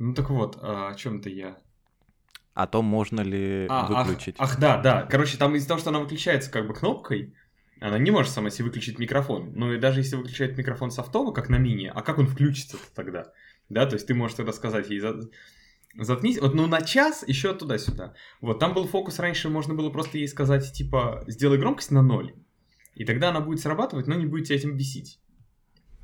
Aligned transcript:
Ну 0.00 0.14
так 0.14 0.30
вот, 0.30 0.58
а 0.62 0.88
о 0.88 0.94
чем-то 0.94 1.28
я. 1.28 1.58
О 2.54 2.66
том, 2.66 2.86
можно 2.86 3.20
ли 3.20 3.66
А, 3.68 3.86
ах- 4.00 4.06
выключить. 4.08 4.34
Ах, 4.38 4.58
да, 4.58 4.78
да. 4.78 5.02
Короче, 5.02 5.36
там 5.36 5.54
из-за 5.54 5.68
того, 5.68 5.78
что 5.78 5.90
она 5.90 6.00
выключается 6.00 6.50
как 6.50 6.66
бы 6.66 6.72
кнопкой, 6.72 7.34
она 7.80 7.98
не 7.98 8.10
может 8.10 8.32
сама 8.32 8.48
себе 8.50 8.64
выключить 8.64 8.98
микрофон. 8.98 9.52
Ну 9.54 9.72
и 9.74 9.78
даже 9.78 10.00
если 10.00 10.16
выключает 10.16 10.56
микрофон 10.56 10.90
софтово, 10.90 11.32
как 11.32 11.50
на 11.50 11.58
мини, 11.58 11.92
а 11.94 12.00
как 12.00 12.18
он 12.18 12.26
включится 12.26 12.78
тогда? 12.94 13.30
Да, 13.68 13.84
то 13.84 13.94
есть 13.94 14.06
ты 14.06 14.14
можешь 14.14 14.36
тогда 14.38 14.52
сказать 14.52 14.88
ей 14.88 15.00
за- 15.00 15.28
заткнись. 15.98 16.40
Вот, 16.40 16.54
ну 16.54 16.66
на 16.66 16.80
час 16.80 17.22
еще 17.26 17.52
туда-сюда. 17.54 18.14
Вот, 18.40 18.58
там 18.58 18.72
был 18.72 18.86
фокус 18.88 19.18
раньше, 19.18 19.50
можно 19.50 19.74
было 19.74 19.90
просто 19.90 20.16
ей 20.16 20.28
сказать, 20.28 20.72
типа, 20.72 21.24
сделай 21.26 21.58
громкость 21.58 21.90
на 21.90 22.00
ноль. 22.02 22.34
И 22.94 23.04
тогда 23.04 23.28
она 23.28 23.40
будет 23.40 23.60
срабатывать, 23.60 24.06
но 24.06 24.14
не 24.14 24.24
будет 24.26 24.46
тебя 24.46 24.56
этим 24.56 24.76
бесить. 24.78 25.20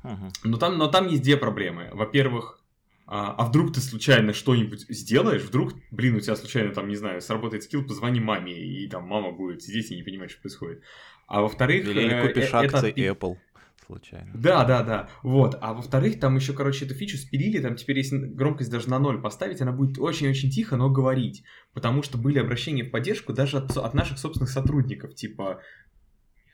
Мгм. 0.03 0.29
Но 0.43 0.57
там, 0.57 0.77
но 0.77 0.87
там 0.87 1.07
есть 1.07 1.23
две 1.23 1.35
проблемы. 1.35 1.89
Во-первых, 1.93 2.63
а, 3.07 3.33
а 3.37 3.45
вдруг 3.45 3.73
ты 3.73 3.79
случайно 3.79 4.33
что-нибудь 4.33 4.85
сделаешь, 4.89 5.43
вдруг, 5.43 5.73
блин, 5.91 6.15
у 6.15 6.19
тебя 6.19 6.35
случайно 6.35 6.73
там, 6.73 6.89
не 6.89 6.95
знаю, 6.97 7.21
сработает 7.21 7.63
скилл, 7.63 7.83
позвони 7.83 8.19
маме, 8.19 8.53
и 8.53 8.87
там 8.89 9.07
мама 9.07 9.31
будет 9.31 9.63
сидеть 9.63 9.91
и 9.91 9.95
не 9.95 10.03
понимать, 10.03 10.29
что 10.29 10.41
происходит. 10.41 10.83
А 11.25 11.41
во-вторых, 11.41 11.85
Или, 11.85 12.01
или 12.01 12.13
э, 12.13 12.21
купишь 12.27 12.43
э, 12.43 12.47
это 12.47 12.77
акции 12.77 12.91
пи- 12.91 13.07
Apple 13.07 13.37
случайно. 13.85 14.29
Да, 14.33 14.65
да, 14.65 14.83
да. 14.83 15.09
Вот. 15.23 15.57
А 15.61 15.73
во-вторых, 15.73 16.19
там 16.19 16.35
еще, 16.35 16.53
короче, 16.53 16.85
эту 16.85 16.93
фичу 16.93 17.17
спилили. 17.17 17.59
Там 17.59 17.75
теперь, 17.75 17.97
если 17.97 18.17
громкость 18.17 18.69
даже 18.69 18.89
на 18.89 18.99
ноль 18.99 19.21
поставить, 19.21 19.61
она 19.61 19.71
будет 19.71 19.97
очень-очень 19.97 20.49
тихо, 20.49 20.75
но 20.75 20.89
говорить. 20.89 21.43
Потому 21.73 22.03
что 22.03 22.17
были 22.17 22.39
обращения 22.39 22.83
в 22.83 22.91
поддержку 22.91 23.33
даже 23.33 23.57
от, 23.57 23.75
от 23.77 23.93
наших 23.93 24.19
собственных 24.19 24.49
сотрудников. 24.49 25.15
Типа, 25.15 25.61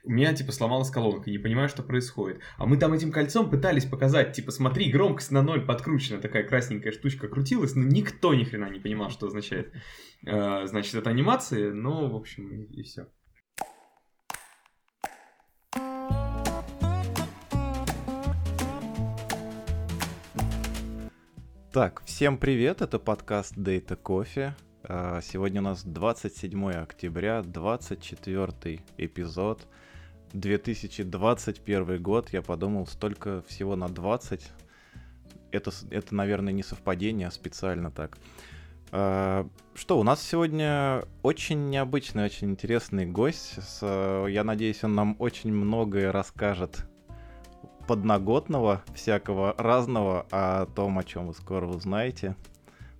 у 0.05 0.12
меня, 0.12 0.34
типа, 0.34 0.52
сломалась 0.52 0.89
колонка, 0.89 1.31
не 1.31 1.38
понимаю, 1.38 1.70
что 1.70 1.81
происходит. 1.81 2.41
А 2.57 2.66
мы 2.66 2.75
там 2.77 2.91
этим 2.91 3.11
кольцом 3.11 3.49
пытались 3.49 3.85
показать, 3.85 4.34
типа, 4.34 4.52
смотри, 4.52 4.91
громкость 4.91 5.31
на 5.31 5.41
ноль 5.41 5.66
подкручена, 5.66 6.20
такая 6.20 6.44
красненькая 6.44 6.91
штучка 6.91 7.30
крутилась, 7.30 7.75
но 7.75 7.84
никто 7.84 8.34
ни 8.34 8.44
хрена 8.44 8.70
не 8.70 8.81
понимал, 8.81 9.09
что 9.09 9.27
означает, 9.27 9.73
э, 10.25 10.67
значит, 10.67 10.95
это 10.95 11.09
анимация, 11.09 11.73
ну, 11.73 12.09
в 12.09 12.16
общем, 12.17 12.66
и, 12.66 12.83
все. 12.83 13.08
Так, 21.72 22.03
всем 22.05 22.38
привет, 22.38 22.81
это 22.81 22.99
подкаст 22.99 23.58
Data 23.58 23.97
Coffee. 23.99 24.52
А, 24.83 25.22
Сегодня 25.22 25.61
у 25.61 25.64
нас 25.64 25.83
27 25.86 26.72
октября, 26.72 27.42
24 27.42 28.81
эпизод, 28.97 29.66
2021 30.34 32.02
год. 32.02 32.30
Я 32.31 32.42
подумал, 32.42 32.88
столько 32.88 33.44
всего 33.48 33.76
на 33.76 33.88
20. 33.88 34.42
Это, 35.52 35.72
это 35.92 36.16
наверное, 36.16 36.53
не 36.53 36.64
совпадение, 36.64 37.28
а 37.28 37.31
специально 37.31 37.92
так. 37.92 38.17
А, 38.92 39.48
Что, 39.76 40.00
у 40.00 40.04
нас 40.04 40.22
сегодня 40.22 41.04
очень 41.22 41.70
необычный, 41.70 42.26
очень 42.26 42.52
интересный 42.52 43.06
гость. 43.06 43.56
С, 43.61 44.28
Я 44.30 44.44
надеюсь, 44.44 44.84
он 44.84 44.95
нам 44.95 45.16
очень 45.20 45.54
многое 45.54 46.11
расскажет 46.11 46.86
подноготного, 47.88 48.81
всякого 48.94 49.56
разного, 49.58 50.26
о 50.31 50.66
том, 50.67 50.98
о 51.00 51.04
чем 51.04 51.28
вы 51.28 51.34
скоро 51.34 51.67
узнаете. 51.67 52.36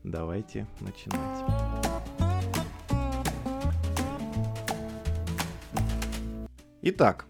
Давайте 0.04 0.68
начинать. 0.82 1.73
Итак, 6.86 7.28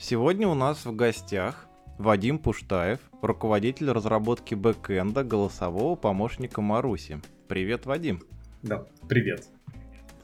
сегодня 0.00 0.48
у 0.48 0.54
нас 0.54 0.84
в 0.84 0.96
гостях 0.96 1.68
Вадим 1.96 2.40
Пуштаев, 2.40 2.98
руководитель 3.22 3.92
разработки 3.92 4.56
бэкэнда 4.56 5.22
голосового 5.22 5.94
помощника 5.94 6.60
Маруси. 6.60 7.20
Привет, 7.46 7.86
Вадим. 7.86 8.20
Да, 8.64 8.84
привет. 9.08 9.46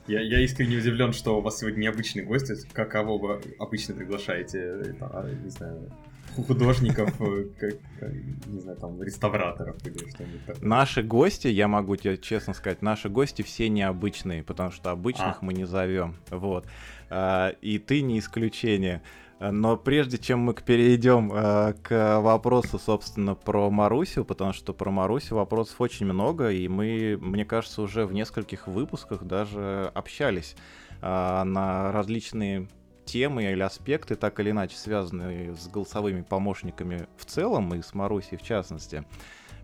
Я, 0.08 0.20
я 0.20 0.40
искренне 0.40 0.78
удивлен, 0.78 1.12
что 1.12 1.38
у 1.38 1.42
вас 1.42 1.60
сегодня 1.60 1.82
необычный 1.82 2.24
гость. 2.24 2.50
Это 2.50 2.62
Как 2.72 2.90
кого 2.90 3.18
вы 3.18 3.40
обычно 3.60 3.94
приглашаете, 3.94 4.58
это, 4.58 5.06
а, 5.12 5.30
не 5.30 5.50
знаю, 5.50 5.88
художников, 6.34 7.20
э, 7.20 7.44
как, 7.58 7.74
э, 8.00 8.12
не 8.46 8.60
знаю, 8.60 8.78
там, 8.78 9.02
реставраторов 9.02 9.76
или 9.86 10.08
что-нибудь 10.10 10.44
такое. 10.46 10.68
Наши 10.68 11.02
гости, 11.02 11.48
я 11.48 11.68
могу 11.68 11.96
тебе 11.96 12.18
честно 12.18 12.54
сказать, 12.54 12.82
наши 12.82 13.08
гости 13.08 13.42
все 13.42 13.68
необычные, 13.68 14.42
потому 14.42 14.70
что 14.70 14.90
обычных 14.90 15.38
А. 15.40 15.44
мы 15.44 15.52
не 15.54 15.64
зовем. 15.64 16.16
Вот. 16.30 16.66
А, 17.10 17.50
И 17.60 17.78
ты 17.78 18.02
не 18.02 18.18
исключение. 18.18 19.02
Но 19.38 19.76
прежде 19.76 20.16
чем 20.16 20.40
мы 20.40 20.54
перейдем 20.54 21.30
а, 21.32 21.74
к 21.74 22.20
вопросу, 22.20 22.78
собственно, 22.78 23.34
про 23.34 23.70
Марусю, 23.70 24.24
потому 24.24 24.54
что 24.54 24.72
про 24.72 24.90
Марусю 24.90 25.36
вопросов 25.36 25.78
очень 25.80 26.06
много, 26.06 26.50
и 26.50 26.68
мы, 26.68 27.18
мне 27.20 27.44
кажется, 27.44 27.82
уже 27.82 28.06
в 28.06 28.14
нескольких 28.14 28.66
выпусках 28.66 29.24
даже 29.24 29.90
общались 29.94 30.56
а, 31.02 31.44
на 31.44 31.92
различные 31.92 32.68
темы 33.06 33.44
или 33.44 33.62
аспекты, 33.62 34.16
так 34.16 34.38
или 34.40 34.50
иначе 34.50 34.76
связанные 34.76 35.54
с 35.54 35.68
голосовыми 35.68 36.22
помощниками 36.22 37.06
в 37.16 37.24
целом 37.24 37.74
и 37.74 37.80
с 37.80 37.94
Марусей 37.94 38.36
в 38.36 38.42
частности. 38.42 39.04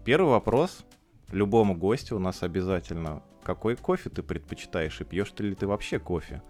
Первый 0.05 0.31
вопрос 0.31 0.85
любому 1.31 1.77
гостю 1.77 2.17
у 2.17 2.19
нас 2.19 2.43
обязательно. 2.43 3.23
Какой 3.43 3.77
кофе 3.77 4.09
ты 4.09 4.23
предпочитаешь 4.23 5.01
и 5.01 5.05
пьешь 5.05 5.33
ты 5.33 5.45
ли 5.45 5.55
ты 5.55 5.67
вообще 5.67 5.99
кофе? 5.99 6.43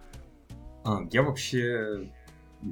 А, 0.84 1.00
я 1.10 1.22
вообще 1.22 2.10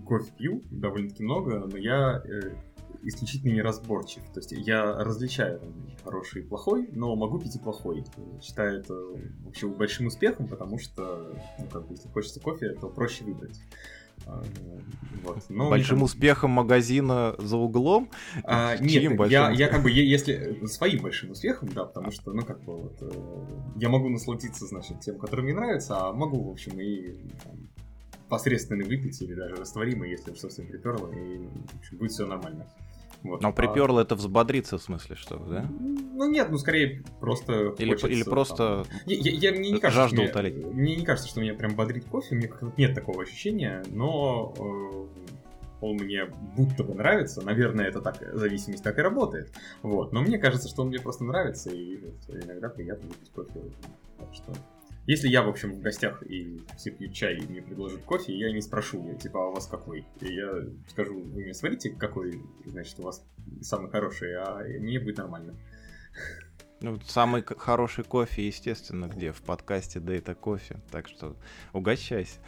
кофе 0.07 0.31
пью 0.37 0.63
довольно-таки 0.71 1.23
много, 1.23 1.67
но 1.67 1.77
я 1.77 2.23
э, 2.25 2.55
исключительно 3.03 3.53
неразборчив. 3.53 4.23
То 4.33 4.41
есть 4.41 4.53
я 4.53 5.03
различаю 5.03 5.61
хороший 6.05 6.43
и 6.43 6.45
плохой, 6.45 6.89
но 6.93 7.15
могу 7.17 7.39
пить 7.39 7.57
и 7.57 7.59
плохой. 7.59 8.05
Считаю 8.43 8.81
это 8.81 8.95
вообще 9.45 9.69
большим 9.69 10.07
успехом, 10.07 10.49
потому 10.49 10.79
что, 10.79 11.33
ну, 11.59 11.67
как 11.67 11.87
бы, 11.87 11.95
если 11.95 12.09
хочется 12.09 12.41
кофе, 12.41 12.75
то 12.75 12.89
проще 12.89 13.25
выбрать. 13.25 13.61
Вот. 15.23 15.45
Но 15.49 15.69
Большим 15.69 15.97
там- 15.97 16.05
успехом 16.05 16.51
магазина 16.53 17.35
за 17.39 17.57
углом? 17.57 18.11
А, 18.45 18.77
нет, 18.79 19.03
я, 19.31 19.51
я 19.51 19.69
как 19.69 19.83
бы, 19.83 19.91
если 19.91 20.65
своим 20.67 21.03
большим 21.03 21.33
успехом, 21.33 21.69
да, 21.75 21.85
потому 21.85 22.11
что, 22.11 22.33
ну, 22.33 22.43
как 22.43 22.63
бы, 22.65 22.77
вот, 22.77 22.97
э, 23.03 23.11
я 23.77 23.89
могу 23.89 24.09
насладиться, 24.09 24.67
значит, 24.67 25.01
тем, 25.01 25.19
который 25.19 25.43
мне 25.43 25.55
нравится, 25.55 25.97
а 25.99 26.13
могу, 26.13 26.43
в 26.43 26.51
общем, 26.51 26.81
и 26.81 27.19
там, 27.45 27.69
посредственно 28.29 28.85
выпить 28.85 29.21
или 29.21 29.35
даже 29.35 29.57
растворимый, 29.57 30.11
если 30.11 30.33
совсем 30.35 30.67
приперло, 30.67 31.13
и, 31.13 31.47
в 31.47 31.79
общем, 31.79 31.99
будет 31.99 32.13
все 32.13 32.27
нормально. 32.27 32.67
Вот. 33.23 33.43
Но 33.43 33.49
А- 33.49 33.53
приперло 33.53 34.01
это 34.01 34.15
взбодриться 34.15 34.79
в 34.79 34.83
смысле, 34.83 35.17
что, 35.17 35.37
да? 35.37 35.67
Ну 35.71 36.31
нет, 36.31 36.51
ну 36.51 36.59
скорее 36.59 37.03
просто 37.21 37.75
Или, 37.79 37.91
хочется, 37.91 38.07
или 38.09 38.23
там, 38.23 38.31
просто 38.33 38.85
я, 39.07 39.17
я- 39.17 39.51
я- 39.51 39.59
мне 39.59 39.73
не 39.73 39.81
кажется, 39.81 40.03
жажду 40.03 40.17
что 40.17 40.23
меня- 40.23 40.31
утолить. 40.31 40.57
Мне 40.75 40.97
не 40.97 41.05
кажется, 41.05 41.29
что 41.29 41.41
меня 41.41 41.55
прям 41.55 41.75
бодрит 41.75 42.05
кофе, 42.07 42.35
мне 42.35 42.49
как-то 42.49 42.73
нет 42.77 42.95
такого 42.95 43.23
ощущения, 43.23 43.83
но 43.89 44.55
э, 44.59 45.07
он 45.83 45.97
мне 45.97 46.27
будто 46.57 46.85
бы 46.85 46.95
нравится. 46.95 47.43
Наверное, 47.43 47.87
это 47.87 48.01
так, 48.01 48.17
зависимость 48.35 48.83
так 48.83 48.99
и 48.99 49.03
работает. 49.03 49.51
Вот. 49.83 50.13
Но 50.13 50.21
мне 50.23 50.39
кажется, 50.39 50.69
что 50.69 50.83
он 50.83 50.89
мне 50.89 50.99
просто 50.99 51.25
нравится, 51.25 51.71
и 51.71 51.99
иногда 52.29 52.69
приятно 52.69 53.09
выпить 53.09 53.31
кофе. 53.31 53.61
Так 54.19 54.29
что... 54.35 54.53
Если 55.11 55.27
я, 55.27 55.43
в 55.43 55.49
общем, 55.49 55.73
в 55.73 55.81
гостях 55.81 56.23
и 56.23 56.61
все 56.77 56.93
пьют 56.93 57.13
чай, 57.13 57.37
и 57.37 57.45
мне 57.45 57.61
предложат 57.61 58.01
кофе, 58.05 58.33
я 58.33 58.53
не 58.53 58.61
спрошу, 58.61 59.13
типа, 59.21 59.43
а 59.43 59.49
у 59.49 59.55
вас 59.55 59.67
какой? 59.67 60.07
И 60.21 60.33
я 60.33 60.53
скажу, 60.87 61.21
вы 61.21 61.43
мне 61.43 61.53
сварите, 61.53 61.91
какой, 61.91 62.41
значит, 62.65 62.97
у 63.01 63.03
вас 63.03 63.27
самый 63.61 63.91
хороший, 63.91 64.37
а 64.37 64.63
мне 64.79 65.01
будет 65.01 65.17
нормально. 65.17 65.57
ну, 66.81 66.97
самый 67.09 67.43
хороший 67.43 68.05
кофе, 68.05 68.47
естественно, 68.47 69.07
где? 69.07 69.33
В 69.33 69.43
подкасте 69.43 69.99
Data 69.99 70.37
Кофе. 70.37 70.81
Так 70.93 71.09
что 71.09 71.35
угощайся. 71.73 72.39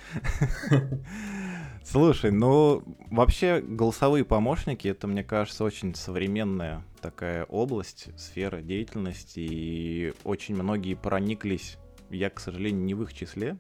Слушай, 1.85 2.31
ну 2.31 2.85
вообще 3.11 3.61
голосовые 3.61 4.25
помощники 4.25 4.87
это, 4.87 5.09
мне 5.09 5.25
кажется, 5.25 5.65
очень 5.65 5.97
современная 5.97 6.85
такая 7.01 7.45
область, 7.47 8.17
сфера 8.17 8.61
деятельности, 8.61 9.41
и 9.41 10.15
очень 10.23 10.55
многие 10.55 10.95
прониклись, 10.95 11.77
я, 12.13 12.31
к 12.31 12.41
сожалению, 12.41 12.85
не 12.85 12.95
в 12.95 13.03
их 13.03 13.15
числе, 13.15 13.57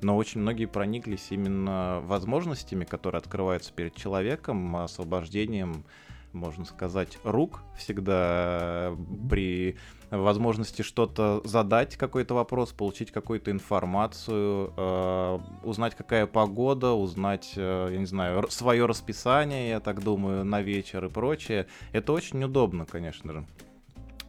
но 0.00 0.16
очень 0.16 0.40
многие 0.40 0.66
прониклись 0.66 1.28
именно 1.30 2.00
возможностями, 2.04 2.84
которые 2.84 3.18
открываются 3.18 3.72
перед 3.72 3.94
человеком, 3.94 4.76
освобождением, 4.76 5.84
можно 6.32 6.64
сказать, 6.64 7.18
рук 7.24 7.62
всегда 7.76 8.96
при 9.28 9.76
возможности 10.10 10.82
что-то 10.82 11.40
задать, 11.44 11.96
какой-то 11.96 12.34
вопрос, 12.34 12.72
получить 12.72 13.10
какую-то 13.10 13.50
информацию, 13.50 14.72
э, 14.76 15.38
узнать, 15.62 15.94
какая 15.94 16.26
погода, 16.26 16.92
узнать, 16.92 17.52
э, 17.56 17.88
я 17.92 17.98
не 17.98 18.06
знаю, 18.06 18.46
свое 18.50 18.86
расписание, 18.86 19.70
я 19.70 19.80
так 19.80 20.02
думаю, 20.02 20.44
на 20.44 20.60
вечер 20.60 21.04
и 21.06 21.08
прочее. 21.08 21.66
Это 21.92 22.12
очень 22.12 22.44
удобно, 22.44 22.84
конечно 22.84 23.32
же. 23.32 23.46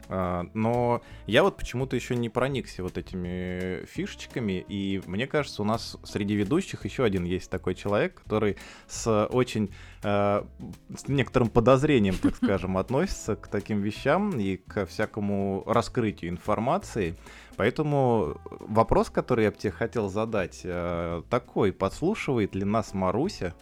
А, 0.08 0.46
но 0.54 1.02
я 1.26 1.42
вот 1.42 1.56
почему-то 1.56 1.96
еще 1.96 2.14
не 2.16 2.28
проникся 2.28 2.82
вот 2.82 2.98
этими 2.98 3.84
фишечками, 3.86 4.64
и 4.68 5.02
мне 5.06 5.26
кажется, 5.26 5.62
у 5.62 5.64
нас 5.64 5.96
среди 6.04 6.34
ведущих 6.34 6.84
еще 6.84 7.04
один 7.04 7.24
есть 7.24 7.50
такой 7.50 7.74
человек, 7.74 8.20
который 8.22 8.56
с 8.86 9.26
очень 9.26 9.72
э, 10.02 10.44
с 10.96 11.08
некоторым 11.08 11.48
подозрением, 11.48 12.16
так 12.16 12.36
скажем, 12.42 12.76
относится 12.76 13.36
к 13.36 13.48
таким 13.48 13.80
вещам 13.80 14.38
и 14.38 14.56
к 14.56 14.86
всякому 14.86 15.62
раскрытию 15.66 16.30
информации. 16.30 17.14
Поэтому 17.56 18.40
вопрос, 18.44 19.10
который 19.10 19.44
я 19.44 19.50
бы 19.50 19.56
тебе 19.56 19.70
хотел 19.70 20.08
задать, 20.08 20.60
э, 20.64 21.22
такой: 21.30 21.72
подслушивает 21.72 22.54
ли 22.54 22.64
нас 22.64 22.94
Маруся? 22.94 23.54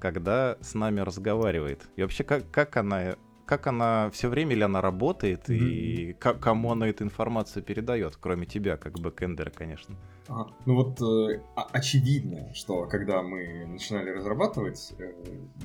когда 0.00 0.56
с 0.60 0.74
нами 0.74 1.00
разговаривает. 1.00 1.88
И 1.96 2.02
вообще, 2.02 2.24
как, 2.24 2.48
как 2.50 2.76
она 2.76 3.16
как 3.48 3.66
она 3.66 4.10
все 4.10 4.28
время 4.28 4.54
ли 4.54 4.62
она 4.62 4.82
работает 4.82 5.48
mm-hmm. 5.48 5.56
и 5.56 6.12
к- 6.12 6.34
кому 6.34 6.70
она 6.70 6.86
эту 6.86 7.04
информацию 7.04 7.62
передает, 7.62 8.16
кроме 8.16 8.44
тебя, 8.44 8.76
как 8.76 8.98
бэкэндера, 9.00 9.50
конечно. 9.50 9.96
Ага. 10.28 10.50
Ну 10.66 10.74
вот 10.74 11.00
э, 11.00 11.40
очевидно, 11.72 12.52
что 12.52 12.86
когда 12.86 13.22
мы 13.22 13.64
начинали 13.66 14.10
разрабатывать, 14.10 14.92
э, 14.98 15.12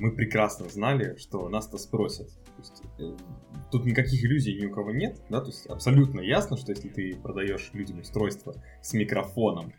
мы 0.00 0.12
прекрасно 0.12 0.70
знали, 0.70 1.16
что 1.18 1.46
нас-то 1.50 1.76
спросят. 1.76 2.28
То 2.28 2.60
есть, 2.60 2.82
э, 2.98 3.16
тут 3.70 3.84
никаких 3.84 4.24
иллюзий 4.24 4.58
ни 4.58 4.64
у 4.64 4.72
кого 4.72 4.90
нет, 4.90 5.20
да, 5.28 5.40
то 5.40 5.48
есть 5.48 5.66
абсолютно 5.66 6.20
ясно, 6.20 6.56
что 6.56 6.72
если 6.72 6.88
ты 6.88 7.14
продаешь 7.22 7.68
людям 7.74 8.00
устройство 8.00 8.54
с 8.80 8.94
микрофоном, 8.94 9.74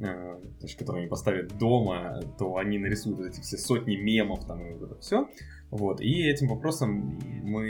э, 0.00 0.40
которые 0.78 1.02
они 1.02 1.10
поставят 1.10 1.58
дома, 1.58 2.20
то 2.38 2.56
они 2.56 2.78
нарисуют 2.78 3.18
эти 3.26 3.40
все 3.40 3.56
сотни 3.56 3.96
мемов 3.96 4.46
там 4.46 4.64
и 4.64 4.74
вот 4.74 4.92
это 4.92 5.00
все. 5.00 5.26
Вот, 5.70 6.00
и 6.00 6.22
этим 6.22 6.48
вопросом 6.48 7.18
мы, 7.42 7.68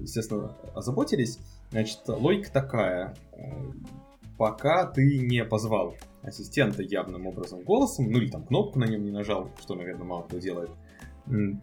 естественно, 0.00 0.56
озаботились. 0.74 1.38
Значит, 1.70 2.00
логика 2.06 2.52
такая. 2.52 3.14
Пока 4.38 4.86
ты 4.86 5.18
не 5.18 5.44
позвал 5.44 5.96
ассистента 6.22 6.82
явным 6.82 7.26
образом 7.26 7.62
голосом, 7.62 8.10
ну 8.10 8.18
или 8.18 8.30
там 8.30 8.44
кнопку 8.44 8.78
на 8.78 8.84
нем 8.84 9.04
не 9.04 9.10
нажал, 9.10 9.50
что, 9.60 9.74
наверное, 9.74 10.04
мало 10.04 10.22
кто 10.22 10.38
делает, 10.38 10.70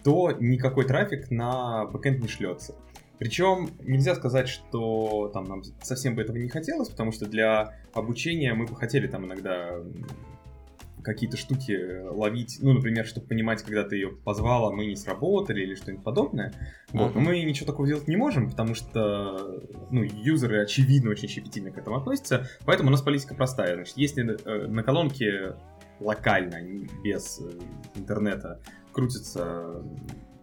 то 0.03 0.31
никакой 0.39 0.85
трафик 0.85 1.31
на 1.31 1.85
бэкэнд 1.85 2.21
не 2.21 2.27
шлется. 2.27 2.75
Причем 3.17 3.69
нельзя 3.83 4.15
сказать, 4.15 4.47
что 4.47 5.29
там 5.33 5.45
нам 5.45 5.63
совсем 5.81 6.15
бы 6.15 6.23
этого 6.23 6.37
не 6.37 6.49
хотелось, 6.49 6.89
потому 6.89 7.11
что 7.11 7.27
для 7.27 7.75
обучения 7.93 8.53
мы 8.53 8.65
бы 8.65 8.75
хотели 8.75 9.07
там 9.07 9.25
иногда 9.25 9.75
какие-то 11.03 11.37
штуки 11.37 12.01
ловить, 12.09 12.59
ну, 12.61 12.73
например, 12.73 13.05
чтобы 13.05 13.27
понимать, 13.27 13.63
когда 13.63 13.83
ты 13.83 13.95
ее 13.95 14.09
позвал, 14.09 14.67
а 14.67 14.71
мы 14.71 14.85
не 14.85 14.95
сработали 14.95 15.61
или 15.61 15.75
что-нибудь 15.75 16.03
подобное. 16.03 16.53
Вот. 16.91 17.15
Но 17.15 17.21
мы 17.21 17.41
ничего 17.41 17.65
такого 17.65 17.87
делать 17.87 18.07
не 18.07 18.15
можем, 18.15 18.49
потому 18.49 18.75
что, 18.75 19.61
ну, 19.89 20.03
юзеры, 20.03 20.61
очевидно, 20.61 21.11
очень 21.11 21.27
щепетильно 21.27 21.71
к 21.71 21.77
этому 21.77 21.97
относятся, 21.97 22.47
поэтому 22.65 22.89
у 22.89 22.91
нас 22.91 23.01
политика 23.01 23.35
простая. 23.35 23.75
Значит, 23.75 23.97
если 23.97 24.37
э, 24.45 24.67
на 24.67 24.83
колонке 24.83 25.55
локально, 25.99 26.61
без 27.03 27.39
э, 27.39 27.59
интернета, 27.95 28.61
крутится 28.91 29.83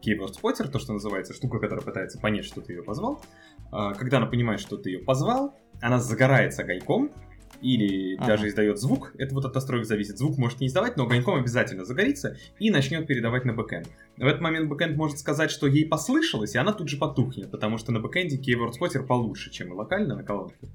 Keyword 0.02 0.34
Spotter, 0.40 0.69
то, 0.69 0.78
что 0.78 0.93
называется, 0.93 1.34
штука, 1.34 1.58
которая 1.58 1.84
пытается 1.84 2.19
понять, 2.19 2.44
что 2.44 2.60
ты 2.60 2.72
ее 2.72 2.82
позвал, 2.82 3.22
когда 3.70 4.16
она 4.16 4.26
понимает, 4.26 4.60
что 4.60 4.78
ты 4.78 4.90
ее 4.90 5.00
позвал, 5.00 5.55
она 5.81 5.99
загорается 5.99 6.62
огоньком, 6.62 7.12
или 7.60 8.16
ага. 8.16 8.26
даже 8.26 8.49
издает 8.49 8.78
звук, 8.78 9.12
это 9.19 9.34
вот 9.34 9.44
от 9.44 9.55
настроек 9.55 9.87
зависит. 9.87 10.19
Звук 10.19 10.38
может 10.38 10.60
не 10.60 10.69
издавать, 10.69 10.96
но 10.96 11.05
огоньком 11.05 11.40
обязательно 11.40 11.84
загорится 11.84 12.37
и 12.58 12.70
начнет 12.70 13.06
передавать 13.06 13.44
на 13.44 13.52
бэкэнд. 13.52 13.88
В 14.16 14.26
этот 14.26 14.40
момент 14.40 14.69
бэкэнд 14.69 14.96
может 14.96 15.19
сказать, 15.19 15.50
что 15.50 15.66
ей 15.66 15.87
послышалось, 15.87 16.55
и 16.55 16.58
она 16.58 16.72
тут 16.72 16.88
же 16.88 16.96
потухнет, 16.96 17.50
потому 17.50 17.78
что 17.78 17.93
на 17.93 18.00
бэкэнде 18.00 18.37
keyword 18.37 18.72
spotter 18.81 19.05
получше, 19.05 19.50
чем 19.50 19.69
и 19.69 19.72
локально 19.72 20.16
на 20.16 20.22
колонке. 20.22 20.69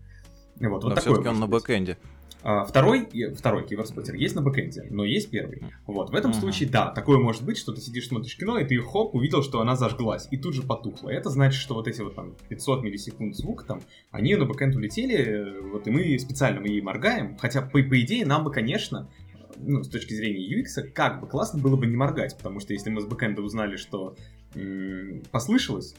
Вот, 0.59 0.83
вот 0.83 0.95
такой 0.95 1.27
он 1.27 1.39
на 1.39 1.47
бэкэнде. 1.47 1.97
А, 2.45 2.65
второй, 2.65 3.07
второй 3.35 3.65
keyword 3.65 3.90
spotter 3.90 4.15
есть 4.15 4.35
на 4.35 4.41
бэкэнде, 4.41 4.87
но 4.89 5.05
есть 5.05 5.29
первый. 5.29 5.63
Вот, 5.87 6.09
в 6.09 6.15
этом 6.15 6.31
uh-huh. 6.31 6.39
случае, 6.41 6.69
да, 6.69 6.91
такое 6.91 7.17
может 7.17 7.43
быть, 7.43 7.57
что 7.57 7.71
ты 7.71 7.79
сидишь, 7.79 8.09
смотришь 8.09 8.35
кино, 8.37 8.59
и 8.59 8.65
ты 8.65 8.77
хоп, 8.79 9.15
увидел, 9.15 9.43
что 9.43 9.61
она 9.61 9.77
зажглась, 9.77 10.27
и 10.29 10.37
тут 10.37 10.53
же 10.53 10.61
потухла. 10.61 11.09
Это 11.09 11.29
значит, 11.29 11.61
что 11.61 11.75
вот 11.75 11.87
эти 11.87 12.01
вот 12.01 12.15
там 12.15 12.35
500 12.49 12.83
миллисекунд 12.83 13.37
звук 13.37 13.63
там, 13.63 13.81
они 14.11 14.35
на 14.35 14.45
бэкэнд 14.45 14.75
улетели, 14.75 15.57
вот, 15.71 15.87
и 15.87 15.91
мы 15.91 16.19
специально 16.19 16.59
мы 16.59 16.67
ей 16.67 16.81
моргаем, 16.81 17.37
хотя, 17.37 17.61
по, 17.61 17.81
по 17.81 18.01
идее, 18.01 18.25
нам 18.25 18.43
бы, 18.43 18.51
конечно, 18.51 19.09
ну, 19.57 19.81
с 19.81 19.87
точки 19.87 20.13
зрения 20.13 20.45
UX, 20.45 20.91
как 20.91 21.21
бы 21.21 21.27
классно 21.27 21.61
было 21.61 21.77
бы 21.77 21.85
не 21.85 21.95
моргать, 21.95 22.35
потому 22.37 22.59
что 22.59 22.73
если 22.73 22.89
мы 22.89 22.99
с 22.99 23.05
бэкэнда 23.05 23.41
узнали, 23.41 23.77
что 23.77 24.17
м- 24.55 25.23
послышалось, 25.31 25.95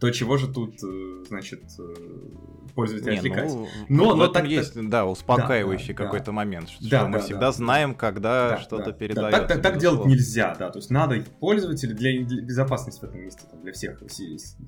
то 0.00 0.10
чего 0.10 0.36
же 0.36 0.52
тут, 0.52 0.76
э, 0.82 1.24
значит, 1.26 1.62
э, 1.78 1.94
пользователя 2.74 3.12
Не, 3.12 3.18
отвлекать? 3.18 3.52
Ну, 3.52 3.68
но, 3.88 4.14
но 4.14 4.28
так 4.28 4.46
есть, 4.46 4.74
да, 4.88 5.06
успокаивающий 5.06 5.92
да, 5.92 6.04
какой-то 6.04 6.26
да. 6.26 6.32
момент, 6.32 6.68
что, 6.68 6.88
да, 6.88 7.06
мы 7.06 7.14
да, 7.14 7.24
всегда 7.24 7.40
да. 7.40 7.52
знаем, 7.52 7.94
когда 7.94 8.50
да, 8.50 8.58
что-то 8.58 8.86
да, 8.86 8.92
передается. 8.92 9.40
Да, 9.40 9.46
так, 9.46 9.48
так, 9.48 9.62
так 9.62 9.80
делать 9.80 10.06
нельзя, 10.06 10.54
да, 10.56 10.70
то 10.70 10.78
есть 10.78 10.90
надо 10.90 11.24
пользователю 11.40 11.96
для, 11.96 12.24
для 12.24 12.42
безопасности 12.42 13.00
в 13.00 13.04
этом 13.04 13.20
месте, 13.20 13.42
там, 13.50 13.60
для 13.62 13.72
всех 13.72 14.00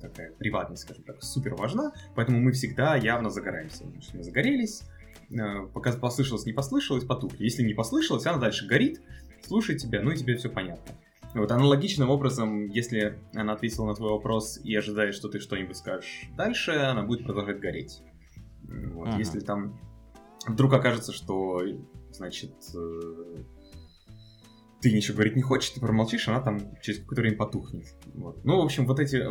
такая 0.01 0.33
приватность, 0.33 0.83
скажем 0.83 1.03
так, 1.03 1.23
супер 1.23 1.55
важна, 1.55 1.93
поэтому 2.15 2.41
мы 2.41 2.51
всегда 2.51 2.95
явно 2.95 3.29
загораемся. 3.29 3.85
Значит, 3.85 4.13
мы 4.13 4.23
загорелись, 4.23 4.83
э, 5.29 5.67
пока 5.73 5.93
послышалось, 5.93 6.45
не 6.45 6.53
послышалось, 6.53 7.05
потухли. 7.05 7.43
Если 7.43 7.63
не 7.63 7.73
послышалось, 7.73 8.25
она 8.25 8.37
дальше 8.37 8.67
горит, 8.67 9.01
слушает 9.47 9.79
тебя, 9.79 10.01
ну 10.01 10.11
и 10.11 10.17
тебе 10.17 10.35
все 10.35 10.49
понятно. 10.49 10.93
Вот 11.33 11.51
аналогичным 11.51 12.09
образом, 12.09 12.67
если 12.67 13.17
она 13.33 13.53
ответила 13.53 13.85
на 13.85 13.95
твой 13.95 14.11
вопрос 14.11 14.59
и 14.63 14.75
ожидает, 14.75 15.15
что 15.15 15.29
ты 15.29 15.39
что-нибудь 15.39 15.77
скажешь 15.77 16.23
дальше, 16.35 16.71
она 16.71 17.03
будет 17.03 17.25
продолжать 17.25 17.59
гореть. 17.59 18.01
Вот, 18.63 19.07
ага. 19.07 19.17
Если 19.17 19.39
там 19.39 19.79
вдруг 20.45 20.73
окажется, 20.73 21.13
что, 21.13 21.61
значит, 22.11 22.53
э, 22.75 23.43
ты 24.81 24.91
ничего 24.91 25.15
говорить 25.15 25.35
не 25.35 25.41
хочешь, 25.41 25.69
ты 25.69 25.79
промолчишь, 25.79 26.27
она 26.27 26.41
там 26.41 26.59
через 26.81 26.99
какое-то 26.99 27.21
время 27.21 27.37
потухнет. 27.37 27.85
Вот. 28.13 28.43
Ну, 28.43 28.57
в 28.57 28.65
общем, 28.65 28.85
вот 28.85 28.99
эти 28.99 29.23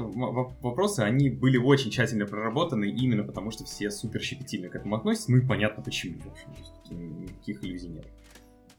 вопросы, 0.63 1.01
они 1.01 1.29
были 1.29 1.59
очень 1.59 1.91
тщательно 1.91 2.27
проработаны 2.27 2.89
именно 2.91 3.25
потому, 3.25 3.51
что 3.51 3.65
все 3.65 3.91
супер 3.91 4.23
щепетильно 4.23 4.69
к 4.69 4.77
этому 4.77 4.97
относятся, 4.97 5.33
ну 5.33 5.39
и 5.39 5.47
понятно 5.47 5.83
почему, 5.83 6.19
в 6.21 6.29
общем, 6.29 7.21
никаких 7.21 7.65
иллюзий 7.65 7.89
нет. 7.89 8.07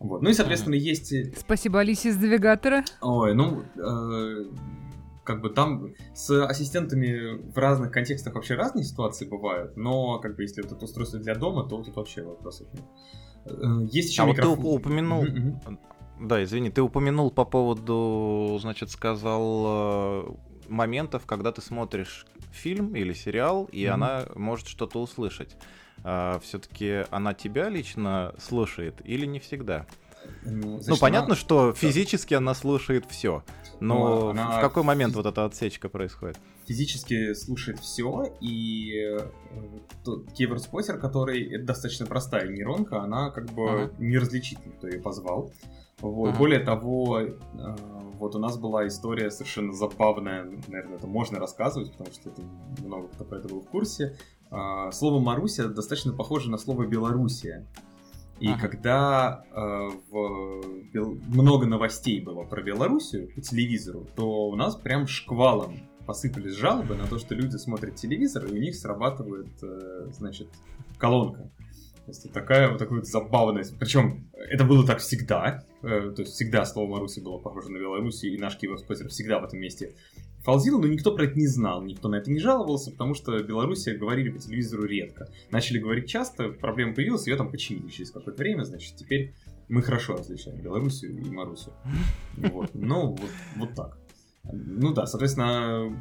Вот. 0.02 0.22
Ну 0.24 0.30
и, 0.30 0.34
соответственно, 0.34 0.78
ага. 0.78 0.86
есть... 0.86 1.14
Спасибо 1.38 1.80
Алисе 1.80 2.10
из 2.10 2.18
навигатора. 2.18 2.84
Ой, 3.02 3.36
ну, 3.36 3.64
э, 3.76 4.46
как 5.24 5.42
бы 5.42 5.52
там 5.52 5.94
с 6.16 6.46
ассистентами 6.46 7.52
в 7.52 7.58
разных 7.58 7.92
контекстах 7.92 8.34
вообще 8.34 8.56
разные 8.56 8.84
ситуации 8.84 9.28
бывают, 9.28 9.78
но 9.78 10.20
как 10.20 10.36
бы 10.36 10.42
если 10.42 10.66
это 10.66 10.76
устройство 10.76 11.20
для 11.20 11.36
дома, 11.36 11.64
то 11.70 11.78
тут 11.84 11.96
вообще 11.96 12.24
вопросов 12.24 12.68
нет. 12.74 12.84
Э, 13.46 13.88
есть 13.92 14.12
еще 14.12 14.24
а 14.24 14.26
микрофон. 14.26 14.56
вот 14.56 14.62
ты 14.62 14.68
упомянул... 14.68 15.24
Mm-hmm. 15.24 15.78
Да, 16.22 16.44
извини, 16.44 16.72
ты 16.72 16.82
упомянул 16.82 17.30
по 17.30 17.46
поводу, 17.46 18.58
значит, 18.60 18.90
сказал 18.90 19.64
э, 19.68 20.24
моментов, 20.68 21.28
когда 21.28 21.52
ты 21.52 21.62
смотришь 21.62 22.26
фильм 22.52 22.96
или 22.96 23.14
сериал, 23.14 23.70
и 23.72 23.84
mm-hmm. 23.84 23.90
она 23.90 24.26
может 24.36 24.68
что-то 24.68 25.00
услышать 25.00 25.58
а, 26.04 26.40
все-таки 26.40 27.06
она 27.10 27.34
тебя 27.34 27.70
лично 27.70 28.34
слушает 28.40 29.02
или 29.04 29.26
не 29.26 29.40
всегда? 29.40 29.86
Ну, 30.44 30.80
ну 30.86 30.98
понятно, 30.98 31.34
она... 31.34 31.36
что 31.36 31.74
физически 31.74 32.34
она 32.34 32.54
слушает 32.54 33.06
все, 33.10 33.44
но 33.80 33.96
ну, 33.96 34.30
она... 34.30 34.58
в 34.58 34.62
какой 34.62 34.84
момент 34.84 35.16
вот 35.16 35.26
эта 35.26 35.46
отсечка 35.46 35.90
происходит? 35.90 36.38
Физически 36.68 37.34
слушает 37.34 37.80
все, 37.80 38.36
и 38.40 38.94
э, 38.96 39.28
keyword 40.06 40.62
spotter, 40.72 40.98
который 40.98 41.44
это 41.56 41.66
достаточно 41.66 42.06
простая 42.06 42.48
нейронка, 42.48 43.02
она 43.02 43.32
как 43.32 43.52
бы 43.52 43.70
ага. 43.70 43.94
не 43.98 44.18
различит, 44.18 44.60
кто 44.78 44.88
ее 44.88 45.00
позвал. 45.00 45.52
Вот. 46.00 46.30
Ага. 46.30 46.38
Более 46.38 46.60
того, 46.60 47.20
э, 47.20 47.38
вот 48.20 48.36
у 48.36 48.40
нас 48.40 48.58
была 48.58 48.88
история 48.88 49.32
совершенно 49.32 49.74
забавная, 49.74 50.44
наверное, 50.68 50.98
это 50.98 51.08
можно 51.08 51.40
рассказывать, 51.40 51.92
потому 51.92 52.12
что 52.12 52.30
это 52.30 52.42
много 52.84 53.08
кто 53.08 53.26
про 53.26 53.40
это 53.40 53.48
был 53.48 53.62
в 53.62 53.70
курсе. 53.70 54.16
А, 54.52 54.92
слово 54.92 55.20
Маруся 55.22 55.70
достаточно 55.70 56.14
похоже 56.14 56.52
на 56.52 56.58
слово 56.58 56.86
Белоруссия. 56.86 57.66
И 58.42 58.48
ага. 58.48 58.60
когда 58.60 59.46
э, 59.52 59.90
в, 60.10 60.64
бел, 60.92 61.16
много 61.28 61.68
новостей 61.68 62.20
было 62.22 62.44
про 62.44 62.64
Белоруссию 62.64 63.32
по 63.34 63.40
телевизору, 63.40 64.08
то 64.16 64.48
у 64.50 64.56
нас 64.56 64.76
прям 64.76 65.06
шквалом 65.08 65.80
посыпались 66.08 66.56
жалобы 66.56 66.96
на 66.96 67.06
то, 67.06 67.20
что 67.20 67.36
люди 67.36 67.58
смотрят 67.58 67.96
телевизор, 67.96 68.46
и 68.46 68.52
у 68.52 68.58
них 68.58 68.76
срабатывает, 68.76 69.52
э, 69.62 70.08
значит, 70.12 70.50
колонка. 70.98 71.52
То 72.06 72.08
есть 72.08 72.34
такая 72.34 72.70
вот 72.70 72.80
такая 72.80 72.98
вот 72.98 73.08
забавность. 73.08 73.78
Причем 73.78 74.32
это 74.34 74.66
было 74.66 74.86
так 74.88 75.00
всегда. 75.00 75.64
Э, 75.84 76.12
то 76.14 76.24
есть 76.24 76.34
всегда 76.34 76.66
слово 76.66 76.90
Маруси 76.90 77.20
было 77.20 77.38
похоже 77.38 77.70
на 77.70 77.78
Белоруссию, 77.78 78.34
и 78.34 78.40
наш 78.40 78.58
Киевский 78.58 79.08
всегда 79.08 79.40
в 79.40 79.44
этом 79.46 79.60
месте 79.60 79.94
Фалзил, 80.44 80.80
но 80.80 80.88
никто 80.88 81.16
про 81.16 81.26
это 81.26 81.38
не 81.38 81.48
знал, 81.48 81.84
никто 81.84 82.10
на 82.10 82.16
это 82.16 82.32
не 82.32 82.40
жаловался, 82.40 82.92
потому 82.92 83.14
что 83.14 83.38
Беларуси 83.44 83.92
говорили 83.92 84.30
по 84.30 84.40
телевизору 84.40 84.86
редко. 84.86 85.30
Начали 85.52 85.78
говорить 85.78 86.10
часто, 86.10 86.50
проблема 86.50 86.96
появилась, 86.96 87.28
ее 87.28 87.36
там 87.36 87.52
починили 87.52 87.90
через 87.90 88.12
какое-то 88.12 88.42
время, 88.42 88.64
значит, 88.64 88.96
теперь 88.96 89.36
мы 89.70 89.82
хорошо 89.82 90.18
различаем 90.18 90.60
Белоруссию 90.60 91.18
и 91.18 91.30
Марусю. 91.30 91.72
Вот. 92.38 92.72
Ну, 92.74 93.12
вот, 93.12 93.30
вот 93.56 93.74
так. 93.74 93.98
Ну 94.44 94.94
да, 94.94 95.06
соответственно, 95.06 95.96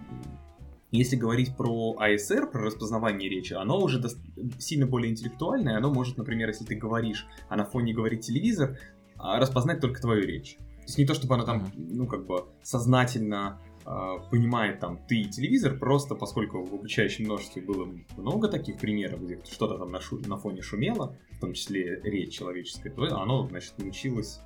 Если 0.90 1.14
говорить 1.14 1.56
про 1.56 1.96
ASR, 2.00 2.50
про 2.50 2.62
распознавание 2.62 3.30
речи, 3.30 3.52
оно 3.52 3.78
уже 3.78 4.00
до... 4.00 4.08
сильно 4.58 4.86
более 4.86 5.12
интеллектуальное. 5.12 5.76
Оно 5.76 5.92
может, 5.92 6.16
например, 6.16 6.48
если 6.48 6.64
ты 6.64 6.74
говоришь, 6.74 7.26
а 7.48 7.56
на 7.56 7.64
фоне 7.64 7.92
говорит 7.92 8.22
телевизор, 8.22 8.76
а, 9.16 9.38
распознать 9.38 9.80
только 9.80 10.00
твою 10.00 10.22
речь. 10.26 10.56
То 10.56 10.84
есть 10.86 10.98
не 10.98 11.06
то, 11.06 11.14
чтобы 11.14 11.34
она 11.34 11.44
там, 11.44 11.70
ну, 11.76 12.08
как 12.08 12.26
бы 12.26 12.46
сознательно 12.62 13.60
понимает 14.30 14.78
там 14.78 14.98
ты 15.08 15.22
и 15.22 15.24
телевизор, 15.24 15.78
просто 15.78 16.14
поскольку 16.14 16.64
в 16.64 16.74
обучающем 16.74 17.24
множестве 17.24 17.62
было 17.62 17.88
много 18.16 18.48
таких 18.48 18.78
примеров, 18.78 19.22
где 19.22 19.40
что-то 19.44 19.78
там 19.78 19.90
на, 19.90 20.00
шу... 20.00 20.18
на 20.26 20.36
фоне 20.36 20.62
шумело, 20.62 21.16
в 21.32 21.40
том 21.40 21.54
числе 21.54 22.00
речь 22.02 22.32
человеческая, 22.32 22.90
то 22.90 23.02
оно, 23.20 23.48
значит, 23.48 23.74
научилось 23.78 24.40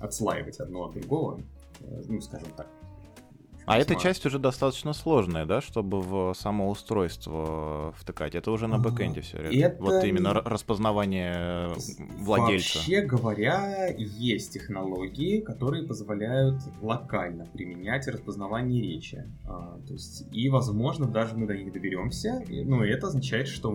отслаивать 0.00 0.58
одно 0.60 0.86
от 0.86 0.94
другого, 0.94 1.40
э, 1.80 2.02
ну, 2.08 2.20
скажем 2.20 2.48
так. 2.56 2.68
А 3.68 3.78
эта 3.78 3.94
часть 3.96 4.24
уже 4.26 4.38
достаточно 4.38 4.92
сложная, 4.92 5.44
да, 5.44 5.60
чтобы 5.60 6.00
в 6.00 6.34
само 6.34 6.70
устройство 6.70 7.92
втыкать. 7.96 8.34
Это 8.34 8.50
уже 8.50 8.66
на 8.66 8.78
бэкэнде 8.78 9.20
все. 9.20 9.38
Это... 9.38 9.82
Вот 9.82 10.04
именно 10.04 10.34
распознавание 10.34 11.70
владельца. 12.18 12.78
Вообще 12.78 13.02
говоря, 13.02 13.88
есть 13.96 14.52
технологии, 14.52 15.40
которые 15.40 15.86
позволяют 15.86 16.62
локально 16.80 17.46
применять 17.46 18.08
распознавание 18.08 18.82
речи. 18.82 19.24
А, 19.44 19.78
то 19.86 19.92
есть, 19.92 20.26
и, 20.32 20.48
возможно, 20.48 21.06
даже 21.06 21.36
мы 21.36 21.46
до 21.46 21.56
них 21.56 21.72
доберемся. 21.72 22.42
Ну, 22.48 22.84
и 22.84 22.90
это 22.90 23.08
означает, 23.08 23.48
что, 23.48 23.70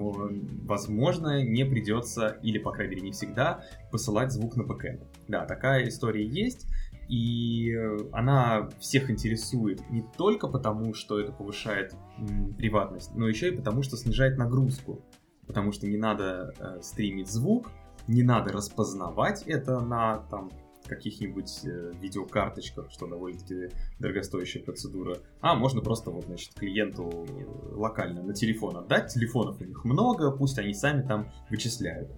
возможно, 0.63 1.43
не 1.43 1.65
придется, 1.65 2.38
или, 2.41 2.57
по 2.57 2.71
крайней 2.71 2.95
мере, 2.95 3.07
не 3.07 3.12
всегда, 3.12 3.63
посылать 3.91 4.31
звук 4.31 4.55
на 4.55 4.63
бэкэнд. 4.63 5.01
Да, 5.27 5.45
такая 5.45 5.88
история 5.88 6.25
есть. 6.25 6.67
И 7.13 7.72
э, 7.72 7.98
она 8.12 8.70
всех 8.79 9.12
интересует 9.12 9.88
не 9.91 10.01
только 10.17 10.48
потому, 10.48 10.96
что 10.96 11.20
это 11.20 11.32
повышает 11.32 11.93
м, 12.17 12.55
приватность, 12.55 13.13
но 13.13 13.27
еще 13.27 13.50
и 13.50 13.55
потому, 13.55 13.84
что 13.84 13.98
снижает 13.98 14.39
нагрузку. 14.39 15.05
Потому 15.46 15.72
что 15.74 15.86
не 15.86 15.98
надо 15.98 16.55
э, 16.58 16.82
стримить 16.82 17.29
звук, 17.29 17.70
не 18.08 18.24
надо 18.24 18.51
распознавать 18.51 19.43
это 19.43 19.79
на 19.79 20.25
там 20.32 20.50
каких-нибудь 20.88 21.65
э, 21.65 21.91
видеокарточках, 22.01 22.89
что 22.89 23.05
довольно-таки 23.05 23.70
дорогостоящая 24.00 24.63
процедура. 24.63 25.17
А 25.39 25.53
можно 25.53 25.82
просто 25.82 26.10
вот, 26.10 26.25
значит, 26.25 26.55
клиенту 26.55 27.27
локально 27.74 28.24
на 28.24 28.34
телефон 28.34 28.75
отдать. 28.77 29.13
Телефонов 29.13 29.62
у 29.62 29.65
них 29.65 29.86
много, 29.86 30.32
пусть 30.32 30.58
они 30.58 30.74
сами 30.74 31.08
там 31.08 31.32
вычисляют. 31.51 32.12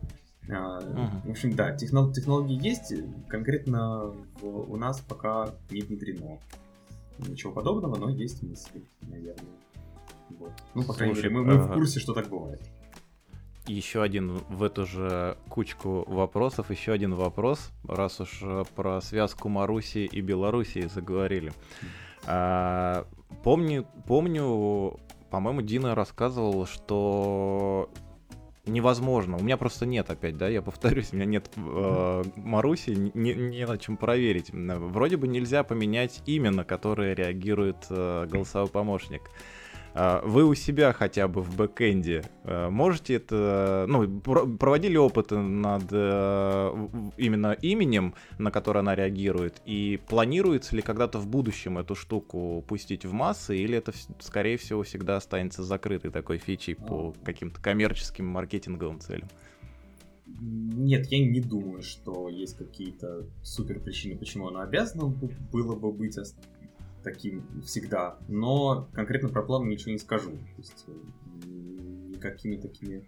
Uh-huh. 0.48 1.28
В 1.28 1.32
общем, 1.32 1.56
да, 1.56 1.75
технол- 1.75 2.14
технологии 2.14 2.62
есть, 2.62 2.94
конкретно 3.28 4.14
в, 4.42 4.72
у 4.72 4.78
нас 4.78 5.00
пока 5.00 5.54
не 5.72 5.82
внедрено 5.82 6.38
ничего 7.20 7.52
подобного, 7.52 7.96
но 7.96 8.10
есть 8.10 8.44
мысли, 8.44 8.84
наверное. 9.02 9.54
Вот. 10.30 10.52
Ну, 10.74 10.84
по 10.84 10.94
крайней 10.94 11.16
мере, 11.16 11.30
мы, 11.30 11.44
мы 11.44 11.58
в 11.58 11.74
курсе, 11.74 12.00
что 12.00 12.14
так 12.14 12.30
бывает. 12.30 12.62
Еще 13.68 14.04
один 14.04 14.38
в 14.50 14.62
эту 14.62 14.86
же 14.86 15.38
кучку 15.50 16.04
вопросов, 16.08 16.70
еще 16.70 16.92
один 16.92 17.16
вопрос, 17.16 17.72
раз 17.88 18.20
уж 18.22 18.44
про 18.75 19.02
связку 19.02 19.50
Маруси 19.50 20.06
и 20.06 20.22
Белоруссии 20.22 20.88
заговорили. 20.88 21.52
А, 22.28 23.08
помню, 23.44 23.88
помню, 24.08 25.00
по-моему, 25.32 25.62
Дина 25.64 25.96
рассказывал, 25.96 26.68
что 26.68 27.90
невозможно. 28.66 29.38
У 29.38 29.44
меня 29.44 29.58
просто 29.58 29.86
нет 29.86 30.10
опять, 30.10 30.38
да, 30.38 30.48
я 30.48 30.62
повторюсь, 30.62 31.10
у 31.12 31.16
меня 31.16 31.26
нет 31.26 31.50
э, 31.56 32.24
Маруси, 32.36 32.92
не, 33.14 33.34
не 33.34 33.66
на 33.66 33.78
чем 33.78 33.98
проверить. 33.98 34.52
Вроде 34.52 35.18
бы 35.18 35.28
нельзя 35.28 35.64
поменять 35.64 36.22
имя, 36.26 36.52
на 36.52 36.64
которое 36.64 37.14
реагирует 37.14 37.86
э, 37.90 38.28
голосовой 38.30 38.70
помощник. 38.70 39.22
А, 39.98 40.22
вы 40.25 40.44
у 40.44 40.54
себя 40.56 40.92
хотя 40.92 41.30
бы 41.30 41.42
в 41.42 41.56
бэкэнде 41.56 42.25
э, 42.44 42.70
можете 42.70 43.14
это, 43.14 43.86
ну, 43.88 44.20
проводили 44.20 44.98
опыты 44.98 45.38
над 45.38 45.86
э, 45.90 46.88
именно 47.16 47.54
именем, 47.54 48.14
на 48.38 48.52
которое 48.52 48.80
она 48.80 48.94
реагирует, 48.94 49.62
и 49.66 49.98
планируется 50.10 50.75
ли 50.75 50.82
когда-то 50.82 51.18
в 51.18 51.28
будущем 51.28 51.78
эту 51.78 51.96
штуку 51.96 52.62
пустить 52.68 53.06
в 53.06 53.14
массы, 53.14 53.58
или 53.58 53.78
это, 53.78 53.94
скорее 54.20 54.58
всего, 54.58 54.84
всегда 54.84 55.16
останется 55.16 55.64
закрытой 55.64 56.12
такой 56.12 56.40
фичей 56.40 56.75
по 56.75 57.16
каким-то 57.24 57.62
коммерческим 57.62 58.25
маркетинговым 58.25 59.00
целям? 59.00 59.30
Нет, 60.28 61.06
я 61.08 61.25
не 61.25 61.40
думаю, 61.40 61.82
что 61.84 62.28
есть 62.28 62.58
какие-то 62.58 63.28
супер 63.44 63.80
причины, 63.80 64.18
почему 64.18 64.50
она 64.50 64.64
обязана 64.64 65.06
было 65.06 65.75
бы 65.75 65.94
быть 65.94 66.18
таким 67.06 67.62
всегда, 67.62 68.18
но 68.28 68.90
конкретно 68.94 69.30
про 69.30 69.44
план 69.44 69.70
ничего 69.70 69.92
не 69.92 70.00
скажу. 70.00 70.32
То 70.32 70.58
есть 70.58 70.86
э, 70.88 70.92
никакими 72.10 72.58
такими 72.58 73.08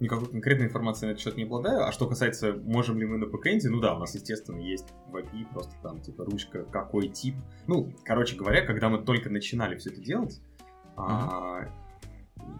никакой 0.00 0.28
конкретной 0.28 0.66
информации 0.66 1.06
на 1.06 1.10
этот 1.10 1.22
счет 1.22 1.36
не 1.36 1.44
обладаю. 1.44 1.84
А 1.86 1.92
что 1.92 2.06
касается, 2.06 2.52
можем 2.52 2.98
ли 2.98 3.06
мы 3.06 3.18
на 3.18 3.26
бэкэнде, 3.26 3.70
ну 3.70 3.80
да, 3.80 3.94
у 3.94 3.98
нас, 3.98 4.14
естественно, 4.14 4.60
есть 4.60 4.92
в 5.08 5.16
API 5.16 5.46
просто 5.52 5.74
там, 5.82 6.00
типа, 6.00 6.24
ручка, 6.24 6.64
какой 6.64 7.08
тип. 7.08 7.34
Ну, 7.66 7.92
короче 8.04 8.36
говоря, 8.36 8.64
когда 8.64 8.88
мы 8.88 8.98
только 8.98 9.30
начинали 9.30 9.76
все 9.76 9.90
это 9.90 10.00
делать, 10.00 10.40
mm-hmm. 10.68 10.92
а, 10.96 11.68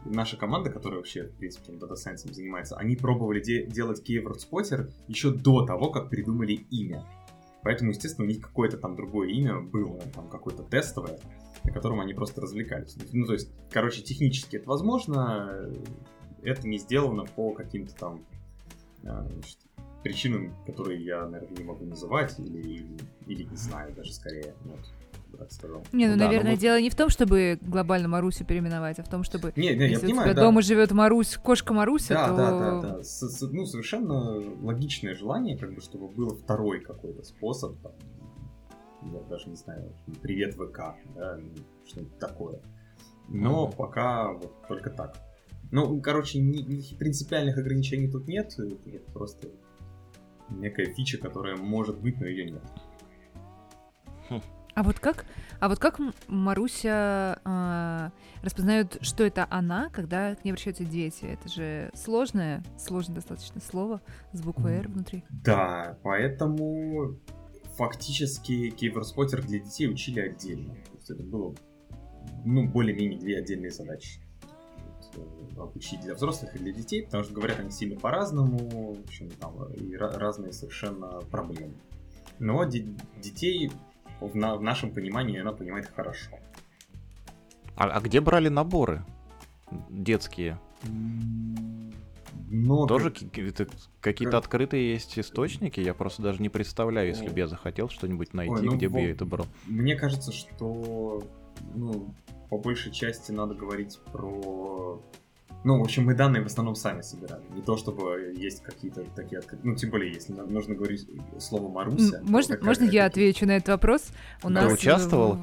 наша 0.07 0.37
команда, 0.37 0.71
которая 0.71 0.99
вообще, 0.99 1.25
в 1.25 1.37
принципе, 1.37 1.73
Data 1.73 1.95
Science 1.95 2.33
занимается, 2.33 2.77
они 2.77 2.97
пробовали 2.97 3.41
де- 3.41 3.67
делать 3.67 4.03
Keyword 4.09 4.39
Spotter 4.51 4.91
еще 5.09 5.31
до 5.31 5.67
того, 5.67 5.91
как 5.91 6.09
придумали 6.09 6.53
имя. 6.71 7.05
Поэтому, 7.67 7.91
естественно, 7.91 8.27
у 8.27 8.29
них 8.29 8.41
какое-то 8.41 8.77
там 8.77 8.95
другое 8.95 9.29
имя 9.31 9.61
было, 9.61 9.99
там 10.15 10.29
какое-то 10.29 10.63
тестовое, 10.63 11.19
на 11.65 11.73
котором 11.73 11.99
они 11.99 12.15
просто 12.15 12.41
развлекались. 12.41 12.97
Ну, 13.13 13.27
то 13.27 13.33
есть, 13.33 13.51
короче, 13.73 14.03
технически 14.03 14.55
это 14.55 14.69
возможно, 14.69 15.69
это 16.45 16.69
не 16.69 16.79
сделано 16.79 17.25
по 17.25 17.51
каким-то 17.51 17.93
там 17.97 18.25
а, 19.05 19.27
значит, 19.29 19.59
причинам, 20.05 20.55
которые 20.65 21.05
я, 21.05 21.27
наверное, 21.27 21.59
не 21.59 21.65
могу 21.65 21.85
называть, 21.85 22.39
или, 22.39 22.87
или 23.27 23.43
не 23.43 23.57
знаю 23.57 23.93
даже 23.97 24.15
скорее. 24.15 24.55
Вот 24.63 24.79
так 25.37 25.53
сказал. 25.53 25.83
Не, 25.93 26.09
ну, 26.09 26.17
да, 26.17 26.27
наверное, 26.27 26.53
вот... 26.53 26.61
дело 26.61 26.81
не 26.81 26.91
в 26.91 26.95
том, 26.95 27.09
чтобы 27.09 27.59
глобально 27.63 28.09
Марусю 28.09 28.45
переименовать, 28.45 28.99
а 28.99 29.03
в 29.03 29.09
том, 29.09 29.23
чтобы 29.25 29.53
не, 29.57 29.75
не, 29.75 29.89
если 29.89 29.93
я 29.93 29.99
понимаю, 30.01 30.31
у 30.31 30.33
тебя 30.33 30.35
да. 30.35 30.43
дома 30.43 30.63
живет 30.63 30.93
Марусь, 30.93 31.37
кошка 31.37 31.73
Маруся, 31.73 32.15
да, 32.15 32.29
то... 32.29 32.37
Да, 32.37 32.51
да, 32.51 32.81
да. 32.81 33.03
С, 33.03 33.21
с, 33.21 33.41
ну, 33.43 33.65
совершенно 33.67 34.41
логичное 34.63 35.15
желание, 35.15 35.57
как 35.57 35.75
бы, 35.75 35.81
чтобы 35.81 36.09
был 36.09 36.37
второй 36.37 36.81
какой-то 36.81 37.23
способ, 37.23 37.79
там, 37.81 37.93
я 39.13 39.21
даже 39.29 39.49
не 39.49 39.57
знаю, 39.57 39.93
привет 40.23 40.55
ВК, 40.55 40.97
да, 41.15 41.39
что-нибудь 41.87 42.19
такое. 42.19 42.61
Но 43.29 43.67
mm-hmm. 43.67 43.77
пока 43.77 44.33
вот 44.33 44.53
только 44.69 44.91
так. 44.91 45.17
Ну, 45.73 46.01
короче, 46.01 46.39
никаких 46.39 46.97
принципиальных 46.97 47.59
ограничений 47.59 48.09
тут 48.09 48.29
нет, 48.29 48.55
это 48.59 49.11
просто 49.13 49.49
некая 50.49 50.87
фича, 50.95 51.19
которая 51.19 51.57
может 51.57 51.99
быть, 52.01 52.21
но 52.21 52.27
ее 52.27 52.51
нет. 52.51 52.63
А 54.77 54.83
вот 54.83 55.01
как, 55.01 55.25
а 55.59 55.71
вот 55.71 55.79
как 55.79 55.99
Маруся 56.29 57.41
э, 57.47 58.11
распознает, 58.43 58.99
что 59.01 59.25
это 59.25 59.47
она, 59.49 59.89
когда 59.89 60.35
к 60.35 60.45
ней 60.45 60.51
обращаются 60.51 60.85
дети? 60.85 61.25
Это 61.25 61.49
же 61.49 61.91
сложное, 61.95 62.63
сложное 62.79 63.15
достаточно 63.15 63.63
слово 63.63 64.03
с 64.35 64.43
буквой 64.43 64.75
R 64.75 64.89
внутри. 64.89 65.25
Да, 65.31 65.99
поэтому 66.03 67.17
фактически 67.79 68.69
кейверспоттер 68.69 69.43
для 69.47 69.61
детей 69.61 69.89
учили 69.89 70.21
отдельно. 70.21 70.75
То 70.75 70.97
есть 70.97 71.11
это 71.11 71.23
было, 71.23 71.55
ну, 72.45 72.69
более-менее 72.69 73.19
две 73.19 73.39
отдельные 73.39 73.71
задачи 73.71 74.21
э, 75.15 75.59
обучить 75.59 76.03
для 76.03 76.13
взрослых 76.13 76.55
и 76.55 76.59
для 76.59 76.75
детей, 76.75 77.03
потому 77.03 77.25
что 77.25 77.33
говорят 77.33 77.61
они 77.61 77.71
сильно 77.71 77.99
по-разному, 77.99 78.93
в 78.93 79.01
общем, 79.01 79.31
там 79.41 79.73
и 79.73 79.97
разные 79.97 80.53
совершенно 80.53 81.23
проблемы. 81.31 81.73
Но 82.39 82.63
детей 82.65 83.73
в, 84.21 84.35
на, 84.37 84.57
в 84.57 84.63
нашем 84.63 84.93
понимании 84.93 85.41
она 85.41 85.53
понимает 85.53 85.91
хорошо. 85.95 86.31
А, 87.77 87.85
а 87.85 88.01
где 88.01 88.21
брали 88.21 88.49
наборы 88.49 89.05
детские? 89.91 90.59
Но 92.49 92.87
Тоже 92.87 93.11
как... 93.11 93.69
какие-то 94.01 94.37
как... 94.37 94.45
открытые 94.45 94.93
есть 94.93 95.19
источники? 95.19 95.81
Я 95.81 95.95
просто 95.95 96.23
даже 96.23 96.41
не 96.41 96.49
представляю, 96.49 97.09
если 97.09 97.29
бы 97.29 97.39
я 97.39 97.49
захотел 97.49 97.89
что-нибудь 97.89 98.35
найти, 98.35 98.55
Ой, 98.55 98.63
ну, 98.63 98.77
где 98.77 98.89
бы 98.89 99.01
я 99.01 99.11
это 99.11 99.25
брал. 99.25 99.47
Мне 99.67 99.97
кажется, 99.97 100.33
что 100.33 101.23
ну, 101.75 102.15
по 102.49 102.59
большей 102.59 102.93
части 102.93 103.33
надо 103.33 103.55
говорить 103.55 103.99
про 104.13 105.01
ну, 105.65 105.79
в 105.79 105.83
общем, 105.83 106.05
мы 106.05 106.15
данные 106.15 106.43
в 106.43 106.47
основном 106.47 106.75
сами 106.75 107.03
собирали. 107.03 107.43
Не 107.55 107.63
то, 107.63 107.77
чтобы 107.77 108.35
есть 108.37 108.63
какие-то 108.63 109.05
такие 109.15 109.39
открытые... 109.39 109.73
Ну, 109.73 109.77
тем 109.77 109.91
более, 109.91 110.13
если 110.13 110.33
нужно 110.33 110.75
говорить 110.75 111.09
слово 111.39 111.69
Маруся. 111.69 112.21
Можно, 112.23 112.59
можно 112.61 112.85
я 112.85 113.07
отвечу 113.07 113.47
на 113.47 113.57
этот 113.57 113.69
вопрос? 113.69 114.11
У 114.43 114.49
нас 114.49 114.73
участвовал? 114.73 115.39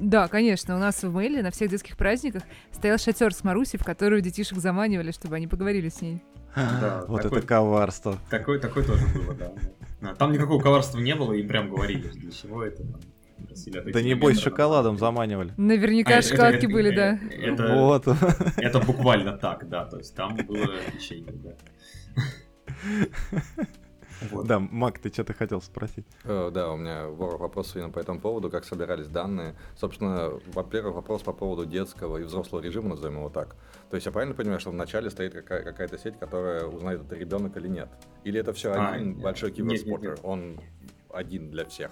Да, 0.00 0.28
конечно. 0.28 0.76
У 0.76 0.78
нас 0.78 1.02
в 1.02 1.12
мейле 1.12 1.42
на 1.42 1.50
всех 1.50 1.70
детских 1.70 1.96
праздниках 1.96 2.42
стоял 2.72 2.98
шатер 2.98 3.34
с 3.34 3.44
Марусей, 3.44 3.78
в 3.78 3.84
которую 3.84 4.22
детишек 4.22 4.58
заманивали, 4.58 5.10
чтобы 5.10 5.36
они 5.36 5.46
поговорили 5.46 5.88
с 5.88 6.00
ней. 6.00 6.22
Да, 6.54 7.04
вот 7.06 7.22
такой, 7.22 7.38
это 7.38 7.46
коварство. 7.46 8.18
Такое, 8.30 8.58
такое 8.58 8.84
тоже 8.84 9.04
было, 9.14 9.34
да. 9.34 10.14
Там 10.14 10.32
никакого 10.32 10.62
коварства 10.62 10.98
не 10.98 11.14
было, 11.14 11.32
им 11.32 11.48
прям 11.48 11.68
говорили, 11.68 12.08
для 12.08 12.30
чего 12.30 12.62
это. 12.62 12.82
Да 13.92 14.02
не 14.02 14.14
бойся, 14.14 14.40
шоколадом 14.42 14.98
заманивали. 14.98 15.52
Наверняка 15.56 16.14
А, 16.14 16.18
это- 16.18 16.28
шоколадки 16.28 16.64
это- 16.66 16.68
были, 16.72 16.94
да. 16.94 17.18
Это, 17.30 17.74
Вот. 17.74 18.06
это 18.56 18.80
буквально 18.80 19.36
так, 19.38 19.68
да, 19.68 19.84
то 19.84 19.98
есть 19.98 20.14
там 20.14 20.36
было 20.36 20.68
печенье, 20.92 21.32
да. 21.32 21.54
Вот. 24.30 24.46
Да, 24.46 24.58
Мак, 24.58 24.98
ты 24.98 25.10
что-то 25.10 25.34
хотел 25.34 25.60
спросить? 25.60 26.06
Э, 26.24 26.50
Да, 26.52 26.72
у 26.72 26.78
меня 26.78 27.06
во- 27.06 27.36
вопрос 27.36 27.76
именно 27.76 27.90
по 27.90 27.98
этому 27.98 28.18
поводу, 28.18 28.48
как 28.50 28.64
собирались 28.64 29.08
данные. 29.08 29.54
Собственно, 29.76 30.30
во-первых, 30.54 30.94
вопрос 30.94 31.22
по 31.22 31.34
поводу 31.34 31.66
детского 31.66 32.16
и 32.16 32.22
взрослого 32.22 32.62
режима, 32.62 32.88
назовем 32.90 33.16
его 33.18 33.28
так. 33.28 33.56
То 33.90 33.96
есть 33.96 34.06
я 34.06 34.12
правильно 34.12 34.34
понимаю, 34.34 34.58
что 34.58 34.70
вначале 34.70 35.10
стоит 35.10 35.34
какая- 35.34 35.62
какая-то 35.62 35.98
сеть, 35.98 36.18
которая 36.18 36.64
узнает, 36.64 37.02
это 37.02 37.14
ребенок 37.14 37.58
или 37.58 37.68
нет? 37.68 37.90
Или 38.24 38.40
это 38.40 38.54
все 38.54 38.72
А, 38.72 38.92
один 38.94 39.08
нет. 39.16 39.22
большой 39.22 39.50
Нет, 39.50 39.58
нет, 39.58 39.68
киберспоттер? 39.80 40.10
нет. 40.12 40.20
Он 40.22 40.60
один 41.12 41.50
для 41.50 41.66
всех. 41.66 41.90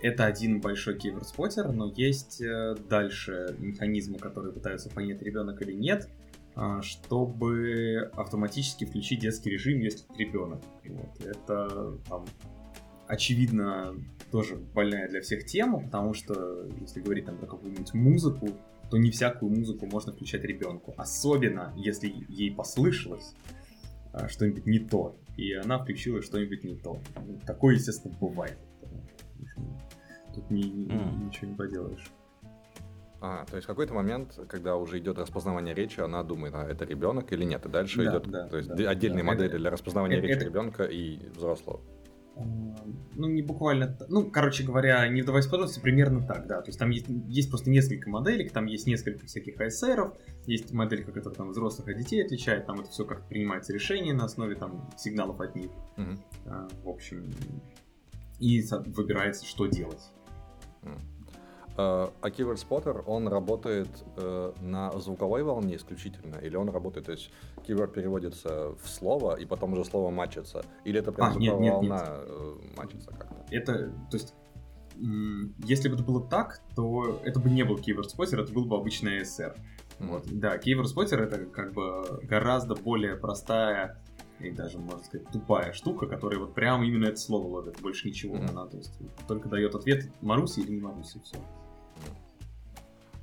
Это 0.00 0.26
один 0.26 0.60
большой 0.60 0.98
киберспоттер, 0.98 1.72
но 1.72 1.92
есть 1.96 2.40
э, 2.40 2.76
дальше 2.88 3.56
механизмы, 3.58 4.18
которые 4.18 4.52
пытаются 4.52 4.90
понять, 4.90 5.22
ребенок 5.22 5.62
или 5.62 5.72
нет, 5.72 6.08
а, 6.54 6.80
чтобы 6.82 8.10
автоматически 8.14 8.84
включить 8.84 9.20
детский 9.20 9.50
режим, 9.50 9.80
если 9.80 10.04
ребенок. 10.16 10.62
Вот. 10.86 11.26
Это 11.26 11.98
там, 12.08 12.24
очевидно 13.06 13.94
тоже 14.30 14.56
больная 14.56 15.08
для 15.08 15.20
всех 15.20 15.44
тема, 15.44 15.80
потому 15.80 16.14
что 16.14 16.66
если 16.80 17.00
говорить 17.00 17.26
там 17.26 17.36
про 17.38 17.46
какую-нибудь 17.46 17.92
музыку, 17.94 18.48
то 18.90 18.96
не 18.96 19.10
всякую 19.10 19.50
музыку 19.50 19.86
можно 19.86 20.12
включать 20.12 20.44
ребенку. 20.44 20.94
Особенно, 20.96 21.74
если 21.76 22.12
ей 22.28 22.54
послышалось 22.54 23.34
а, 24.12 24.28
что-нибудь 24.28 24.66
не 24.66 24.78
то, 24.78 25.16
и 25.36 25.52
она 25.52 25.78
включила 25.78 26.22
что-нибудь 26.22 26.64
не 26.64 26.74
то. 26.74 27.00
Ну, 27.16 27.38
Такое, 27.44 27.74
естественно, 27.74 28.14
бывает. 28.18 28.56
Тут 30.34 30.50
ни- 30.50 30.86
Мгм. 30.92 31.26
ничего 31.26 31.50
не 31.50 31.56
поделаешь. 31.56 32.10
А, 33.20 33.44
то 33.46 33.56
есть 33.56 33.64
в 33.64 33.68
какой-то 33.68 33.94
момент, 33.94 34.38
когда 34.48 34.76
уже 34.76 34.98
идет 34.98 35.18
распознавание 35.18 35.74
речи, 35.74 36.00
она 36.00 36.22
думает, 36.22 36.54
а 36.54 36.64
это 36.68 36.84
ребенок 36.84 37.32
или 37.32 37.44
нет, 37.44 37.64
и 37.64 37.68
дальше 37.70 38.04
Да, 38.04 38.10
идет, 38.10 38.28
да, 38.28 38.46
то 38.48 38.58
есть 38.58 38.68
да, 38.68 38.90
отдельные 38.90 39.22
да. 39.24 39.28
модели 39.28 39.48
Это- 39.48 39.58
для 39.58 39.70
распознавания 39.70 40.16
это- 40.18 40.26
речи 40.26 40.36
это- 40.36 40.44
ребенка 40.46 40.84
и 40.84 41.28
взрослого. 41.30 41.80
А, 42.36 42.42
Ну, 43.14 43.28
не 43.28 43.40
буквально... 43.40 43.96
Ну, 44.10 44.30
короче 44.30 44.62
говоря, 44.62 45.08
не 45.08 45.22
вдаваясь 45.22 45.46
в 45.46 45.50
подробности, 45.50 45.80
примерно 45.80 46.20
так, 46.26 46.46
да. 46.46 46.60
То 46.60 46.68
есть 46.68 46.78
там 46.78 46.90
есть, 46.90 47.06
есть 47.28 47.48
просто 47.48 47.70
несколько 47.70 48.10
моделек, 48.10 48.52
там 48.52 48.66
есть 48.66 48.86
несколько 48.86 49.24
всяких 49.24 49.58
ASR, 49.58 50.12
есть 50.46 50.70
моделька, 50.72 51.12
которая 51.12 51.34
там 51.34 51.48
взрослых 51.48 51.88
от 51.88 51.96
детей 51.96 52.22
отличает, 52.22 52.66
там 52.66 52.80
это 52.80 52.90
все 52.90 53.06
как 53.06 53.26
принимается 53.26 53.72
решение 53.72 54.12
на 54.12 54.26
основе 54.26 54.54
там 54.56 54.90
сигналов 54.98 55.40
от 55.40 55.56
них. 55.56 55.70
Мгм. 55.96 56.18
А, 56.44 56.68
В 56.84 56.88
общем, 56.90 57.24
и 58.38 58.62
выбирается, 58.86 59.44
что 59.44 59.66
делать. 59.66 60.10
Э, 61.78 62.08
А 62.20 62.28
Keyword 62.30 63.04
он 63.06 63.28
работает 63.28 63.88
э, 64.16 64.52
на 64.60 64.90
звуковой 64.98 65.42
волне 65.42 65.76
исключительно, 65.76 66.36
или 66.36 66.56
он 66.56 66.70
работает, 66.70 67.06
то 67.06 67.12
есть 67.12 67.30
keyword 67.66 67.92
переводится 67.92 68.74
в 68.82 68.88
слово, 68.88 69.36
и 69.36 69.44
потом 69.44 69.72
уже 69.74 69.84
слово 69.84 70.10
матчится, 70.10 70.64
или 70.84 70.98
это 71.00 71.12
прям 71.12 71.28
А, 71.28 71.34
нет, 71.34 71.52
звуковая 71.52 71.62
нет, 71.62 71.74
волна 71.74 72.04
э, 72.08 72.54
матчится 72.76 73.10
как-то? 73.10 73.44
Это, 73.50 73.92
то 74.10 74.16
есть, 74.16 74.34
если 75.64 75.90
бы 75.90 75.96
это 75.96 76.04
было 76.04 76.26
так, 76.26 76.62
то 76.74 77.20
это 77.24 77.40
бы 77.40 77.50
не 77.50 77.64
был 77.64 77.76
keyword 77.76 78.08
spotter, 78.16 78.42
это 78.42 78.52
был 78.52 78.64
бы 78.64 78.76
обычный 78.76 79.20
ASR. 79.20 79.54
Вот. 79.98 80.26
Да, 80.26 80.56
Keyword 80.56 80.94
Spotter 80.94 81.22
это 81.22 81.46
как 81.46 81.72
бы 81.72 82.20
гораздо 82.22 82.74
более 82.74 83.16
простая 83.16 83.98
и 84.40 84.50
даже, 84.50 84.78
можно 84.78 85.02
сказать, 85.04 85.26
тупая 85.30 85.72
штука, 85.72 86.06
которая 86.06 86.38
вот 86.38 86.54
прям 86.54 86.82
именно 86.82 87.06
это 87.06 87.16
слово 87.16 87.46
ловит, 87.46 87.80
больше 87.80 88.08
ничего. 88.08 88.36
Мгм. 88.36 88.48
Она, 88.50 88.66
то 88.66 88.76
есть, 88.76 88.92
только 89.26 89.48
дает 89.48 89.74
ответ 89.74 90.10
Маруси 90.20 90.60
или 90.60 90.72
не 90.72 90.80
Маруси, 90.80 91.20
все. 91.24 91.36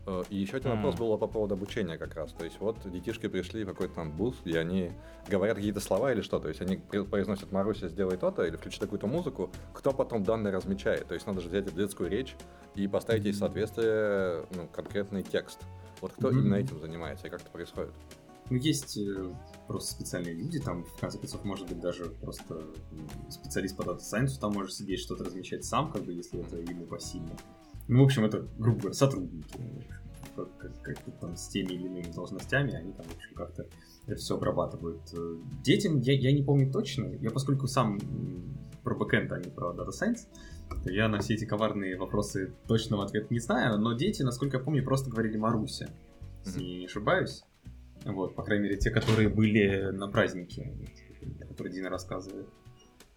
Э, 0.05 0.24
И 0.29 0.36
еще 0.38 0.58
один 0.58 0.72
вопрос 0.72 0.96
был 0.96 1.17
по 1.17 1.27
поводу 1.27 1.53
обучения 1.53 1.98
как 1.98 2.15
раз. 2.15 2.34
То 2.34 2.43
есть 2.43 2.60
вот 2.60 2.77
детишки 2.91 3.27
пришли 3.27 3.63
в 3.63 3.67
какой-то 3.67 3.96
там 3.96 4.12
бус, 4.12 4.36
и 4.43 4.55
они 4.58 4.91
говорят 5.29 5.55
какие-то 5.55 5.79
слова 5.79 6.12
или 6.12 6.22
что. 6.22 6.39
То 6.39 6.50
есть 6.50 6.62
они 6.62 6.77
произносят 6.77 7.51
«Маруся, 7.51 7.88
сделай 7.88 8.17
то-то» 8.17 8.43
или 8.43 8.58
включи 8.58 8.79
такую-то 8.79 9.08
музыку. 9.08 9.50
Кто 9.74 9.91
потом 9.93 10.24
данные 10.24 10.53
размечает? 10.53 11.08
То 11.08 11.13
есть 11.13 11.25
надо 11.25 11.39
же 11.41 11.48
взять 11.48 11.67
эту 11.67 11.75
детскую 11.77 12.10
речь 12.10 12.36
и 12.75 12.88
поставить 12.88 13.24
ей 13.24 13.34
соответствие 13.34 14.46
ну, 14.55 14.67
конкретный 14.74 15.24
текст. 15.24 15.60
Вот 16.01 16.12
кто 16.13 16.29
Мгм. 16.29 16.39
именно 16.39 16.55
этим 16.55 16.79
занимается 16.82 17.27
и 17.27 17.29
как 17.29 17.41
это 17.41 17.50
происходит? 17.51 17.93
Ну, 18.50 18.58
есть 18.58 18.98
э, 18.98 19.34
просто 19.68 19.92
специальные 19.94 20.34
люди, 20.36 20.60
там, 20.60 20.84
в 20.84 21.00
конце 21.00 21.18
концов, 21.18 21.44
может 21.46 21.68
быть, 21.68 21.80
даже 21.80 22.06
просто 22.06 22.62
специалист 23.30 23.76
по 23.78 23.84
дата 23.84 24.04
сайенсу 24.04 24.40
там 24.40 24.53
может 24.53 24.74
сидеть, 24.74 25.00
что-то 25.00 25.24
размечать 25.24 25.64
сам, 25.66 25.92
как 25.92 26.03
бы, 26.03 26.14
если 26.14 26.40
это 26.42 26.58
ему 26.58 26.86
посильно. 26.86 27.32
Ну, 27.88 28.01
в 28.01 28.06
общем, 28.06 28.25
это, 28.25 28.46
грубо 28.58 28.79
говоря, 28.79 28.94
сотрудники. 28.94 29.46
общем, 29.56 29.84
Как, 30.36 30.58
как- 30.58 30.82
как-то 30.82 31.12
там 31.12 31.36
с 31.36 31.48
теми 31.48 31.74
или 31.74 31.86
иными 31.86 32.12
должностями, 32.14 32.74
они 32.74 32.92
там, 32.94 33.06
в 33.06 33.16
общем, 33.16 33.36
как-то 33.36 33.66
это 34.08 34.16
все 34.18 34.36
обрабатывают. 34.36 35.01
Э, 35.14 35.36
Детям 35.64 36.00
я, 36.01 36.14
я 36.14 36.32
не 36.32 36.44
помню 36.44 36.72
точно. 36.72 37.06
Я, 37.22 37.29
поскольку 37.32 37.68
сам 37.68 38.00
про 38.84 38.96
бэкэнд, 38.96 39.32
а 39.32 39.40
не 39.40 39.50
про 39.50 39.74
Data 39.74 39.90
Science, 39.90 40.27
то 40.84 40.92
я 40.92 41.08
на 41.08 41.20
все 41.20 41.36
эти 41.36 41.46
коварные 41.46 41.98
вопросы 41.98 42.53
точного 42.68 43.06
ответа 43.06 43.27
не 43.29 43.40
знаю, 43.40 43.79
но 43.79 43.94
дети, 43.94 44.24
насколько 44.24 44.58
я 44.58 44.64
помню, 44.64 44.84
просто 44.84 45.10
говорили 45.10 45.38
Маруся, 45.38 45.90
если 46.46 46.64
я 46.64 46.79
не 46.79 46.86
ошибаюсь. 46.86 47.44
Вот, 48.05 48.35
по 48.35 48.44
крайней 48.44 48.66
мере, 48.66 48.77
те, 48.77 48.92
которые 48.92 49.29
были 49.29 49.92
на 49.92 50.07
празднике, 50.07 50.74
вот, 51.22 51.48
которые 51.48 51.74
Дина 51.74 51.89
рассказывает. 51.89 52.48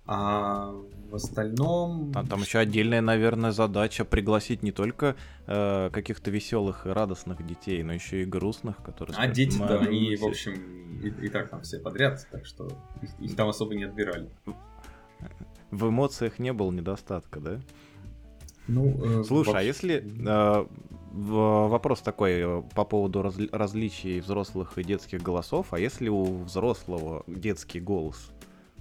А 0.08 0.72
в 1.10 1.16
остальном... 1.16 2.12
Там, 2.12 2.28
там 2.28 2.40
еще 2.40 2.60
отдельная, 2.60 3.00
наверное, 3.00 3.50
задача 3.50 4.04
пригласить 4.04 4.62
не 4.62 4.70
только 4.70 5.16
э, 5.48 5.90
каких-то 5.90 6.30
веселых 6.30 6.86
и 6.86 6.90
радостных 6.90 7.44
детей, 7.44 7.82
но 7.82 7.92
еще 7.92 8.22
и 8.22 8.24
грустных, 8.24 8.76
которые 8.84 9.14
А 9.14 9.16
скажут, 9.16 9.34
дети, 9.34 9.58
да, 9.58 9.80
они, 9.80 10.14
в 10.14 10.24
общем, 10.24 11.00
и, 11.02 11.08
и 11.08 11.28
так 11.28 11.50
там 11.50 11.62
все 11.62 11.80
подряд, 11.80 12.24
так 12.30 12.46
что 12.46 12.68
их, 13.02 13.10
их 13.18 13.34
там 13.34 13.48
особо 13.48 13.74
не 13.74 13.82
отбирали. 13.82 14.30
В 15.72 15.88
эмоциях 15.88 16.38
не 16.38 16.52
было 16.52 16.70
недостатка, 16.70 17.40
да? 17.40 17.60
Ну, 18.68 19.20
э, 19.20 19.24
Слушай, 19.24 19.50
а 19.50 19.52
вообще- 19.54 19.66
если 19.66 20.04
э, 20.04 20.66
вопрос 21.16 22.00
такой 22.00 22.32
э, 22.40 22.62
по 22.74 22.84
поводу 22.84 23.20
разли- 23.22 23.48
различий 23.52 24.20
взрослых 24.20 24.76
и 24.78 24.84
детских 24.84 25.22
голосов, 25.22 25.68
а 25.72 25.78
если 25.78 26.08
у 26.08 26.42
взрослого 26.44 27.24
детский 27.26 27.80
голос, 27.80 28.30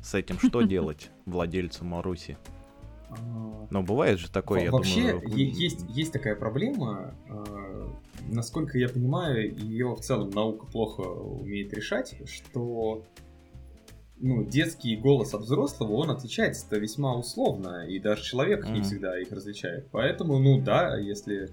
с 0.03 0.13
этим 0.13 0.37
что 0.39 0.61
делать 0.63 1.09
владельцу 1.25 1.85
Маруси? 1.85 2.37
А, 3.09 3.67
Но 3.69 3.83
бывает 3.83 4.19
же 4.19 4.29
такое, 4.29 4.63
я 4.63 4.71
Во- 4.71 4.77
Вообще, 4.79 5.13
думаю... 5.19 5.37
е- 5.37 5.49
есть, 5.49 5.85
есть 5.89 6.11
такая 6.11 6.35
проблема. 6.35 7.13
э, 7.29 7.87
Насколько 8.27 8.77
я 8.79 8.89
понимаю, 8.89 9.55
ее 9.55 9.93
в 9.93 9.99
целом 10.01 10.31
наука 10.31 10.65
плохо 10.65 11.01
умеет 11.01 11.73
решать, 11.73 12.15
что 12.27 13.03
ну, 14.17 14.43
детский 14.43 14.95
голос 14.95 15.33
от 15.35 15.41
взрослого, 15.41 15.91
он 15.93 16.09
отличается-то 16.09 16.77
весьма 16.77 17.15
условно, 17.15 17.85
и 17.87 17.99
даже 17.99 18.23
человек 18.23 18.65
не 18.65 18.79
Мгм. 18.79 18.83
всегда 18.83 19.19
их 19.19 19.31
различает. 19.31 19.87
Поэтому, 19.91 20.39
ну 20.39 20.59
да, 20.61 20.97
если 20.97 21.49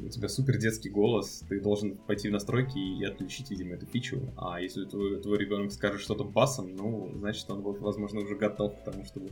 у 0.00 0.08
тебя 0.08 0.28
супер 0.28 0.58
детский 0.58 0.90
голос, 0.90 1.44
ты 1.48 1.60
должен 1.60 1.96
пойти 1.96 2.28
в 2.28 2.32
настройки 2.32 2.78
и 2.78 3.04
отключить, 3.04 3.50
видимо, 3.50 3.74
эту 3.74 3.86
фичу. 3.86 4.32
А 4.36 4.60
если 4.60 4.84
твой, 4.84 5.20
твой 5.20 5.38
ребенок 5.38 5.72
скажет 5.72 6.00
что-то 6.00 6.24
басом, 6.24 6.74
ну, 6.74 7.12
значит, 7.16 7.48
он, 7.50 7.62
возможно, 7.62 8.20
уже 8.20 8.34
готов 8.34 8.74
к 8.76 8.84
тому, 8.84 9.04
чтобы 9.04 9.30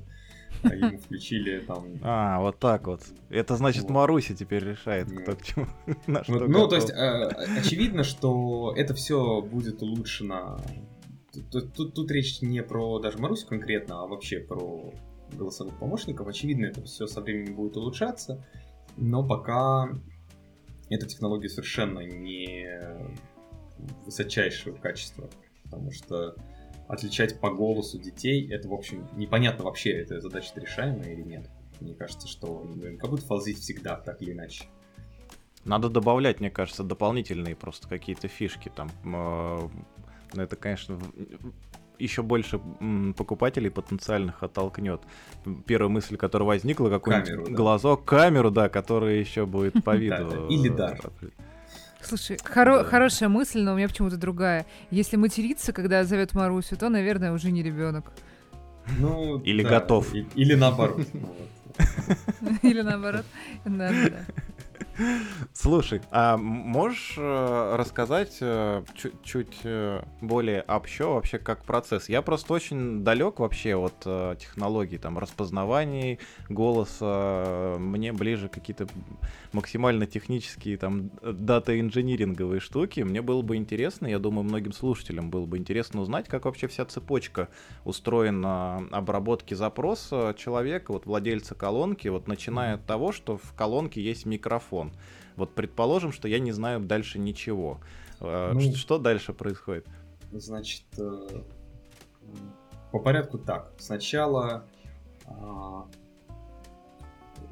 ему 0.63 0.99
включили 0.99 1.61
там 1.61 1.87
А, 2.03 2.41
вот 2.41 2.59
так 2.59 2.87
вот. 2.87 3.03
Это 3.31 3.57
значит, 3.57 3.85
Вот. 3.85 3.93
Маруся 3.93 4.35
теперь 4.35 4.65
решает, 4.65 5.11
кто 5.11 5.35
к 5.35 5.43
чему. 5.43 5.67
на 6.07 6.23
что 6.23 6.47
ну, 6.47 6.69
то 6.69 6.77
есть, 6.77 6.91
э, 6.91 7.29
очевидно, 7.59 8.05
что 8.05 8.73
это 8.77 8.95
все 8.95 9.43
будет 9.43 9.83
улучшено. 9.83 10.61
Тут 11.51 12.11
речь 12.11 12.43
не 12.43 12.63
про 12.63 12.99
даже 12.99 13.19
Марусю 13.19 13.47
конкретно, 13.47 14.03
а 14.03 14.07
вообще 14.07 14.39
про 14.39 14.93
голосовых 15.33 15.79
помощников. 15.79 16.29
Очевидно, 16.29 16.67
это 16.67 16.83
все 16.83 17.07
со 17.07 17.23
временем 17.23 17.55
будет 17.55 17.77
улучшаться, 17.77 18.47
но 18.99 19.27
пока 19.27 19.89
эта 20.89 21.07
технология 21.07 21.49
совершенно 21.49 22.01
не 22.01 22.69
высочайшего 24.05 24.77
качества, 24.77 25.29
потому 25.65 25.91
что 25.91 26.37
отличать 26.89 27.41
по 27.41 27.51
голосу 27.51 27.99
детей, 27.99 28.51
это, 28.53 28.69
в 28.69 28.75
общем, 28.75 29.09
непонятно 29.17 29.65
вообще, 29.65 29.91
эта 29.93 30.21
задача 30.21 30.53
решаемая 30.57 31.13
или 31.13 31.23
нет. 31.23 31.49
Мне 31.81 31.95
кажется, 31.95 32.29
что 32.29 32.63
наверняка 32.77 33.09
будет 33.09 33.25
фалзить 33.25 33.59
всегда, 33.59 33.97
так 33.97 34.21
или 34.23 34.33
иначе. 34.33 34.65
Надо 35.65 35.89
добавлять, 35.89 36.41
мне 36.41 36.51
кажется, 36.51 36.83
дополнительные 36.85 37.57
просто 37.57 37.89
какие-то 37.89 38.29
фишки 38.29 38.71
там. 38.75 38.91
э, 39.05 39.69
Ну, 40.35 40.43
это, 40.43 40.57
конечно, 40.57 40.99
еще 42.03 42.23
больше 42.23 42.61
покупателей 43.17 43.71
потенциальных 43.71 44.43
оттолкнет. 44.43 45.01
Первая 45.67 45.89
мысль, 45.89 46.17
которая 46.17 46.47
возникла, 46.47 46.89
какой-нибудь 46.91 47.29
Камеру, 47.29 47.47
да. 47.49 47.53
глазок, 47.55 48.05
камеру, 48.05 48.51
да, 48.51 48.69
которая 48.69 49.15
еще 49.15 49.47
будет 49.47 49.75
по 49.85 49.97
виду. 49.97 50.29
Да-да. 50.31 50.47
И 50.49 50.57
лидар. 50.57 51.01
э, 51.23 51.27
Слушай, 52.01 52.37
хоро- 52.39 52.79
Да. 52.83 52.85
хорошая 52.85 53.29
мысль, 53.29 53.61
но 53.63 53.73
у 53.75 53.77
меня 53.77 53.89
почему-то 53.89 54.17
другая. 54.17 54.67
Если 54.91 55.17
материться, 55.17 55.73
когда 55.73 56.05
зовет 56.05 56.35
Марусю, 56.35 56.77
то, 56.77 56.89
наверное, 56.89 57.33
уже 57.33 57.51
не 57.53 57.63
ребенок. 57.63 58.11
Ну, 58.99 59.39
Или 59.41 59.63
да, 59.63 59.69
готов. 59.81 60.13
и- 60.15 60.27
или 60.35 60.55
наоборот. 60.55 61.01
Или 62.63 62.83
наоборот. 62.83 63.25
Да, 63.65 63.91
да, 63.91 64.09
да. 64.11 64.25
Слушай, 65.55 66.03
а 66.11 66.37
можешь 66.37 67.15
э, 67.17 67.77
рассказать 67.77 68.39
э, 68.41 68.83
чуть, 69.23 69.61
э, 69.65 70.03
более 70.21 70.63
общо 70.63 71.07
вообще 71.07 71.39
как 71.39 71.65
процесс? 71.65 72.09
Я 72.09 72.21
просто 72.23 72.53
очень 72.53 73.03
далек 73.03 73.39
вообще 73.41 73.75
от 73.75 74.01
технологий 74.39 74.99
там 74.99 75.19
распознаваний 75.19 76.19
голоса. 76.49 77.77
Мне 77.79 78.13
ближе 78.13 78.49
какие-то 78.49 78.87
максимально 79.53 80.07
технические 80.07 80.77
там 80.77 81.11
дата-инжиниринговые 81.23 82.61
штуки. 82.61 83.01
Мне 83.01 83.23
было 83.23 83.43
бы 83.43 83.57
интересно, 83.57 84.07
я 84.07 84.19
думаю, 84.19 84.45
многим 84.45 84.73
слушателям 84.73 85.31
было 85.31 85.47
бы 85.47 85.59
интересно 85.59 86.01
узнать, 86.01 86.29
как 86.29 86.45
вообще 86.45 86.67
вся 86.69 86.85
цепочка 86.85 87.49
устроена 87.85 88.87
обработки 88.91 89.55
запроса 89.55 90.35
человека, 90.37 90.93
вот 90.93 91.07
владельца 91.07 91.55
колонки, 91.55 92.09
вот 92.09 92.29
начиная 92.29 92.75
от 92.75 92.87
того, 92.87 93.13
что 93.13 93.39
в 93.39 93.55
колонке 93.55 94.03
есть 94.03 94.27
микрофон 94.27 94.82
телефон. 94.91 95.01
Вот 95.37 95.55
предположим, 95.55 96.13
что 96.13 96.29
я 96.29 96.39
не 96.39 96.53
знаю 96.53 96.81
дальше 96.81 97.19
ничего. 97.19 97.81
Э, 98.21 98.53
ну, 98.53 98.61
что 98.75 98.99
дальше 98.99 99.33
происходит? 99.33 99.87
Значит, 100.33 100.85
э, 100.99 101.43
по 102.91 102.99
порядку 102.99 103.39
так. 103.39 103.73
Сначала... 103.79 104.67
А, 105.27 105.87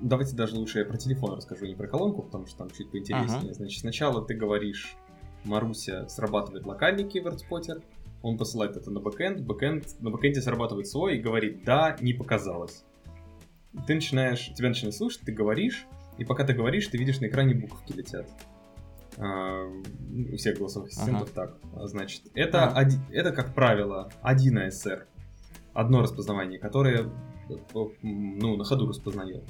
давайте 0.01 0.37
даже 0.37 0.57
лучше 0.57 0.81
я 0.81 0.85
про 0.85 0.97
телефон 0.97 1.37
расскажу, 1.37 1.67
не 1.67 1.75
про 1.75 1.87
колонку, 1.87 2.23
потому 2.23 2.47
что 2.47 2.59
там 2.59 2.71
чуть 2.71 2.91
поинтереснее. 2.91 3.41
Ага. 3.45 3.55
Значит, 3.55 3.81
сначала 3.81 4.25
ты 4.25 4.35
говоришь, 4.35 4.97
Маруся 5.45 6.09
срабатывает 6.09 6.67
локальный 6.67 7.09
keyword 7.09 7.43
spotter, 7.43 7.83
он 8.23 8.37
посылает 8.37 8.77
это 8.77 8.91
на 8.91 9.01
бэкэнд, 9.01 9.41
бэкэнд 9.41 10.01
на 10.01 10.11
бэкэнде 10.11 10.43
срабатывает 10.43 10.87
свой 10.87 11.17
и 11.17 11.21
говорит, 11.21 11.65
да, 11.65 11.97
не 12.01 12.13
показалось. 12.13 12.85
Ты 13.87 13.95
начинаешь, 13.95 14.53
тебя 14.55 14.69
начинают 14.69 14.95
слушать, 14.95 15.23
ты 15.23 15.33
говоришь, 15.33 15.87
и 16.21 16.25
пока 16.25 16.45
ты 16.45 16.53
говоришь, 16.53 16.87
ты 16.87 16.99
видишь 16.99 17.19
на 17.21 17.27
экране 17.27 17.55
буковки 17.55 17.93
летят. 17.93 18.29
А, 19.17 19.65
у 19.65 20.37
всех 20.37 20.59
голосовых 20.59 20.91
ассистентов 20.91 21.31
ага. 21.35 21.57
так. 21.73 21.89
Значит, 21.89 22.25
это, 22.35 22.65
ага. 22.65 22.81
оди, 22.81 22.99
это, 23.11 23.33
как 23.33 23.55
правило, 23.55 24.11
один 24.21 24.59
ASR. 24.59 25.05
Одно 25.73 26.03
распознавание, 26.03 26.59
которое 26.59 27.09
ну, 28.03 28.57
на 28.57 28.65
ходу 28.65 28.87
распознает. 28.87 29.45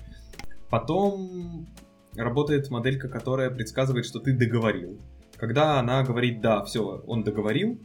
Потом 0.70 1.66
работает 2.14 2.70
моделька, 2.70 3.08
которая 3.08 3.50
предсказывает, 3.50 4.06
что 4.06 4.20
ты 4.20 4.32
договорил. 4.32 5.00
Когда 5.36 5.80
она 5.80 6.04
говорит 6.04 6.40
«да, 6.40 6.62
все, 6.62 7.02
он 7.06 7.24
договорил», 7.24 7.80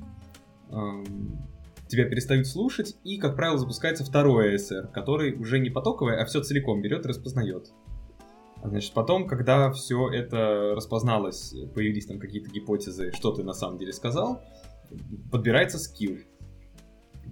тебя 1.87 2.05
перестают 2.05 2.45
слушать, 2.47 2.97
и, 3.03 3.17
как 3.17 3.35
правило, 3.35 3.57
запускается 3.57 4.03
второй 4.03 4.55
ASR, 4.55 4.91
который 4.91 5.33
уже 5.33 5.57
не 5.57 5.71
потоковый, 5.71 6.21
а 6.21 6.25
все 6.25 6.41
целиком 6.41 6.81
берет 6.81 7.05
и 7.05 7.09
распознает. 7.09 7.71
Значит, 8.69 8.93
потом, 8.93 9.27
когда 9.27 9.71
все 9.71 10.09
это 10.09 10.73
распозналось, 10.75 11.53
появились 11.73 12.05
там 12.05 12.19
какие-то 12.19 12.49
гипотезы, 12.49 13.11
что 13.13 13.31
ты 13.31 13.43
на 13.43 13.53
самом 13.53 13.77
деле 13.77 13.93
сказал, 13.93 14.41
подбирается 15.31 15.79
skill. 15.79 16.17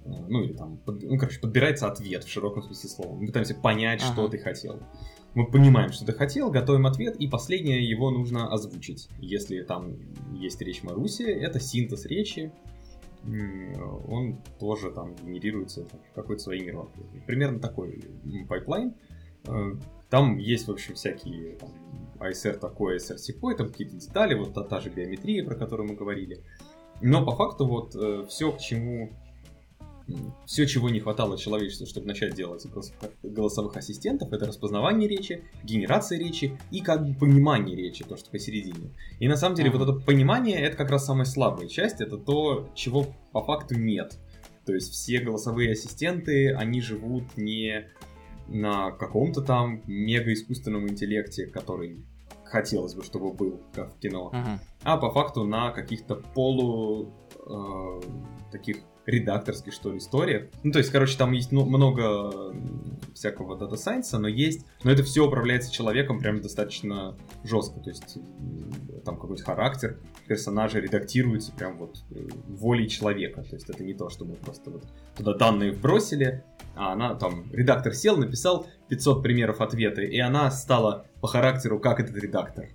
Ну, 0.05 0.43
или 0.43 0.53
там, 0.53 0.77
под, 0.77 1.01
ну, 1.03 1.17
короче, 1.17 1.39
подбирается 1.39 1.87
ответ 1.87 2.23
в 2.23 2.29
широком 2.29 2.63
смысле 2.63 2.89
слова. 2.89 3.15
Мы 3.15 3.27
пытаемся 3.27 3.55
понять, 3.55 4.01
ага. 4.03 4.13
что 4.13 4.27
ты 4.27 4.37
хотел. 4.37 4.81
Мы 5.33 5.47
понимаем, 5.47 5.91
что 5.91 6.05
ты 6.05 6.13
хотел, 6.13 6.51
готовим 6.51 6.85
ответ, 6.85 7.15
и 7.15 7.27
последнее 7.27 7.87
его 7.87 8.11
нужно 8.11 8.51
озвучить. 8.51 9.09
Если 9.19 9.61
там 9.61 9.95
есть 10.33 10.61
речь 10.61 10.83
Маруси, 10.83 11.23
это 11.23 11.59
синтез 11.59 12.05
речи, 12.05 12.51
он 13.25 14.41
тоже 14.59 14.91
там 14.91 15.15
генерируется 15.15 15.87
какой-то 16.13 16.43
своей 16.43 16.63
мировой. 16.63 16.91
Примерно 17.25 17.59
такой 17.59 18.03
pipeline. 18.49 18.95
Там 20.13 20.37
есть, 20.37 20.67
в 20.67 20.71
общем, 20.71 20.93
всякие 20.93 21.55
там, 21.55 21.71
ASR 22.19 22.59
такой, 22.59 22.97
ASR 22.97 23.17
сякой, 23.17 23.57
там 23.57 23.69
какие-то 23.69 23.95
детали, 23.95 24.35
вот 24.35 24.53
та, 24.53 24.61
та 24.61 24.79
же 24.79 24.91
биометрия, 24.91 25.43
про 25.43 25.55
которую 25.55 25.89
мы 25.89 25.95
говорили. 25.95 26.43
Но 27.01 27.25
по 27.25 27.31
факту 27.35 27.65
вот 27.65 27.95
э, 27.95 28.23
все, 28.29 28.51
к 28.51 28.59
чему 28.59 29.09
все, 30.45 30.67
чего 30.67 30.91
не 30.91 30.99
хватало 30.99 31.35
человечеству, 31.35 31.87
чтобы 31.87 32.05
начать 32.05 32.35
делать 32.35 32.63
голосовых 33.23 33.75
ассистентов, 33.75 34.31
это 34.31 34.45
распознавание 34.45 35.09
речи, 35.09 35.45
генерация 35.63 36.19
речи 36.19 36.59
и 36.69 36.81
как 36.81 37.07
бы 37.07 37.15
понимание 37.15 37.75
речи, 37.75 38.03
то, 38.03 38.15
что 38.15 38.29
посередине. 38.29 38.91
И 39.17 39.27
на 39.27 39.35
самом 39.35 39.55
деле 39.55 39.71
вот 39.71 39.81
это 39.81 39.93
понимание, 39.93 40.59
это 40.59 40.77
как 40.77 40.91
раз 40.91 41.07
самая 41.07 41.25
слабая 41.25 41.67
часть, 41.67 42.01
это 42.01 42.17
то, 42.17 42.69
чего 42.75 43.07
по 43.31 43.41
факту 43.41 43.79
нет. 43.79 44.19
То 44.67 44.75
есть 44.75 44.91
все 44.91 45.21
голосовые 45.21 45.71
ассистенты, 45.71 46.53
они 46.53 46.81
живут 46.81 47.35
не 47.35 47.87
на 48.47 48.91
каком-то 48.91 49.41
там 49.41 49.81
мега 49.87 50.33
искусственном 50.33 50.87
интеллекте, 50.87 51.47
который 51.47 52.03
хотелось 52.45 52.93
бы, 52.93 53.03
чтобы 53.03 53.33
был, 53.33 53.61
как 53.73 53.95
в 53.95 53.99
кино, 53.99 54.31
uh-huh. 54.33 54.59
а 54.83 54.97
по 54.97 55.11
факту 55.11 55.43
на 55.43 55.71
каких-то 55.71 56.15
полу 56.15 57.11
э, 57.35 58.01
таких 58.51 58.77
редакторских, 59.05 59.73
что 59.73 59.91
ли, 59.91 59.97
историях. 59.97 60.47
Ну, 60.63 60.71
то 60.71 60.79
есть, 60.79 60.91
короче, 60.91 61.17
там 61.17 61.31
есть 61.31 61.51
ну, 61.51 61.65
много 61.65 62.53
всякого 63.13 63.57
дата 63.57 63.75
сайенса, 63.75 64.19
но 64.19 64.27
есть... 64.27 64.65
Но 64.83 64.91
это 64.91 65.03
все 65.03 65.25
управляется 65.25 65.71
человеком 65.71 66.19
прям 66.19 66.41
достаточно 66.41 67.15
жестко. 67.43 67.79
То 67.79 67.89
есть, 67.89 68.17
там 69.05 69.17
какой-то 69.17 69.43
характер 69.43 69.99
персонажа 70.27 70.79
редактируется 70.79 71.51
прям 71.51 71.77
вот 71.77 72.03
э, 72.11 72.27
волей 72.47 72.87
человека. 72.87 73.43
То 73.43 73.55
есть, 73.55 73.69
это 73.69 73.83
не 73.83 73.93
то, 73.93 74.09
что 74.09 74.25
мы 74.25 74.35
просто 74.35 74.71
вот 74.71 74.85
туда 75.17 75.33
данные 75.33 75.71
вбросили, 75.71 76.43
а 76.75 76.93
она 76.93 77.15
там, 77.15 77.51
редактор 77.51 77.93
сел, 77.93 78.17
написал 78.17 78.67
500 78.89 79.21
примеров 79.21 79.61
ответа, 79.61 80.01
и 80.01 80.17
она 80.19 80.49
стала 80.49 81.05
по 81.21 81.27
характеру 81.27 81.79
как 81.79 81.99
этот 81.99 82.15
редактор. 82.15 82.69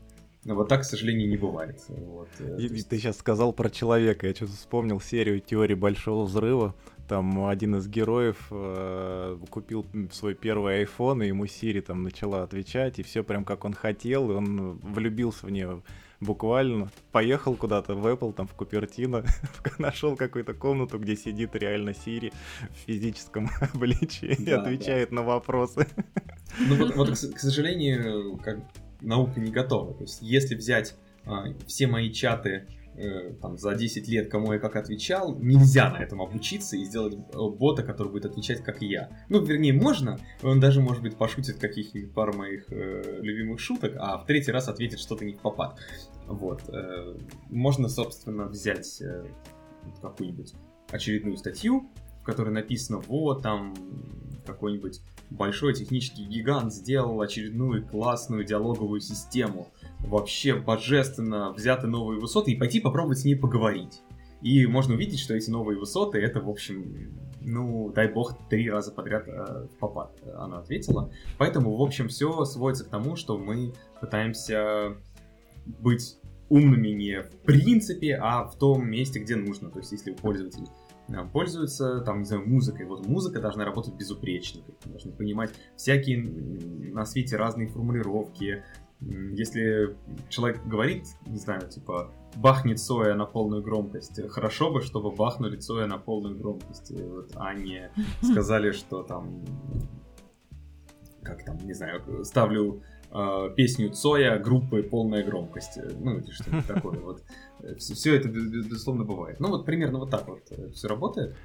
Вот 0.55 0.69
так, 0.69 0.83
к 0.83 0.85
сожалению, 0.85 1.29
не 1.29 1.37
бывает. 1.37 1.83
Вот, 1.89 2.29
э, 2.39 2.57
и, 2.59 2.63
есть... 2.63 2.89
Ты 2.89 2.99
сейчас 2.99 3.19
сказал 3.19 3.53
про 3.53 3.71
человека. 3.71 4.27
Я 4.27 4.35
что-то 4.35 4.53
вспомнил 4.53 5.01
серию 5.01 5.41
теории 5.41 5.75
большого 5.75 6.25
взрыва. 6.25 6.75
Там 7.09 7.47
один 7.47 7.77
из 7.77 7.89
героев 7.89 8.49
э, 8.51 9.39
купил 9.51 9.87
свой 10.13 10.35
первый 10.35 10.85
iPhone, 10.85 11.25
и 11.25 11.29
ему 11.29 11.47
Сири 11.47 11.81
там 11.81 12.03
начала 12.03 12.43
отвечать, 12.43 12.99
и 12.99 13.03
все 13.03 13.25
прям 13.25 13.45
как 13.45 13.65
он 13.65 13.73
хотел, 13.73 14.31
и 14.31 14.35
он 14.35 14.79
влюбился 14.79 15.47
в 15.47 15.51
нее 15.51 15.83
буквально. 16.21 16.91
Поехал 17.13 17.55
куда-то 17.55 17.95
в 17.95 18.07
Apple, 18.07 18.33
там 18.33 18.47
в 18.47 18.55
Купертино, 18.55 19.25
нашел 19.79 20.17
какую-то 20.17 20.55
комнату, 20.55 20.99
где 20.99 21.17
сидит 21.17 21.55
реально 21.55 21.95
Сири 21.95 22.33
в 22.61 22.87
физическом 22.87 23.51
обличии 23.75 24.37
да, 24.39 24.51
и 24.51 24.55
отвечает 24.55 25.11
да. 25.11 25.17
на 25.17 25.23
вопросы. 25.23 25.87
Ну 26.59 26.77
вот, 26.77 26.97
вот 26.97 27.11
к 27.11 27.39
сожалению, 27.39 28.39
как 28.39 28.59
наука 29.01 29.41
не 29.41 29.51
готова. 29.51 29.95
То 29.95 30.03
есть, 30.03 30.23
если 30.23 30.55
взять 30.55 30.95
а, 31.25 31.45
все 31.67 31.87
мои 31.87 32.11
чаты 32.13 32.67
э, 32.95 33.35
там, 33.41 33.59
за 33.59 33.75
10 33.75 34.09
лет, 34.09 34.31
кому 34.31 34.53
я 34.53 34.59
как 34.59 34.77
отвечал, 34.77 35.37
нельзя 35.39 35.91
на 35.91 35.99
этом 35.99 36.23
обучиться 36.23 36.77
и 36.77 36.85
сделать 36.85 37.15
э, 37.15 37.37
бота, 37.37 37.83
который 37.83 38.11
будет 38.11 38.27
отвечать, 38.27 38.63
как 38.63 38.83
и 38.83 38.87
я. 38.87 39.11
Ну, 39.29 39.45
вернее, 39.45 39.73
можно, 39.73 40.19
он 40.43 40.59
даже, 40.61 40.81
может 40.81 41.03
быть, 41.03 41.17
пошутит 41.17 41.59
каких-нибудь 41.59 42.13
пару 42.13 42.33
моих 42.33 42.65
э, 42.71 43.21
любимых 43.21 43.61
шуток, 43.61 43.95
а 43.99 44.19
в 44.19 44.27
третий 44.27 44.53
раз 44.53 44.69
ответит 44.69 44.99
что-то 45.01 45.25
не 45.25 45.35
в 45.35 45.41
попад. 45.41 45.79
Вот. 46.27 46.63
Э, 46.69 47.17
можно, 47.51 47.89
собственно, 47.89 48.47
взять 48.47 49.01
э, 49.01 49.25
какую-нибудь 50.01 50.55
очередную 50.91 51.37
статью, 51.37 51.91
в 52.21 52.25
которой 52.25 52.51
написано, 52.51 53.01
вот, 53.01 53.43
там, 53.43 53.75
какой-нибудь 54.49 55.01
большой 55.31 55.75
технический 55.75 56.25
гигант 56.25 56.73
сделал 56.73 57.21
очередную 57.21 57.87
классную 57.87 58.45
диалоговую 58.45 59.01
систему. 59.01 59.69
Вообще 60.01 60.55
божественно 60.55 61.53
взяты 61.53 61.87
новые 61.87 62.21
высоты 62.21 62.53
и 62.53 62.57
пойти 62.57 62.81
попробовать 62.81 63.21
с 63.21 63.25
ней 63.25 63.37
поговорить. 63.37 64.01
И 64.43 64.67
можно 64.67 64.95
увидеть, 64.95 65.21
что 65.21 65.35
эти 65.35 65.51
новые 65.51 65.79
высоты, 65.79 66.19
это, 66.19 66.41
в 66.41 66.49
общем, 66.49 67.13
ну, 67.41 67.91
дай 67.95 68.13
бог, 68.13 68.37
три 68.49 68.71
раза 68.71 68.93
подряд 68.93 69.25
э, 69.27 69.67
попад 69.81 70.13
она 70.37 70.59
ответила. 70.59 71.11
Поэтому, 71.39 71.77
в 71.77 71.83
общем, 71.83 72.09
все 72.09 72.45
сводится 72.45 72.85
к 72.85 72.89
тому, 72.89 73.17
что 73.17 73.37
мы 73.37 73.73
пытаемся 74.01 74.97
быть 75.67 76.19
умными 76.49 76.89
не 76.89 77.23
в 77.23 77.31
принципе, 77.45 78.17
а 78.17 78.45
в 78.45 78.57
том 78.57 78.89
месте, 78.89 79.19
где 79.19 79.37
нужно. 79.37 79.71
То 79.71 79.81
есть, 79.81 79.93
если 79.93 80.13
пользователь 80.13 80.65
Э, 80.65 80.88
пользуются, 81.33 82.01
там, 82.01 82.21
не 82.21 82.25
знаю, 82.25 82.47
музыкой. 82.47 82.87
Вот 82.87 83.07
музыка 83.07 83.41
должна 83.41 83.65
работать 83.65 83.95
безупречно. 83.95 84.63
Ты 84.63 84.89
должен 84.89 85.13
понимать 85.13 85.51
всякие 85.77 86.19
на 86.19 87.05
свете 87.05 87.37
разные 87.37 87.69
формулировки. 87.69 88.65
Если 89.01 89.97
человек 90.29 90.65
говорит, 90.67 91.05
не 91.27 91.39
знаю, 91.39 91.69
типа, 91.69 92.13
бахнет 92.37 92.81
соя 92.81 93.15
на 93.15 93.27
полную 93.27 93.63
громкость, 93.63 94.21
хорошо 94.29 94.73
бы, 94.73 94.83
чтобы 94.83 95.13
бахнули 95.13 95.61
соя 95.61 95.87
на 95.87 95.99
полную 95.99 96.37
громкость, 96.37 96.91
вот, 96.91 97.31
а 97.37 97.55
не 97.55 97.91
сказали, 98.23 98.73
что 98.73 99.05
там, 99.05 99.45
как 101.23 101.45
там, 101.45 101.59
не 101.59 101.75
знаю, 101.75 102.25
ставлю 102.25 102.83
э, 103.11 103.51
песню 103.57 103.91
Цоя 103.91 104.39
группы 104.39 104.83
полная 104.83 105.25
громкость. 105.25 105.79
Ну, 106.01 106.19
или 106.19 106.31
что-то 106.31 106.63
такое. 106.67 106.99
Вот 107.09 107.23
все 107.79 108.15
это, 108.15 108.29
безусловно, 108.29 109.05
бывает. 109.05 109.41
Ну, 109.41 109.49
вот 109.49 109.65
примерно 109.65 109.99
вот 109.99 110.11
так 110.11 110.29
вот 110.29 110.43
э, 110.51 110.71
все 110.71 110.89
работает. 110.89 111.37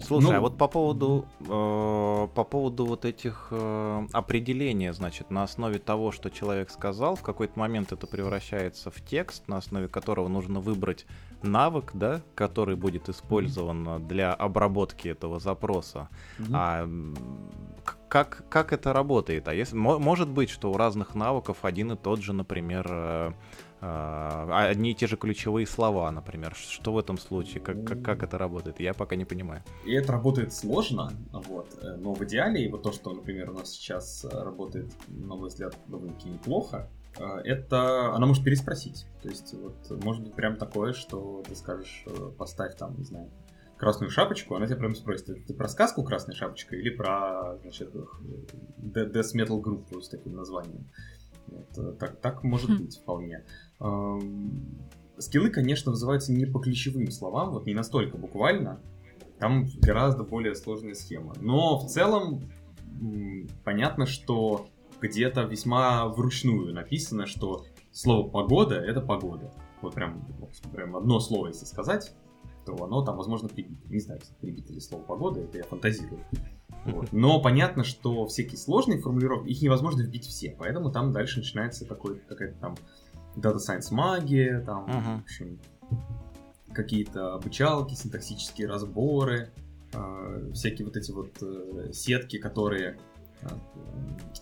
Слушай, 0.00 0.24
Ну, 0.24 0.32
а 0.32 0.40
вот 0.40 0.56
по 0.58 0.68
поводу, 0.68 1.26
э, 1.40 1.46
по 1.46 2.44
поводу 2.44 2.86
вот 2.86 3.04
этих 3.04 3.48
э, 3.50 4.06
определений, 4.12 4.92
значит, 4.92 5.30
на 5.30 5.42
основе 5.42 5.78
того, 5.78 6.12
что 6.12 6.30
человек 6.30 6.70
сказал, 6.70 7.16
в 7.16 7.22
какой-то 7.22 7.58
момент 7.58 7.92
это 7.92 8.06
превращается 8.06 8.90
в 8.90 9.00
текст, 9.00 9.48
на 9.48 9.56
основе 9.56 9.88
которого 9.88 10.28
нужно 10.28 10.60
выбрать 10.60 11.06
навык, 11.42 11.92
да, 11.94 12.22
который 12.34 12.76
будет 12.76 13.08
использован 13.08 14.06
для 14.06 14.32
обработки 14.34 15.08
этого 15.08 15.38
запроса. 15.40 16.08
Мгм. 16.38 16.52
А 16.54 16.88
как, 18.08 18.44
как 18.48 18.72
это 18.72 18.92
работает? 18.92 19.48
А 19.48 19.54
если, 19.54 19.76
мо- 19.76 19.98
может 19.98 20.28
быть, 20.28 20.50
что 20.50 20.70
у 20.70 20.76
разных 20.76 21.14
навыков 21.14 21.58
один 21.62 21.92
и 21.92 21.96
тот 21.96 22.20
же, 22.20 22.32
например, 22.32 22.86
э, 22.90 23.32
э, 23.80 24.48
одни 24.70 24.92
и 24.92 24.94
те 24.94 25.06
же 25.06 25.16
ключевые 25.16 25.66
слова, 25.66 26.10
например. 26.10 26.54
Что 26.54 26.92
в 26.92 26.98
этом 26.98 27.18
случае? 27.18 27.60
Как, 27.60 27.84
как, 27.84 28.02
как 28.02 28.22
это 28.22 28.38
работает? 28.38 28.80
Я 28.80 28.94
пока 28.94 29.16
не 29.16 29.24
понимаю. 29.24 29.62
И 29.84 29.92
это 29.92 30.12
работает 30.12 30.52
сложно, 30.52 31.12
вот, 31.32 31.68
э, 31.82 31.96
но 31.96 32.14
в 32.14 32.24
идеале, 32.24 32.64
и 32.64 32.70
вот 32.70 32.82
то, 32.82 32.92
что, 32.92 33.12
например, 33.12 33.50
у 33.50 33.54
нас 33.54 33.70
сейчас 33.70 34.24
работает, 34.24 34.90
на 35.08 35.36
мой 35.36 35.48
взгляд, 35.48 35.76
довольно-таки 35.86 36.30
неплохо, 36.30 36.88
это 37.18 38.14
она 38.14 38.26
может 38.26 38.44
переспросить. 38.44 39.06
То 39.22 39.28
есть, 39.28 39.54
вот, 39.54 40.02
может 40.02 40.22
быть 40.22 40.34
прям 40.34 40.56
такое, 40.56 40.92
что 40.92 41.42
ты 41.46 41.54
скажешь, 41.54 42.04
э, 42.06 42.30
поставь 42.36 42.76
там, 42.76 42.96
не 42.96 43.04
знаю, 43.04 43.30
красную 43.76 44.10
шапочку, 44.10 44.56
она 44.56 44.66
тебя 44.66 44.76
прям 44.76 44.94
спросит, 44.94 45.26
ты, 45.26 45.34
ты 45.34 45.54
про 45.54 45.68
сказку 45.68 46.02
«Красная 46.02 46.34
шапочка» 46.34 46.76
или 46.76 46.90
про, 46.90 47.56
значит, 47.62 47.94
э, 47.94 48.00
death 48.82 49.34
metal 49.34 49.60
группу 49.60 50.00
с 50.00 50.08
таким 50.08 50.34
названием. 50.34 50.86
Вот, 51.46 51.98
так, 51.98 52.20
так 52.20 52.42
может 52.44 52.70
Хм. 52.70 52.76
быть 52.78 52.98
вполне. 52.98 53.44
Скиллы, 55.18 55.50
конечно, 55.50 55.92
называются 55.92 56.32
не 56.32 56.44
по 56.44 56.60
ключевым 56.60 57.10
словам, 57.10 57.52
вот 57.52 57.66
не 57.66 57.74
настолько 57.74 58.18
буквально, 58.18 58.80
там 59.38 59.66
гораздо 59.80 60.24
более 60.24 60.54
сложная 60.54 60.94
схема. 60.94 61.34
Но 61.40 61.78
в 61.78 61.86
целом 61.86 62.42
понятно, 63.64 64.06
что 64.06 64.68
где-то 65.00 65.42
весьма 65.42 66.06
вручную 66.08 66.74
написано, 66.74 67.26
что 67.26 67.64
слово 67.92 68.28
погода 68.28 68.76
это 68.76 69.00
погода. 69.00 69.52
Вот 69.82 69.94
прям, 69.94 70.26
прям 70.72 70.96
одно 70.96 71.20
слово, 71.20 71.48
если 71.48 71.64
сказать, 71.66 72.12
то 72.66 72.74
оно 72.84 73.02
там, 73.04 73.16
возможно, 73.16 73.48
прибито. 73.48 73.88
Не 73.88 74.00
знаю, 74.00 74.20
прибито 74.40 74.72
ли 74.72 74.80
слово 74.80 75.02
погода, 75.02 75.40
это 75.40 75.58
я 75.58 75.64
фантазирую. 75.64 76.20
Вот. 76.84 77.12
Но 77.12 77.40
понятно, 77.40 77.84
что 77.84 78.26
всякие 78.26 78.58
сложные 78.58 79.00
формулировки, 79.00 79.48
их 79.48 79.62
невозможно 79.62 80.02
вбить 80.02 80.26
все, 80.26 80.54
поэтому 80.58 80.90
там 80.90 81.12
дальше 81.12 81.38
начинается 81.38 81.84
какой- 81.86 82.18
какая-то 82.20 82.58
там 82.58 82.76
Data 83.36 83.56
Science 83.56 83.92
магия, 83.92 84.60
там, 84.60 84.84
Мгм. 84.84 85.18
в 85.20 85.22
общем, 85.22 85.58
какие-то 86.72 87.34
обучалки, 87.34 87.94
синтаксические 87.94 88.68
разборы, 88.68 89.50
э, 89.92 90.50
всякие 90.54 90.86
вот 90.86 90.96
эти 90.96 91.10
вот 91.12 91.30
э, 91.42 91.92
сетки, 91.92 92.38
которые... 92.38 92.98
э, 93.42 93.48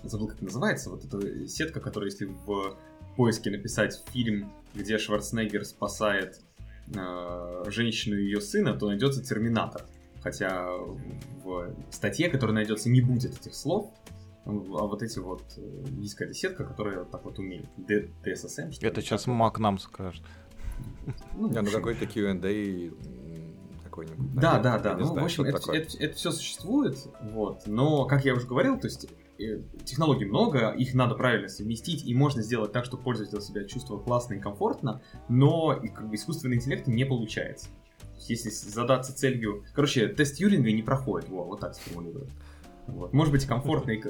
забыл, 0.04 0.28
как 0.28 0.40
называется. 0.42 0.90
Вот 0.90 1.04
эта 1.04 1.46
сетка, 1.48 1.80
которая, 1.80 2.10
если 2.10 2.26
в 2.26 2.76
поиске 3.16 3.50
написать 3.50 4.02
фильм, 4.12 4.52
где 4.74 4.98
Шварценеггер 4.98 5.64
спасает 5.64 6.40
э, 6.94 7.64
женщину 7.68 8.16
и 8.16 8.24
ее 8.24 8.40
сына, 8.40 8.74
то 8.74 8.86
найдется 8.88 9.22
Терминатор. 9.22 9.84
Хотя 10.22 10.68
в 11.44 11.72
статье, 11.90 12.28
которая 12.28 12.54
найдется, 12.54 12.90
не 12.90 13.00
будет 13.00 13.38
этих 13.40 13.54
слов, 13.54 13.92
а 14.44 14.50
вот 14.50 15.02
эти 15.02 15.18
вот... 15.18 15.42
э, 15.56 15.84
Есть 15.98 16.14
какая-то 16.14 16.34
сетка, 16.34 16.64
которая 16.64 17.04
так 17.04 17.24
вот 17.24 17.38
умеет. 17.38 17.66
Д- 17.76 18.08
DSSM, 18.24 18.72
что 18.72 18.82
ли? 18.82 18.88
Это 18.88 19.00
сейчас. 19.00 19.26
Мак 19.26 19.58
нам 19.58 19.78
скажет. 19.78 20.22
Ну, 21.34 21.48
ну 21.48 21.70
какой-то 21.70 22.06
Q&A 22.06 22.90
какой-нибудь. 23.96 24.34
Да, 24.34 24.58
да, 24.58 24.78
да. 24.78 24.96
Ну, 24.96 25.04
знаю, 25.04 25.22
в 25.22 25.24
общем, 25.24 25.44
это, 25.44 25.58
такое. 25.58 26.12
все 26.12 26.30
существует, 26.30 26.98
вот. 27.22 27.62
Но, 27.66 28.04
как 28.04 28.24
я 28.24 28.34
уже 28.34 28.46
говорил, 28.46 28.78
то 28.78 28.86
есть 28.86 29.06
э, 29.38 29.62
технологий 29.84 30.26
много, 30.26 30.70
их 30.70 30.94
надо 30.94 31.14
правильно 31.14 31.48
совместить, 31.48 32.04
и 32.04 32.14
можно 32.14 32.42
сделать 32.42 32.72
так, 32.72 32.84
чтобы 32.84 33.02
пользователь 33.02 33.40
себя 33.40 33.64
чувствовал 33.64 34.02
классно 34.02 34.34
и 34.34 34.38
комфортно, 34.38 35.00
но 35.28 35.80
как 35.94 36.08
бы, 36.08 36.14
искусственный 36.14 36.56
интеллект 36.56 36.86
не 36.86 37.04
получается. 37.04 37.68
Если 38.28 38.50
задаться 38.50 39.14
целью... 39.14 39.64
Короче, 39.74 40.08
тест 40.08 40.38
Юринга 40.38 40.72
не 40.72 40.82
проходит, 40.82 41.28
во, 41.28 41.44
вот 41.44 41.60
так 41.60 41.74
сформулирую. 41.74 42.28
Вот. 42.86 43.12
Может 43.12 43.32
быть, 43.32 43.44
комфортный, 43.46 44.02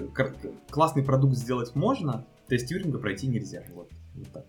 классный 0.68 1.02
продукт 1.02 1.36
сделать 1.36 1.74
можно, 1.74 2.26
тест 2.48 2.70
Юринга 2.70 2.98
пройти 2.98 3.26
нельзя. 3.26 3.64
Вот, 3.72 3.90
вот 4.14 4.32
так. 4.32 4.46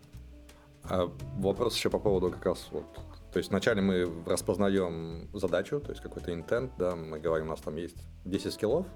А 0.83 1.11
вопрос 1.37 1.75
еще 1.75 1.89
по 1.89 1.99
поводу 1.99 2.31
как 2.31 2.45
раз 2.45 2.67
вот. 2.71 2.85
То 3.31 3.39
есть 3.39 3.49
вначале 3.49 3.81
мы 3.81 4.09
распознаем 4.25 5.29
задачу, 5.33 5.79
то 5.79 5.91
есть 5.91 6.01
какой-то 6.01 6.33
интент, 6.33 6.71
да, 6.77 6.95
мы 6.95 7.19
говорим, 7.19 7.47
у 7.47 7.49
нас 7.49 7.59
там 7.59 7.75
есть 7.75 7.97
10 8.25 8.53
скиллов, 8.53 8.87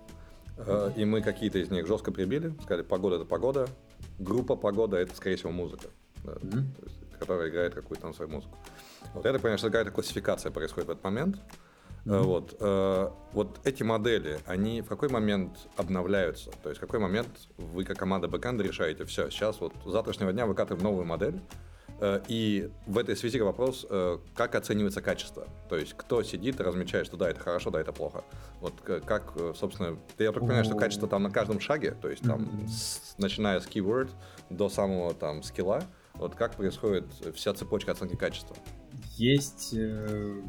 э, 0.57 0.91
и 0.95 1.05
мы 1.05 1.21
какие-то 1.21 1.59
из 1.59 1.69
них 1.69 1.85
жестко 1.85 2.11
прибили, 2.11 2.53
сказали, 2.63 2.83
погода 2.83 3.17
это 3.17 3.25
погода, 3.25 3.67
группа 4.19 4.55
погода 4.55 4.97
это, 4.97 5.15
скорее 5.15 5.35
всего, 5.35 5.51
музыка, 5.51 5.89
да, 6.23 6.33
то 6.33 6.83
есть, 6.83 6.97
которая 7.19 7.49
играет 7.49 7.75
какую-то 7.75 8.03
там 8.03 8.13
свою 8.13 8.31
музыку. 8.31 8.57
Вот 9.13 9.25
это, 9.25 9.37
конечно, 9.39 9.69
какая-то 9.69 9.91
классификация 9.91 10.51
происходит 10.51 10.87
в 10.87 10.91
этот 10.91 11.03
момент. 11.03 11.37
Мгм. 12.05 12.23
Вот, 12.23 12.55
э, 12.59 13.09
вот 13.33 13.59
эти 13.63 13.83
модели, 13.83 14.39
они 14.47 14.81
в 14.81 14.87
какой 14.87 15.09
момент 15.09 15.51
обновляются? 15.77 16.49
То 16.63 16.69
есть 16.69 16.79
в 16.79 16.81
какой 16.81 16.99
момент 16.99 17.27
вы 17.57 17.83
как 17.83 17.97
команда 17.97 18.27
бэкэнда 18.27 18.63
решаете, 18.63 19.05
все, 19.05 19.29
сейчас 19.29 19.59
вот 19.59 19.73
с 19.85 19.91
завтрашнего 19.91 20.33
дня 20.33 20.47
выкатываем 20.47 20.83
новую 20.83 21.05
модель, 21.05 21.39
И 22.27 22.69
в 22.87 22.97
этой 22.97 23.15
связи 23.15 23.39
вопрос, 23.39 23.85
э, 23.89 24.17
как 24.33 24.55
оценивается 24.55 25.01
качество. 25.01 25.47
То 25.69 25.77
есть 25.77 25.93
кто 25.95 26.23
сидит 26.23 26.59
и 26.59 26.63
размечает, 26.63 27.05
что 27.05 27.15
да, 27.17 27.29
это 27.29 27.39
хорошо, 27.39 27.69
да, 27.69 27.79
это 27.79 27.91
плохо. 27.91 28.23
Вот 28.59 28.73
как, 28.81 29.33
э, 29.35 29.53
собственно, 29.55 29.97
я 30.17 30.31
так 30.31 30.41
понимаю, 30.41 30.63
что 30.65 30.75
качество 30.75 31.07
там 31.07 31.23
на 31.23 31.29
каждом 31.29 31.59
шаге, 31.59 31.91
то 32.01 32.09
есть 32.09 32.23
там, 32.23 32.67
с- 32.67 33.15
начиная 33.17 33.59
с 33.59 33.67
keyword 33.67 34.09
до 34.49 34.67
самого 34.69 35.13
там 35.13 35.43
скилла, 35.43 35.83
вот 36.15 36.35
как 36.35 36.55
происходит 36.55 37.05
вся 37.35 37.53
цепочка 37.53 37.91
оценки 37.91 38.15
качества. 38.15 38.55
Есть, 39.17 39.73
э, 39.77 40.41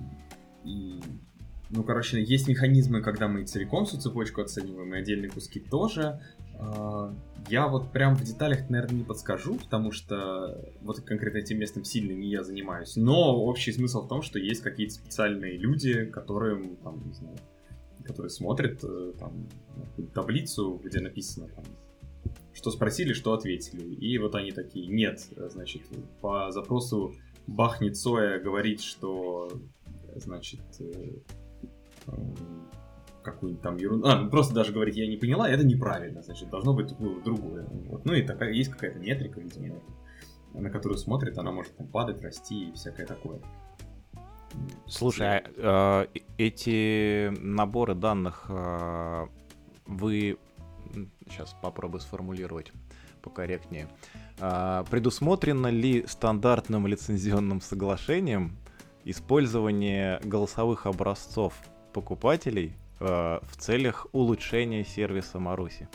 ну, 0.64 1.82
короче, 1.84 2.22
есть 2.22 2.48
механизмы, 2.48 3.02
когда 3.02 3.28
мы 3.28 3.44
целиком 3.44 3.86
всю 3.86 3.98
цепочку 3.98 4.42
оцениваем, 4.42 4.94
и 4.94 4.98
отдельные 4.98 5.30
куски 5.30 5.60
тоже. 5.60 6.20
А, 6.62 7.12
Я 7.48 7.66
вот 7.68 7.92
прям 7.92 8.14
в 8.14 8.22
деталях, 8.22 8.70
наверное, 8.70 8.98
не 8.98 9.04
подскажу, 9.04 9.56
потому 9.56 9.90
что 9.90 10.72
вот 10.80 11.00
конкретно 11.00 11.38
этим 11.38 11.58
местом 11.58 11.84
сильно 11.84 12.12
не 12.12 12.28
я 12.28 12.44
занимаюсь. 12.44 12.96
Но 12.96 13.36
общий 13.44 13.72
смысл 13.72 14.02
в 14.02 14.08
том, 14.08 14.22
что 14.22 14.38
есть 14.38 14.62
какие-то 14.62 14.94
специальные 14.94 15.58
люди, 15.58 16.04
которым, 16.04 16.76
там, 16.76 17.02
не 17.06 17.14
знаю, 17.14 17.36
которые 18.04 18.30
смотрят 18.30 18.82
э, 18.84 19.12
там, 19.18 19.48
таблицу, 20.14 20.80
где 20.82 21.00
написано 21.00 21.48
там, 21.48 21.64
что 22.52 22.70
спросили, 22.70 23.12
что 23.12 23.32
ответили. 23.32 23.82
И 23.94 24.18
вот 24.18 24.34
они 24.34 24.52
такие, 24.52 24.86
нет, 24.86 25.20
значит, 25.36 25.82
по 26.20 26.50
запросу 26.50 27.14
Бахнет 27.46 27.96
Соя 27.96 28.38
говорит, 28.40 28.80
что, 28.80 29.50
значит, 30.14 30.60
э, 30.78 30.92
какую-нибудь 33.22 33.62
там 33.62 33.76
ерунду... 33.76 34.08
А, 34.08 34.16
ну, 34.20 34.30
просто 34.30 34.54
даже 34.54 34.72
говорить, 34.72 34.96
я 34.96 35.06
не 35.06 35.16
поняла, 35.16 35.48
это 35.48 35.64
неправильно, 35.64 36.22
значит, 36.22 36.50
должно 36.50 36.74
быть 36.74 36.94
ну, 36.98 37.20
другое. 37.20 37.66
Вот. 37.88 38.04
Ну 38.04 38.12
и 38.14 38.22
такая, 38.22 38.52
есть 38.52 38.70
какая-то 38.70 38.98
метрика, 38.98 39.40
видимо, 39.40 39.80
на 40.54 40.70
которую 40.70 40.98
смотрит, 40.98 41.38
она 41.38 41.52
может 41.52 41.76
там 41.76 41.88
падать, 41.88 42.20
расти 42.22 42.68
и 42.68 42.72
всякое 42.72 43.06
такое. 43.06 43.40
Слушай, 44.86 45.42
а, 45.58 46.06
э, 46.14 46.18
эти 46.36 47.30
наборы 47.40 47.94
данных 47.94 48.46
э, 48.48 49.26
вы 49.86 50.38
сейчас 51.28 51.56
попробую 51.62 52.00
сформулировать 52.00 52.72
покорректнее. 53.22 53.88
А, 54.40 54.84
Предусмотрено 54.84 55.68
ли 55.68 56.04
стандартным 56.06 56.86
лицензионным 56.86 57.60
соглашением 57.60 58.56
использование 59.04 60.20
голосовых 60.24 60.86
образцов 60.86 61.54
покупателей 61.92 62.76
в 63.02 63.56
целях 63.58 64.06
улучшения 64.12 64.84
сервиса 64.84 65.38
Маруси? 65.38 65.88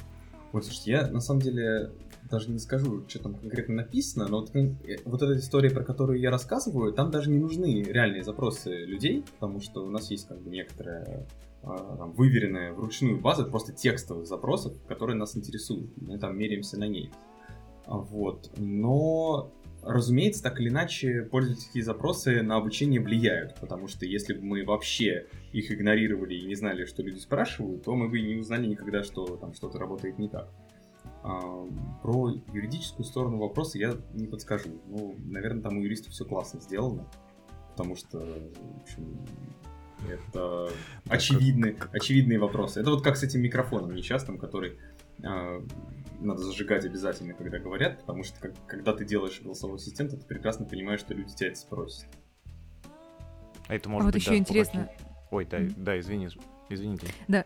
Вот, 0.52 0.65
слушайте, 0.65 0.91
я 0.91 1.08
на 1.08 1.20
самом 1.20 1.41
деле 1.41 1.91
даже 2.30 2.50
не 2.50 2.60
скажу, 2.60 3.04
что 3.08 3.20
там 3.20 3.36
конкретно 3.36 3.76
написано, 3.76 4.28
но 4.28 4.41
вот, 4.41 4.56
э, 4.56 4.76
вот 5.06 5.22
эта 5.22 5.38
история, 5.38 5.70
про 5.70 5.84
которую 5.84 6.20
я 6.20 6.30
рассказываю, 6.30 6.93
там 6.93 7.12
даже 7.12 7.30
не 7.30 7.38
нужны 7.38 7.84
реальные 7.84 8.24
запросы 8.24 8.70
людей, 8.70 9.24
потому 9.39 9.62
что 9.62 9.84
у 9.84 9.89
нас 9.89 10.12
есть 10.12 10.28
как 10.28 10.41
бы 10.41 10.50
некоторая 10.50 11.28
а, 11.63 11.98
там, 11.98 12.13
выверенная 12.13 12.74
вручную 12.74 13.20
база 13.20 13.43
просто 13.43 13.74
текстовых 13.74 14.28
запросов, 14.28 14.74
которые 14.88 15.15
нас 15.15 15.36
интересуют. 15.36 15.91
Мы 15.98 16.17
там 16.17 16.38
меряемся 16.38 16.80
на 16.80 16.88
ней. 16.88 17.12
Вот. 17.86 18.52
Но, 18.58 19.52
разумеется, 19.88 20.43
так 20.43 20.60
или 20.60 20.69
иначе, 20.69 21.23
пользовательские 21.23 21.84
запросы 21.84 22.41
на 22.41 22.58
обучение 22.58 23.00
влияют, 23.00 23.56
потому 23.60 23.88
что 23.88 24.06
если 24.06 24.34
бы 24.34 24.43
мы 24.43 24.65
вообще 24.65 25.28
их 25.54 25.71
игнорировали 25.71 26.36
и 26.36 26.45
не 26.45 26.56
знали, 26.56 26.86
что 26.86 27.04
люди 27.04 27.19
спрашивают, 27.19 27.84
то 27.84 27.95
мы 27.95 28.10
бы 28.10 28.19
и 28.19 28.28
не 28.28 28.36
узнали 28.36 28.67
никогда, 28.67 29.04
что 29.04 29.38
там 29.38 29.54
что-то 29.54 29.80
работает 29.80 30.19
не 30.19 30.30
так. 30.30 30.50
А, 31.23 31.65
Про 32.04 32.30
юридическую 32.54 33.06
сторону 33.06 33.38
вопроса 33.38 33.78
я 33.78 33.95
не 34.13 34.28
подскажу. 34.28 34.69
Ну, 34.88 35.15
наверное, 35.26 35.62
там 35.62 35.78
у 35.78 35.82
юристов 35.82 36.13
все 36.13 36.26
классно 36.26 36.60
сделано, 36.62 37.08
потому 37.71 37.95
что, 37.95 38.19
в 38.19 38.82
общем, 38.82 39.26
Это 40.10 40.69
очевидные, 41.10 41.76
очевидные 41.91 42.39
вопросы. 42.39 42.80
Это 42.80 42.91
вот 42.91 43.04
как 43.04 43.17
с 43.17 43.23
этим 43.23 43.41
микрофоном 43.41 43.95
несчастным, 43.95 44.38
который 44.38 44.78
э, 45.23 45.62
надо 46.19 46.41
зажигать 46.43 46.86
обязательно, 46.86 47.34
когда 47.34 47.60
говорят, 47.60 47.99
потому 47.99 48.23
что 48.23 48.39
как, 48.39 48.53
когда 48.67 48.93
ты 48.93 49.06
делаешь 49.06 49.41
голосовой 49.41 49.77
ассистент, 49.77 50.12
ты 50.12 50.17
прекрасно 50.17 50.65
понимаешь, 50.65 50.99
что 50.99 51.13
люди 51.13 51.34
тебя 51.36 51.49
это 51.49 51.60
спросят. 51.60 52.08
А 53.67 53.75
это 53.75 53.89
может 53.89 54.03
А 54.03 54.06
вот 54.08 54.13
быть 54.13 54.21
еще 54.23 54.32
по 54.32 54.38
интересно, 54.38 54.89
каким- 54.91 55.08
Ой, 55.32 55.45
да, 55.45 55.60
Мгм. 55.60 55.73
да, 55.84 55.99
извини, 55.99 56.30
извините. 56.69 57.08
да, 57.27 57.43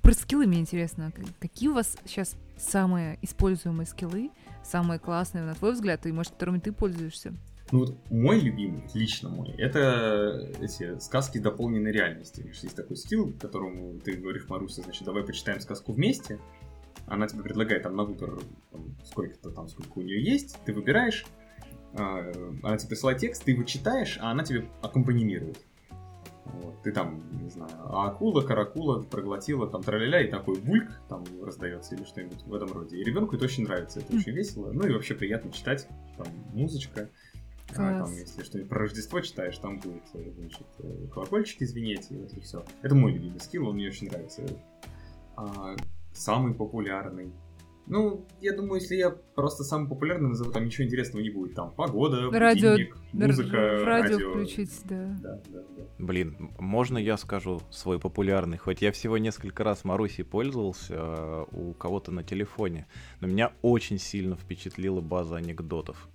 про 0.00 0.12
скиллы 0.12 0.46
мне 0.46 0.60
интересно. 0.60 1.12
Какие 1.40 1.68
у 1.70 1.74
вас 1.74 1.96
сейчас 2.04 2.36
самые 2.56 3.18
используемые 3.22 3.86
скиллы, 3.86 4.30
самые 4.64 5.00
классные, 5.00 5.42
на 5.44 5.54
твой 5.54 5.72
взгляд, 5.72 6.06
и, 6.06 6.12
может, 6.12 6.32
которыми 6.34 6.60
ты 6.60 6.72
пользуешься? 6.72 7.34
Ну 7.72 7.80
вот 7.80 7.98
мой 8.12 8.38
любимый, 8.38 8.84
лично 8.94 9.28
мой, 9.28 9.50
это 9.58 10.48
эти 10.60 11.00
сказки 11.00 11.38
дополненной 11.38 11.90
реальности. 11.90 12.46
Есть 12.62 12.76
такой 12.76 12.96
скилл, 12.96 13.32
которому 13.40 13.98
ты 13.98 14.12
говоришь, 14.12 14.48
Маруся, 14.48 14.82
значит, 14.82 15.02
давай 15.04 15.24
почитаем 15.24 15.58
сказку 15.58 15.92
вместе. 15.92 16.38
Она 17.06 17.28
тебе 17.28 17.42
предлагает 17.42 17.82
там 17.82 17.96
на 17.96 18.04
выбор 18.04 18.38
там, 18.72 18.96
сколько-то 19.04 19.50
там, 19.50 19.68
сколько 19.68 19.98
у 19.98 20.02
нее 20.02 20.22
есть, 20.22 20.58
ты 20.64 20.72
выбираешь, 20.72 21.24
а, 21.94 22.32
она 22.62 22.76
тебе 22.76 22.88
присылает 22.90 23.18
текст, 23.18 23.44
ты 23.44 23.52
его 23.52 23.62
читаешь, 23.62 24.18
а 24.20 24.30
она 24.30 24.44
тебе 24.44 24.68
аккомпанирует. 24.82 25.58
Вот, 26.44 26.80
ты 26.82 26.92
там, 26.92 27.22
не 27.42 27.50
знаю, 27.50 27.72
а 27.84 28.08
акула, 28.08 28.40
каракула 28.42 29.02
проглотила, 29.02 29.68
там 29.68 29.82
траля 29.82 30.20
и 30.22 30.30
такой 30.30 30.58
бульк 30.60 30.88
там 31.08 31.24
раздается 31.42 31.96
или 31.96 32.04
что-нибудь 32.04 32.42
в 32.44 32.54
этом 32.54 32.72
роде. 32.72 32.96
И 32.98 33.04
ребенку 33.04 33.36
это 33.36 33.44
очень 33.46 33.64
нравится, 33.64 33.98
это 34.00 34.12
Мгм. 34.12 34.20
очень 34.20 34.32
весело. 34.32 34.72
Ну 34.72 34.86
и 34.86 34.92
вообще 34.92 35.14
приятно 35.14 35.50
читать, 35.50 35.88
там 36.16 36.26
музычка. 36.52 37.10
А, 37.76 37.98
там, 37.98 38.12
если 38.12 38.44
что-нибудь 38.44 38.70
про 38.70 38.80
Рождество 38.80 39.20
читаешь, 39.20 39.58
там 39.58 39.78
будет, 39.80 40.04
э, 40.14 40.30
значит, 40.38 40.66
э, 40.78 41.08
колокольчики 41.12 41.64
звенеть, 41.64 42.06
и 42.10 42.16
вот 42.16 42.32
и 42.32 42.40
все. 42.40 42.64
Это 42.82 42.94
мой 42.94 43.12
любимый 43.12 43.40
скилл, 43.40 43.68
он 43.68 43.74
мне 43.74 43.88
очень 43.88 44.08
нравится. 44.08 44.42
А, 45.36 45.74
самый 46.16 46.54
популярный. 46.54 47.32
Ну, 47.88 48.26
я 48.40 48.52
думаю, 48.52 48.80
если 48.80 48.96
я 48.96 49.10
просто 49.10 49.62
самый 49.62 49.88
популярный 49.88 50.30
назову, 50.30 50.50
там 50.50 50.64
ничего 50.64 50.84
интересного 50.88 51.22
не 51.22 51.30
будет. 51.30 51.54
Там 51.54 51.70
погода, 51.70 52.28
Радио- 52.32 52.72
будильник, 52.72 52.96
музыка, 53.12 53.56
Р- 53.56 53.84
радио, 53.84 54.14
радио. 54.16 54.30
включить, 54.30 54.80
да. 54.86 55.16
Да, 55.22 55.40
да, 55.48 55.60
да. 55.76 55.84
Блин, 56.00 56.50
можно 56.58 56.98
я 56.98 57.16
скажу 57.16 57.60
свой 57.70 58.00
популярный? 58.00 58.58
Хоть 58.58 58.82
я 58.82 58.90
всего 58.90 59.18
несколько 59.18 59.62
раз 59.62 59.84
Марусей 59.84 60.24
пользовался 60.24 60.94
э, 60.96 61.44
у 61.52 61.74
кого-то 61.74 62.10
на 62.10 62.24
телефоне, 62.24 62.88
но 63.20 63.28
меня 63.28 63.52
очень 63.62 63.98
сильно 63.98 64.34
впечатлила 64.34 65.00
база 65.00 65.36
анекдотов. 65.36 66.08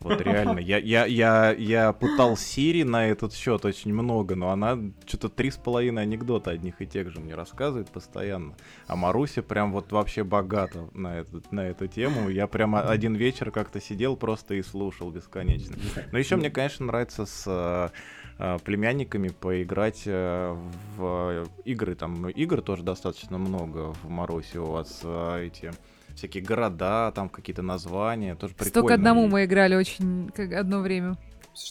Вот 0.00 0.18
реально, 0.22 0.60
я, 0.60 0.78
я, 0.78 1.04
я, 1.04 1.52
я 1.52 1.92
пытал 1.92 2.34
Сири 2.34 2.84
на 2.84 3.08
этот 3.08 3.34
счет 3.34 3.66
очень 3.66 3.92
много, 3.92 4.34
но 4.34 4.48
она 4.48 4.78
что-то 5.04 5.28
три 5.28 5.50
с 5.50 5.56
половиной 5.56 6.04
анекдота 6.04 6.52
одних 6.52 6.80
и 6.80 6.86
тех 6.86 7.10
же 7.10 7.20
мне 7.20 7.34
рассказывает 7.34 7.90
постоянно. 7.90 8.54
А 8.86 8.96
Маруся 8.96 9.42
прям 9.42 9.72
вот 9.72 9.92
вообще 9.92 10.24
богата 10.24 10.88
на, 10.94 11.18
этот, 11.18 11.52
на 11.52 11.68
эту 11.68 11.86
тему. 11.86 12.30
Я 12.30 12.46
прямо 12.46 12.80
один 12.80 13.14
вечер 13.14 13.50
как-то 13.50 13.78
сидел 13.78 14.16
просто 14.16 14.54
и 14.54 14.62
слушал 14.62 15.10
бесконечно. 15.10 15.76
Но 16.12 16.18
еще 16.18 16.36
мне, 16.36 16.50
конечно, 16.50 16.86
нравится 16.86 17.26
с 17.26 17.44
э, 17.46 17.90
э, 18.38 18.58
племянниками 18.64 19.28
поиграть 19.28 20.04
э, 20.06 20.56
в 20.96 21.46
игры. 21.66 21.94
Там 21.94 22.26
игр 22.30 22.62
тоже 22.62 22.82
достаточно 22.82 23.36
много 23.36 23.92
в 24.02 24.08
Марусе. 24.08 24.60
У 24.60 24.70
вас 24.70 25.04
эти 25.04 25.72
всякие 26.14 26.42
города, 26.42 27.12
там 27.14 27.28
какие-то 27.28 27.62
названия. 27.62 28.34
Тоже 28.34 28.54
прикольно. 28.54 28.70
Сто 28.70 28.84
к 28.86 28.90
одному 28.90 29.26
мы 29.28 29.44
играли 29.44 29.74
очень 29.74 30.30
как 30.34 30.52
одно 30.52 30.80
время. 30.80 31.16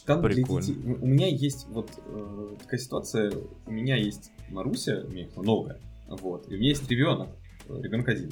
Там 0.06 0.20
для 0.20 0.28
Прикольно. 0.30 0.66
детей- 0.66 0.96
У 1.00 1.06
меня 1.06 1.26
есть 1.26 1.66
вот 1.68 1.90
э, 2.06 2.48
такая 2.60 2.78
ситуация. 2.78 3.32
У 3.66 3.70
меня 3.72 3.96
есть 3.96 4.30
Маруся, 4.50 5.04
у 5.06 5.10
меня 5.10 5.24
их 5.24 5.36
много, 5.36 5.78
вот, 6.06 6.50
и 6.50 6.54
у 6.54 6.58
меня 6.58 6.68
есть 6.68 6.88
ребенок, 6.90 7.30
ребенок 7.68 8.08
один. 8.08 8.30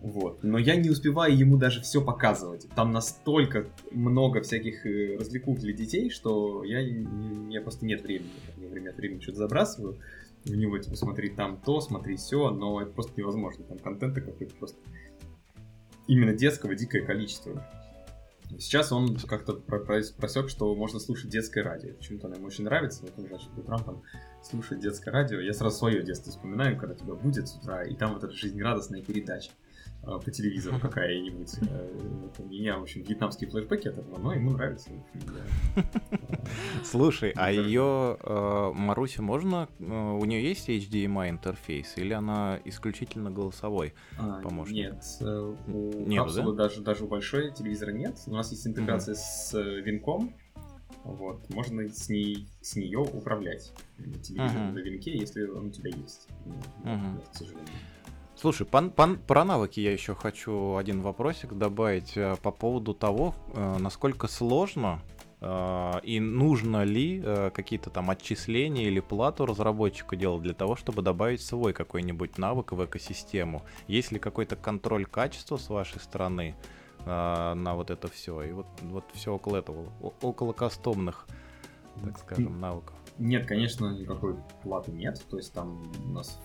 Вот. 0.00 0.42
Но 0.44 0.58
я 0.58 0.76
не 0.76 0.90
успеваю 0.90 1.36
ему 1.36 1.56
даже 1.56 1.80
все 1.82 2.00
показывать. 2.04 2.68
Там 2.76 2.92
настолько 2.92 3.66
много 3.90 4.42
всяких 4.42 4.86
э, 4.86 5.16
развлекух 5.18 5.58
для 5.58 5.72
детей, 5.72 6.10
что 6.10 6.62
я, 6.64 6.82
меня 6.82 7.60
просто 7.62 7.84
нет 7.86 8.02
времени. 8.02 8.30
Я 8.58 8.68
время 8.68 8.90
от 8.90 8.96
времени 8.96 9.20
что-то 9.20 9.38
забрасываю 9.38 9.98
в 10.44 10.54
него, 10.54 10.78
типа, 10.78 10.96
смотри 10.96 11.30
там 11.30 11.60
то, 11.64 11.80
смотри 11.80 12.16
все, 12.16 12.50
но 12.50 12.80
это 12.80 12.92
просто 12.92 13.12
невозможно. 13.16 13.64
Там 13.64 13.78
контента 13.78 14.20
какой-то 14.20 14.54
просто 14.56 14.78
именно 16.08 16.32
детского 16.32 16.74
дикое 16.74 17.04
количество. 17.04 17.64
Сейчас 18.58 18.92
он 18.92 19.16
как-то 19.16 19.52
про- 19.52 19.78
про- 19.78 20.02
просек, 20.16 20.48
что 20.48 20.74
можно 20.74 20.98
слушать 20.98 21.30
детское 21.30 21.62
радио. 21.62 21.92
Почему-то 21.94 22.26
оно 22.26 22.36
ему 22.36 22.46
очень 22.46 22.64
нравится, 22.64 23.02
вот 23.02 23.12
он, 23.18 23.26
значит, 23.26 23.50
по 23.50 23.60
утрам 23.60 23.84
там 23.84 24.02
слушает 24.42 24.80
детское 24.80 25.10
радио. 25.10 25.38
Я 25.38 25.52
сразу 25.52 25.76
свое 25.76 26.02
детство 26.02 26.32
вспоминаю, 26.32 26.78
когда 26.78 26.94
тебя 26.94 27.14
будет 27.14 27.46
с 27.46 27.56
утра, 27.56 27.84
и 27.84 27.94
там 27.94 28.14
вот 28.14 28.24
эта 28.24 28.32
жизнерадостная 28.32 29.02
передача 29.02 29.50
по 30.02 30.30
телевизору 30.30 30.78
какая-нибудь. 30.78 31.54
Э, 31.68 31.98
У 32.38 32.46
меня, 32.46 32.78
в 32.78 32.82
общем, 32.82 33.02
вьетнамские 33.02 33.50
флешбеки 33.50 33.88
от 33.88 33.98
этого, 33.98 34.18
но 34.18 34.32
ему 34.32 34.50
нравится. 34.52 34.90
Слушай, 36.84 37.32
а 37.36 37.50
ее 37.52 38.16
Марусе 38.74 39.22
можно? 39.22 39.68
э, 39.78 39.84
у 39.84 40.24
нее 40.24 40.42
есть 40.42 40.68
HDMI 40.68 41.30
интерфейс 41.30 41.96
или 41.96 42.12
она 42.12 42.58
исключительно 42.64 43.30
голосовой? 43.30 43.94
А, 44.18 44.40
Помощник. 44.40 44.74
Нет, 44.76 45.04
э, 45.20 45.54
у 45.66 46.14
капсулы 46.14 46.54
даже, 46.56 46.80
даже 46.80 47.04
у 47.04 47.08
большой 47.08 47.52
телевизора 47.52 47.92
нет. 47.92 48.16
У 48.26 48.32
нас 48.32 48.50
есть 48.50 48.66
интеграция 48.66 49.14
с 49.14 49.54
э, 49.54 49.80
винком. 49.80 50.34
Вот, 51.04 51.48
можно 51.54 51.88
с 51.88 52.08
ней 52.08 52.48
с 52.60 52.76
нее 52.76 52.98
управлять 52.98 53.72
телевизором 54.22 54.74
на 54.74 54.78
винке, 54.80 55.16
если 55.16 55.42
он 55.46 55.66
у 55.66 55.70
тебя 55.70 55.90
есть. 55.90 56.28
К 56.82 57.34
сожалению. 57.36 57.68
Слушай, 58.40 58.66
пан- 58.66 58.92
пан- 58.92 59.18
про 59.18 59.44
навыки 59.44 59.80
я 59.80 59.92
еще 59.92 60.14
хочу 60.14 60.76
один 60.76 61.02
вопросик 61.02 61.54
добавить 61.54 62.16
э, 62.16 62.36
по 62.40 62.52
поводу 62.52 62.94
того, 62.94 63.34
э, 63.52 63.78
насколько 63.80 64.28
сложно 64.28 65.00
э, 65.40 65.92
и 66.04 66.20
нужно 66.20 66.84
ли 66.84 67.20
какие-то 67.52 67.90
там 67.90 68.10
отчисления 68.10 68.84
или 68.84 69.00
плату 69.00 69.44
разработчику 69.44 70.14
делать 70.14 70.42
для 70.42 70.54
того, 70.54 70.76
чтобы 70.76 71.02
добавить 71.02 71.42
свой 71.42 71.72
какой-нибудь 71.72 72.38
навык 72.38 72.70
в 72.70 72.84
экосистему. 72.84 73.64
Есть 73.88 74.12
ли 74.12 74.20
какой-то 74.20 74.54
контроль 74.54 75.04
качества 75.04 75.56
с 75.56 75.68
вашей 75.68 75.98
стороны 75.98 76.54
на 77.04 77.74
вот 77.74 77.90
это 77.90 78.06
все? 78.06 78.42
И 78.42 78.52
вот, 78.52 78.66
вот 78.82 79.04
все 79.14 79.34
около 79.34 79.56
этого, 79.56 79.86
около 80.00 80.52
кастомных, 80.52 81.26
так 82.04 82.18
скажем, 82.18 82.60
навыков. 82.60 82.94
Нет, 83.18 83.48
конечно, 83.48 83.98
никакой 83.98 84.36
платы 84.62 84.92
нет. 84.92 85.20
То 85.28 85.38
есть 85.38 85.52
там 85.52 85.82
у 86.04 86.08
нас 86.10 86.40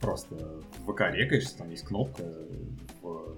просто 0.00 0.34
в 0.78 0.92
ВК 0.92 1.02
рекаешься, 1.12 1.56
там 1.58 1.70
есть 1.70 1.84
кнопка 1.84 2.22
в 3.02 3.36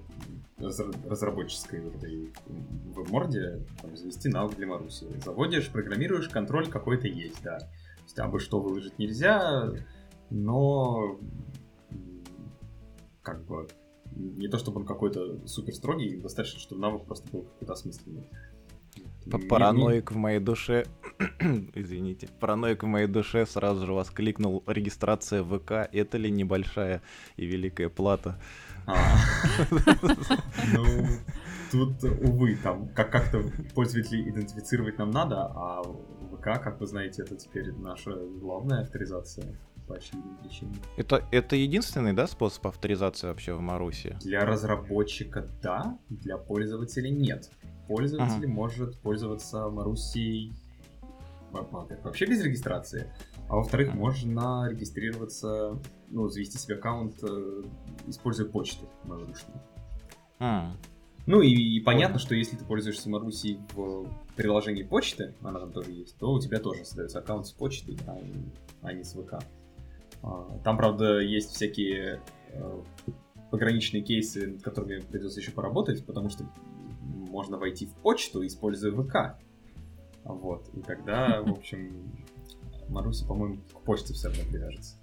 разра- 0.59 1.09
разработческой 1.09 1.81
вот 1.81 1.97
этой 1.97 2.33
в 2.47 3.11
морде 3.11 3.64
там, 3.81 3.97
завести 3.97 4.29
навык 4.29 4.57
для 4.57 4.66
Маруси. 4.66 5.07
Заводишь, 5.25 5.71
программируешь, 5.71 6.29
контроль 6.29 6.68
какой-то 6.68 7.07
есть, 7.07 7.42
да. 7.42 7.59
То 7.59 8.05
есть 8.05 8.18
абы 8.18 8.40
что 8.40 8.61
выложить 8.61 8.99
нельзя, 8.99 9.73
но 10.31 11.18
как 13.23 13.44
бы 13.44 13.68
не 14.16 14.49
то 14.49 14.59
чтобы 14.59 14.81
он 14.81 14.87
какой-то 14.87 15.47
супер 15.47 15.75
строгий, 15.75 16.16
достаточно, 16.16 16.59
чтобы 16.59 16.81
навык 16.81 17.05
просто 17.05 17.31
был 17.31 17.42
какой-то 17.42 17.73
осмысленный. 17.75 18.29
Параноик 19.49 20.12
в 20.12 20.17
моей 20.17 20.41
душе, 20.41 20.87
извините, 21.75 22.29
параноик 22.41 22.83
в 22.83 22.87
моей 22.87 23.07
душе 23.07 23.47
сразу 23.47 23.87
же 23.87 23.93
воскликнул 23.93 24.62
регистрация 24.67 25.43
ВК. 25.45 25.88
Это 25.93 26.17
ли 26.19 26.31
небольшая 26.31 27.03
и 27.37 27.47
великая 27.47 27.88
плата? 27.88 28.41
А. 28.87 28.97
Ну, 30.75 31.07
тут, 31.71 32.03
увы, 32.05 32.57
там 32.62 32.88
как- 32.95 33.11
как-то 33.11 33.43
пользователей 33.75 34.31
идентифицировать 34.31 34.99
нам 34.99 35.11
надо, 35.11 35.43
а 35.55 35.83
ВК, 36.33 36.62
как 36.62 36.81
вы 36.81 36.87
знаете, 36.87 37.23
это 37.23 37.37
теперь 37.37 37.73
наша 37.73 38.12
главная 38.41 38.83
авторизация 38.83 39.59
по 39.87 39.97
очевидным 39.97 40.37
причинам. 40.37 40.75
Это, 40.97 41.25
это 41.33 41.57
единственный, 41.57 42.12
да, 42.12 42.27
способ 42.27 42.67
авторизации 42.67 43.27
вообще 43.27 43.55
в 43.55 43.61
Маруси? 43.61 44.17
Для 44.21 44.45
разработчика 44.45 45.49
да, 45.62 45.99
для 46.11 46.37
пользователя 46.37 47.09
нет. 47.11 47.51
Пользователь 47.88 48.46
может 48.46 48.98
пользоваться 49.01 49.68
Марусей 49.68 50.53
вообще 52.05 52.27
без 52.27 52.42
регистрации, 52.42 53.11
а 53.48 53.57
во-вторых, 53.57 53.94
можно 53.94 54.68
регистрироваться, 54.70 55.79
ну, 56.11 56.29
завести 56.29 56.59
себе 56.59 56.74
аккаунт, 56.77 57.14
э, 57.22 57.62
используя 58.07 58.46
почту 58.46 58.87
маршрутную. 59.05 59.62
М, 60.40 60.77
Ну 61.27 61.42
и, 61.42 61.51
и 61.51 61.81
понятно, 61.81 62.18
что 62.18 62.35
если 62.35 62.57
ты 62.57 62.64
пользуешься 62.64 63.10
Марусей 63.10 63.58
в 63.75 64.06
приложении 64.37 64.83
почты, 64.83 65.35
она 65.42 65.60
там 65.60 65.73
тоже 65.73 65.90
есть, 65.92 66.17
то 66.19 66.33
у 66.33 66.40
тебя 66.40 66.58
тоже 66.58 66.85
создается 66.87 67.19
аккаунт 67.19 67.46
с 67.46 67.52
почтой, 67.52 67.98
а, 68.06 68.19
не- 68.21 68.50
а 68.83 68.92
не 68.94 69.04
с 69.04 69.13
ВК. 69.15 69.35
А, 70.23 70.58
Там, 70.65 70.77
правда, 70.79 71.19
есть 71.21 71.50
всякие 71.54 72.23
э, 72.52 72.83
пограничные 73.50 74.02
кейсы, 74.02 74.46
над 74.46 74.63
которыми 74.63 75.00
придется 75.00 75.40
еще 75.40 75.50
поработать, 75.52 76.04
потому 76.06 76.31
что 76.31 76.44
можно 77.09 77.59
войти 77.59 77.87
в 77.87 77.94
почту, 77.94 78.46
используя 78.46 78.92
ВК. 78.92 79.40
Вот. 80.25 80.69
И 80.75 80.81
тогда, 80.81 81.42
в 81.42 81.50
общем, 81.50 82.13
Маруся, 82.88 83.27
по-моему, 83.27 83.59
к 83.73 83.81
почте 83.83 84.15
все 84.15 84.29
равно 84.29 84.44
привяжется. 84.50 84.96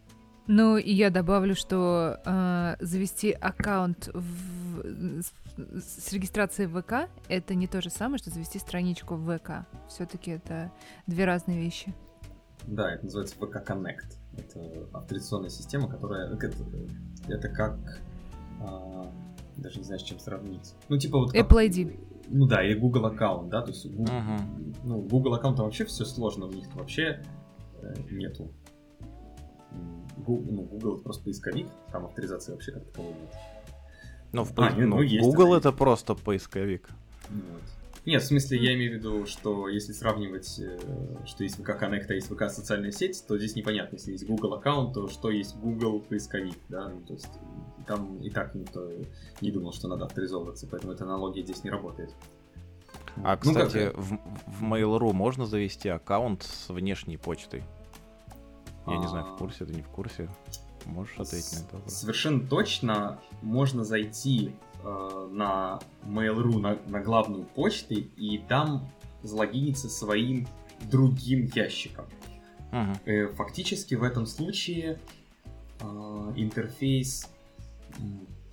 Ну, 0.48 0.78
и 0.78 0.94
я 0.94 1.10
добавлю, 1.10 1.56
что 1.56 2.20
э, 2.24 2.76
завести 2.80 3.32
аккаунт 3.32 4.10
в, 4.14 5.22
с, 5.22 5.34
с 5.58 6.14
регистрацией 6.14 6.68
ВК 6.68 7.10
это 7.30 7.56
не 7.56 7.68
то 7.68 7.82
же 7.82 7.90
самое, 7.90 8.20
что 8.20 8.30
завести 8.30 8.60
страничку 8.60 9.16
в 9.16 9.38
ВК. 9.38 9.66
Все-таки 9.88 10.32
это 10.32 10.72
две 11.08 11.26
разные 11.26 11.60
вещи. 11.60 11.96
Да, 12.68 12.94
это 12.94 13.06
называется 13.06 13.36
VK 13.38 13.66
Connect. 13.66 14.18
Это 14.38 14.88
авторизационная 14.94 15.50
система, 15.50 15.90
которая... 15.90 16.32
Это, 16.32 16.52
это 17.28 17.50
как... 17.50 17.78
А, 18.62 19.12
даже 19.58 19.80
не 19.80 19.86
знаю, 19.86 20.00
с 20.00 20.04
чем 20.04 20.20
сравнить. 20.20 20.74
Ну, 20.90 20.98
типа 20.98 21.20
вот... 21.20 21.32
Как, 21.32 21.50
Apple 21.50 21.70
ID. 21.70 22.00
Ну 22.28 22.48
да, 22.48 22.64
или 22.64 22.74
Google 22.74 23.06
аккаунт, 23.06 23.50
да, 23.50 23.62
то 23.62 23.70
есть 23.70 23.86
Google, 23.86 24.14
uh-huh. 24.14 24.76
ну, 24.84 25.02
Google 25.02 25.34
аккаунтом 25.36 25.66
вообще 25.66 25.86
все 25.86 26.06
сложно, 26.06 26.48
у 26.48 26.52
них 26.52 26.66
вообще 26.74 27.24
э, 27.82 27.94
нету. 28.12 28.52
Google, 30.18 30.52
ну, 30.52 30.62
Google 30.64 30.96
это 30.96 31.04
просто 31.04 31.24
поисковик, 31.24 31.68
там 31.92 32.06
авторизации 32.06 32.52
вообще 32.52 32.72
как 32.72 32.86
таковой 32.86 33.14
нет. 33.14 33.32
Ну, 34.32 34.44
в, 34.44 34.54
а, 34.58 34.72
ну, 34.76 34.88
ну, 34.88 35.02
есть 35.02 35.24
Google 35.24 35.54
это, 35.54 35.70
это 35.70 35.78
просто 35.78 36.16
поисковик. 36.16 36.90
Вот. 37.30 37.62
Нет, 38.06 38.22
в 38.22 38.26
смысле, 38.26 38.60
я 38.60 38.76
имею 38.76 38.92
в 38.92 38.96
виду, 38.96 39.26
что 39.26 39.68
если 39.68 39.92
сравнивать, 39.92 40.60
э, 40.60 40.78
что 41.26 41.44
есть 41.44 41.60
VK 41.60 41.82
Connect, 41.82 42.06
а 42.10 42.14
есть 42.14 42.30
VK 42.30 42.50
социальная 42.50 42.92
сеть, 42.92 43.26
то 43.28 43.38
здесь 43.38 43.56
непонятно. 43.56 43.96
Если 43.96 44.12
есть 44.12 44.28
Google 44.28 44.54
аккаунт, 44.54 44.94
то 44.94 45.08
что 45.08 45.32
есть 45.32 45.56
Google 45.56 46.02
поисковик, 46.02 46.58
да? 46.70 46.90
Ну, 46.90 47.02
то 47.02 47.14
есть 47.14 47.30
там 47.88 48.20
и 48.22 48.30
так 48.30 48.54
никто 48.54 48.92
не 49.42 49.52
думал, 49.52 49.74
что 49.74 49.88
надо 49.88 50.06
авторизовываться, 50.06 50.68
поэтому 50.68 50.94
эта 50.94 51.04
аналогия 51.04 51.42
здесь 51.42 51.64
не 51.64 51.72
работает. 51.72 52.14
А, 53.24 53.38
кстати, 53.38 53.92
ну, 53.96 54.02
в, 54.02 54.20
в 54.60 54.64
Mail.ru 54.64 55.12
можно 55.14 55.46
завести 55.46 55.90
аккаунт 55.90 56.44
с 56.44 56.70
внешней 56.70 57.18
почтой? 57.18 57.64
Я 58.86 58.98
а... 58.98 58.98
не 58.98 59.08
знаю, 59.08 59.26
в 59.26 59.38
курсе 59.38 59.66
ты 59.66 59.74
не 59.74 59.82
в 59.82 59.88
курсе. 59.88 60.30
Можешь 60.86 61.18
ответить 61.18 61.54
на 61.54 61.78
это? 61.78 61.90
Совершенно 61.90 62.48
точно 62.48 63.20
можно 63.42 63.84
зайти 63.84 64.54
на 64.86 65.80
Mail.ru, 66.04 66.60
на, 66.60 66.78
на 66.88 67.00
главную 67.02 67.44
почту, 67.44 67.96
и 67.96 68.38
там 68.48 68.88
залогиниться 69.24 69.90
своим 69.90 70.48
другим 70.90 71.50
ящиком. 71.54 72.06
Uh-huh. 72.72 72.98
Э, 73.06 73.28
фактически 73.34 73.96
в 73.96 74.04
этом 74.04 74.26
случае 74.26 75.00
э, 75.80 75.86
интерфейс 76.36 77.30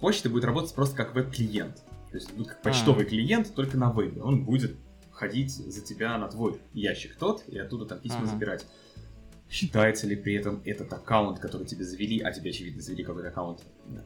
почты 0.01 0.29
будет 0.29 0.45
работать 0.45 0.75
просто 0.75 0.97
как 0.97 1.15
веб-клиент. 1.15 1.83
То 2.11 2.17
есть 2.17 2.33
будет 2.35 2.49
как 2.49 2.63
почтовый 2.63 3.05
uh-huh. 3.05 3.09
клиент, 3.09 3.55
только 3.55 3.77
на 3.77 3.91
вебе. 3.91 4.23
Он 4.23 4.45
будет 4.45 4.77
ходить 5.11 5.53
за 5.53 5.83
тебя 5.83 6.17
на 6.19 6.29
твой 6.29 6.61
ящик 6.73 7.17
тот, 7.17 7.45
и 7.49 7.59
оттуда 7.59 7.87
там 7.87 7.99
письма 7.99 8.23
uh-huh. 8.23 8.31
забирать. 8.31 8.67
Считается 9.53 10.07
ли 10.07 10.17
при 10.17 10.33
этом 10.33 10.63
этот 10.65 10.91
аккаунт, 10.95 11.39
который 11.39 11.67
тебе 11.67 11.85
завели, 11.85 12.21
а 12.21 12.33
тебе, 12.33 12.53
очевидно, 12.53 12.81
завели 12.81 13.05
какой-то 13.05 13.29
аккаунт, 13.29 13.61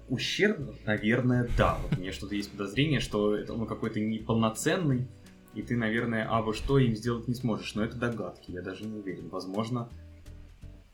ущербным? 0.08 0.74
Наверное, 0.84 1.48
да. 1.56 1.78
Вот 1.84 1.96
мне 1.96 2.10
что-то 2.10 2.34
есть 2.34 2.50
подозрение, 2.50 2.98
что 2.98 3.36
это 3.36 3.52
он 3.52 3.64
какой-то 3.68 4.00
неполноценный, 4.00 5.06
и 5.54 5.62
ты, 5.62 5.76
наверное, 5.76 6.28
абы 6.28 6.52
что 6.52 6.80
им 6.80 6.96
сделать 6.96 7.28
не 7.28 7.34
сможешь. 7.34 7.76
Но 7.76 7.84
это 7.84 7.96
догадки, 7.96 8.50
я 8.50 8.60
даже 8.60 8.84
не 8.86 8.98
уверен. 8.98 9.28
Возможно, 9.28 9.88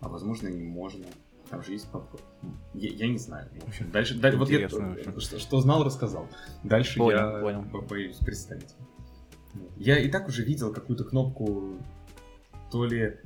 а 0.01 0.11
возможно 0.11 0.49
не 0.49 0.63
можно. 0.63 1.07
Там 1.49 1.63
же 1.63 1.73
есть 1.73 1.91
попытка. 1.91 2.27
Я, 2.75 2.91
я 2.91 3.09
не 3.09 3.17
знаю. 3.17 3.49
В 3.65 3.69
общем, 3.69 3.91
дальше, 3.91 4.19
дальше 4.19 4.39
вот 4.39 4.51
я, 4.51 4.69
что, 4.69 5.39
что 5.39 5.61
знал, 5.63 5.83
рассказал. 5.83 6.29
Дальше 6.63 6.99
понял, 6.99 7.37
я 7.37 7.41
понял. 7.41 7.63
боюсь 7.89 8.17
представить. 8.17 8.75
Я 9.79 9.99
и 9.99 10.11
так 10.11 10.29
уже 10.29 10.45
видел 10.45 10.75
какую-то 10.75 11.05
кнопку 11.05 11.79
то 12.71 12.85
ли 12.85 13.19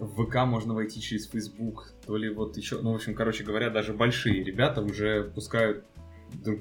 в 0.00 0.24
ВК 0.24 0.46
можно 0.46 0.74
войти 0.74 1.00
через 1.00 1.28
Facebook, 1.28 1.92
то 2.06 2.16
ли 2.16 2.30
вот 2.30 2.56
еще, 2.56 2.80
ну, 2.80 2.92
в 2.92 2.94
общем, 2.94 3.14
короче 3.14 3.44
говоря, 3.44 3.70
даже 3.70 3.92
большие 3.92 4.42
ребята 4.42 4.80
уже 4.82 5.24
пускают 5.24 5.84
друг, 6.32 6.60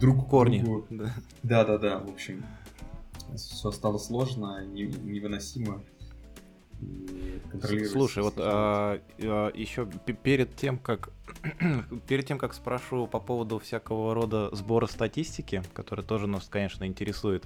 друг 0.00 0.28
корни. 0.28 0.60
Другу. 0.60 0.86
Да, 1.42 1.64
да, 1.64 1.78
да, 1.78 1.98
в 1.98 2.10
общем, 2.10 2.44
все 3.36 3.70
стало 3.70 3.98
сложно, 3.98 4.64
невыносимо. 4.64 5.82
Слушай, 7.90 8.22
вот 8.22 8.34
а, 8.38 9.00
а, 9.18 9.52
еще 9.54 9.86
перед 10.22 10.56
тем, 10.56 10.78
как 10.78 11.10
перед 12.08 12.26
тем, 12.26 12.38
как 12.38 12.54
спрошу 12.54 13.06
по 13.06 13.20
поводу 13.20 13.58
всякого 13.58 14.14
рода 14.14 14.54
сбора 14.54 14.86
статистики, 14.86 15.62
который 15.74 16.04
тоже 16.04 16.26
нас, 16.26 16.48
конечно, 16.48 16.86
интересует, 16.86 17.44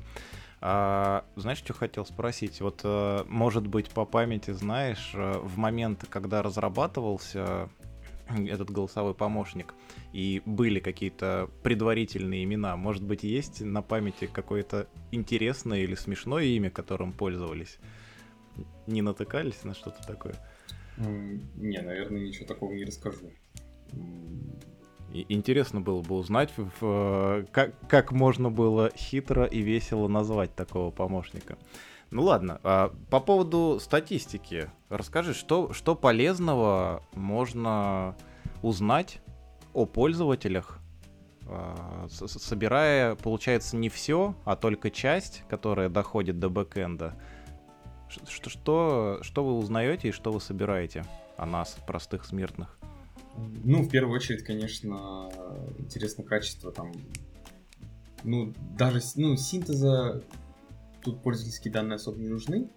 а, 0.67 1.27
знаешь, 1.37 1.59
что 1.59 1.75
хотел 1.75 2.07
спросить? 2.07 2.63
Вот, 2.63 2.81
а, 2.85 3.27
может 3.29 3.67
быть, 3.67 3.91
по 3.91 4.07
памяти 4.07 4.53
знаешь, 4.53 5.13
а, 5.15 5.39
в 5.39 5.59
момент, 5.59 6.07
когда 6.09 6.43
разрабатывался 6.43 7.69
этот 8.31 8.71
голосовой 8.71 9.13
помощник, 9.13 9.75
и 10.15 10.41
были 10.47 10.81
какие-то 10.81 11.51
предварительные 11.63 12.45
имена, 12.45 12.79
может 12.79 13.03
быть, 13.03 13.25
есть 13.25 13.61
на 13.61 13.83
памяти 13.83 14.27
какое-то 14.27 14.89
интересное 15.13 15.81
или 15.81 15.95
смешное 15.95 16.45
имя, 16.45 16.71
которым 16.71 17.13
пользовались? 17.13 17.77
Не 18.87 19.03
натыкались 19.03 19.65
на 19.65 19.75
что-то 19.75 20.03
такое? 20.07 20.35
Не, 20.97 21.83
наверное, 21.83 22.23
ничего 22.23 22.47
такого 22.47 22.73
не 22.73 22.85
расскажу. 22.85 23.31
И 25.13 25.27
интересно 25.29 25.81
было 25.81 26.03
бы 26.03 26.17
узнать, 26.17 26.53
как, 26.81 27.73
как 27.89 28.13
можно 28.13 28.51
было 28.51 28.91
хитро 28.97 29.45
и 29.45 29.61
весело 29.61 30.09
назвать 30.09 30.55
такого 30.55 30.91
помощника. 30.91 31.57
Ну 32.11 32.23
ладно, 32.23 32.61
а 32.63 32.95
по 33.11 33.21
поводу 33.21 33.79
статистики, 33.81 34.71
расскажи, 34.89 35.35
что, 35.35 35.73
что 35.73 35.95
полезного 35.95 37.03
можно 37.15 38.17
узнать 38.63 39.21
о 39.73 39.85
пользователях, 39.85 40.79
а, 41.47 42.07
собирая, 42.09 43.17
получается, 43.17 43.77
не 43.77 43.89
все, 43.89 44.35
а 44.45 44.57
только 44.57 44.91
часть, 44.91 45.43
которая 45.49 45.89
доходит 45.89 46.39
до 46.39 46.49
бэкэнда. 46.49 47.15
Что, 48.09 48.49
что, 48.51 49.19
что 49.23 49.45
вы 49.45 49.55
узнаете 49.55 50.09
и 50.09 50.13
что 50.13 50.31
вы 50.31 50.41
собираете 50.41 51.05
о 51.37 51.47
нас, 51.47 51.77
простых 51.87 52.25
смертных? 52.25 52.79
Ну, 53.37 53.83
в 53.83 53.89
первую 53.89 54.15
очередь, 54.15 54.45
конечно, 54.45 55.31
интересно 55.79 56.25
качество 56.25 56.73
там. 56.73 56.93
Ну, 58.23 58.55
даже 58.79 59.01
ну, 59.17 59.37
синтеза 59.37 60.23
тут 61.03 61.23
пользовательские 61.23 61.73
данные 61.73 61.97
особо 61.97 62.19
не 62.19 62.29
нужны. 62.29 62.71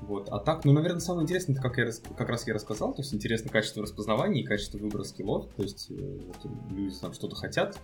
Вот. 0.00 0.28
А 0.28 0.38
так, 0.38 0.64
ну, 0.64 0.72
наверное, 0.72 1.00
самое 1.00 1.24
интересное, 1.24 1.54
это 1.54 1.62
как, 1.62 1.78
я, 1.78 1.90
как 2.16 2.28
раз 2.28 2.46
я 2.46 2.54
рассказал, 2.54 2.92
то 2.92 3.00
есть 3.00 3.14
интересно 3.14 3.50
качество 3.50 3.82
распознавания 3.82 4.42
и 4.42 4.44
качество 4.44 4.78
выбора 4.78 5.04
скиллов, 5.04 5.48
то 5.54 5.62
есть 5.62 5.90
э, 5.90 6.20
люди 6.70 6.94
там 7.00 7.14
что-то 7.14 7.34
хотят, 7.34 7.78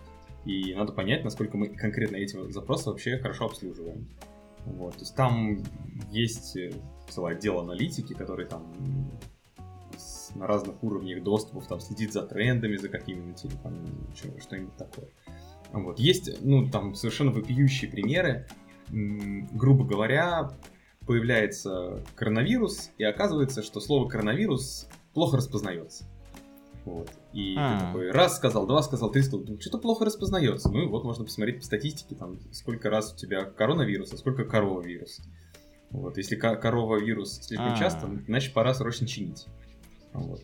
и 0.45 0.75
надо 0.75 0.93
понять, 0.93 1.23
насколько 1.23 1.57
мы 1.57 1.69
конкретно 1.69 2.17
эти 2.17 2.51
запросы 2.51 2.89
вообще 2.89 3.17
хорошо 3.17 3.45
обслуживаем. 3.45 4.07
Вот. 4.65 4.93
То 4.93 4.99
есть 4.99 5.15
там 5.15 5.63
есть 6.11 6.55
э, 6.55 6.71
целый 7.09 7.35
отдел 7.35 7.59
аналитики, 7.59 8.13
который 8.13 8.45
там 8.45 8.73
на 10.35 10.47
разных 10.47 10.83
уровнях 10.83 11.23
доступов, 11.23 11.67
там 11.67 11.79
следит 11.79 12.13
за 12.13 12.23
трендами, 12.23 12.75
за 12.75 12.89
какими-нибудь 12.89 13.45
или 13.45 13.55
там 13.61 13.73
что-нибудь 14.41 14.75
такое. 14.77 15.07
Вот. 15.71 15.99
Есть, 15.99 16.41
ну, 16.41 16.69
там 16.69 16.95
совершенно 16.95 17.31
вопиющие 17.31 17.89
примеры. 17.89 18.47
грубо 18.89 19.85
говоря, 19.85 20.51
появляется 21.05 22.03
коронавирус, 22.15 22.91
и 22.97 23.03
оказывается, 23.03 23.63
что 23.63 23.79
слово 23.79 24.07
коронавирус 24.07 24.87
плохо 25.13 25.37
распознается. 25.37 26.05
Вот. 26.85 27.09
И 27.31 27.55
А-а-а. 27.57 27.79
ты 27.79 27.85
такой 27.85 28.11
раз 28.11 28.35
сказал, 28.35 28.67
два 28.67 28.83
сказал, 28.83 29.09
три 29.09 29.21
сказал, 29.21 29.45
что-то 29.59 29.77
плохо 29.77 30.05
распознается. 30.05 30.69
Ну 30.69 30.83
и 30.83 30.87
вот 30.87 31.03
можно 31.05 31.23
посмотреть 31.23 31.59
по 31.59 31.63
статистике, 31.63 32.15
там, 32.15 32.39
сколько 32.51 32.89
раз 32.89 33.13
у 33.13 33.17
тебя 33.17 33.45
коронавирус, 33.45 34.11
а 34.13 34.17
сколько 34.17 34.43
корова 34.43 34.81
вирус. 34.81 35.21
Вот, 35.91 36.17
если 36.17 36.35
корова 36.35 36.99
вирус 36.99 37.39
слишком 37.41 37.69
А-а-а. 37.69 37.79
часто, 37.79 38.09
значит 38.27 38.53
пора 38.53 38.73
срочно 38.73 39.07
чинить. 39.07 39.47
Вот. 40.13 40.41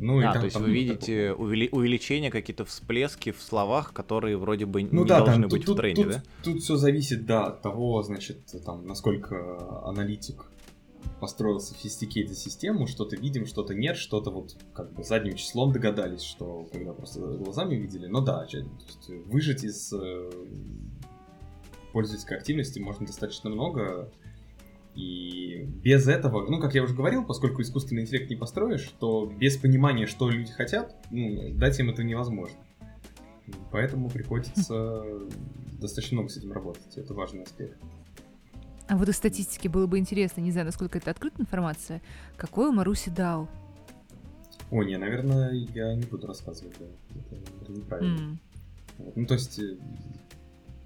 Ну, 0.00 0.18
а, 0.20 0.30
и 0.30 0.38
то 0.38 0.44
есть 0.44 0.56
вы 0.56 0.70
видите 0.70 1.32
увели- 1.32 1.68
увеличение, 1.72 2.30
какие-то 2.30 2.64
всплески 2.64 3.32
в 3.32 3.42
словах, 3.42 3.92
которые 3.92 4.36
вроде 4.36 4.64
бы 4.64 4.84
ну, 4.84 5.02
не 5.02 5.08
да, 5.08 5.18
должны 5.18 5.42
там, 5.42 5.50
быть 5.50 5.64
тут, 5.64 5.76
в 5.76 5.80
тренде, 5.80 6.04
тут, 6.04 6.12
да? 6.12 6.22
Тут 6.44 6.62
все 6.62 6.76
зависит, 6.76 7.26
да, 7.26 7.46
от 7.46 7.62
того, 7.62 8.02
значит, 8.02 8.38
там, 8.64 8.86
насколько 8.86 9.84
аналитик 9.84 10.46
построил 11.20 11.58
sophisticated 11.58 12.34
систему, 12.34 12.86
что-то 12.86 13.16
видим, 13.16 13.46
что-то 13.46 13.74
нет, 13.74 13.96
что-то 13.96 14.30
вот 14.30 14.56
как 14.72 14.92
бы 14.92 15.02
задним 15.02 15.34
числом 15.34 15.72
догадались, 15.72 16.22
что 16.22 16.68
когда 16.72 16.92
просто 16.92 17.20
глазами 17.20 17.74
видели, 17.74 18.06
но 18.06 18.20
да, 18.20 18.44
то 18.44 18.56
есть 18.56 19.08
выжить 19.26 19.64
из 19.64 19.92
э, 19.92 20.30
пользовательской 21.92 22.36
активности 22.36 22.78
можно 22.78 23.06
достаточно 23.06 23.50
много, 23.50 24.12
и 24.98 25.62
без 25.64 26.08
этого, 26.08 26.50
ну, 26.50 26.58
как 26.58 26.74
я 26.74 26.82
уже 26.82 26.92
говорил, 26.92 27.24
поскольку 27.24 27.62
искусственный 27.62 28.02
интеллект 28.02 28.28
не 28.28 28.34
построишь, 28.34 28.92
то 28.98 29.26
без 29.26 29.56
понимания, 29.56 30.06
что 30.06 30.28
люди 30.28 30.50
хотят, 30.50 30.96
ну, 31.12 31.52
дать 31.52 31.78
им 31.78 31.90
это 31.90 32.02
невозможно. 32.02 32.58
Поэтому 33.70 34.10
приходится 34.10 35.04
достаточно 35.80 36.16
много 36.16 36.30
с 36.30 36.36
этим 36.36 36.50
работать. 36.50 36.96
Это 36.96 37.14
важный 37.14 37.44
аспект. 37.44 37.78
А 38.88 38.96
вот 38.96 39.08
из 39.08 39.14
статистики 39.14 39.68
было 39.68 39.86
бы 39.86 39.98
интересно, 39.98 40.40
не 40.40 40.50
знаю, 40.50 40.66
насколько 40.66 40.98
это 40.98 41.12
открытая 41.12 41.42
информация, 41.42 42.02
какой 42.36 42.68
у 42.68 42.72
Маруси 42.72 43.10
дал? 43.10 43.48
О, 44.72 44.82
не, 44.82 44.96
наверное, 44.96 45.52
я 45.52 45.94
не 45.94 46.06
буду 46.06 46.26
рассказывать, 46.26 46.74
да. 46.80 46.86
Это 47.62 47.70
неправильно. 47.70 48.18
М. 48.18 48.38
Вот, 48.98 49.16
Ну, 49.16 49.26
то 49.26 49.34
есть, 49.34 49.60
э, 49.60 49.76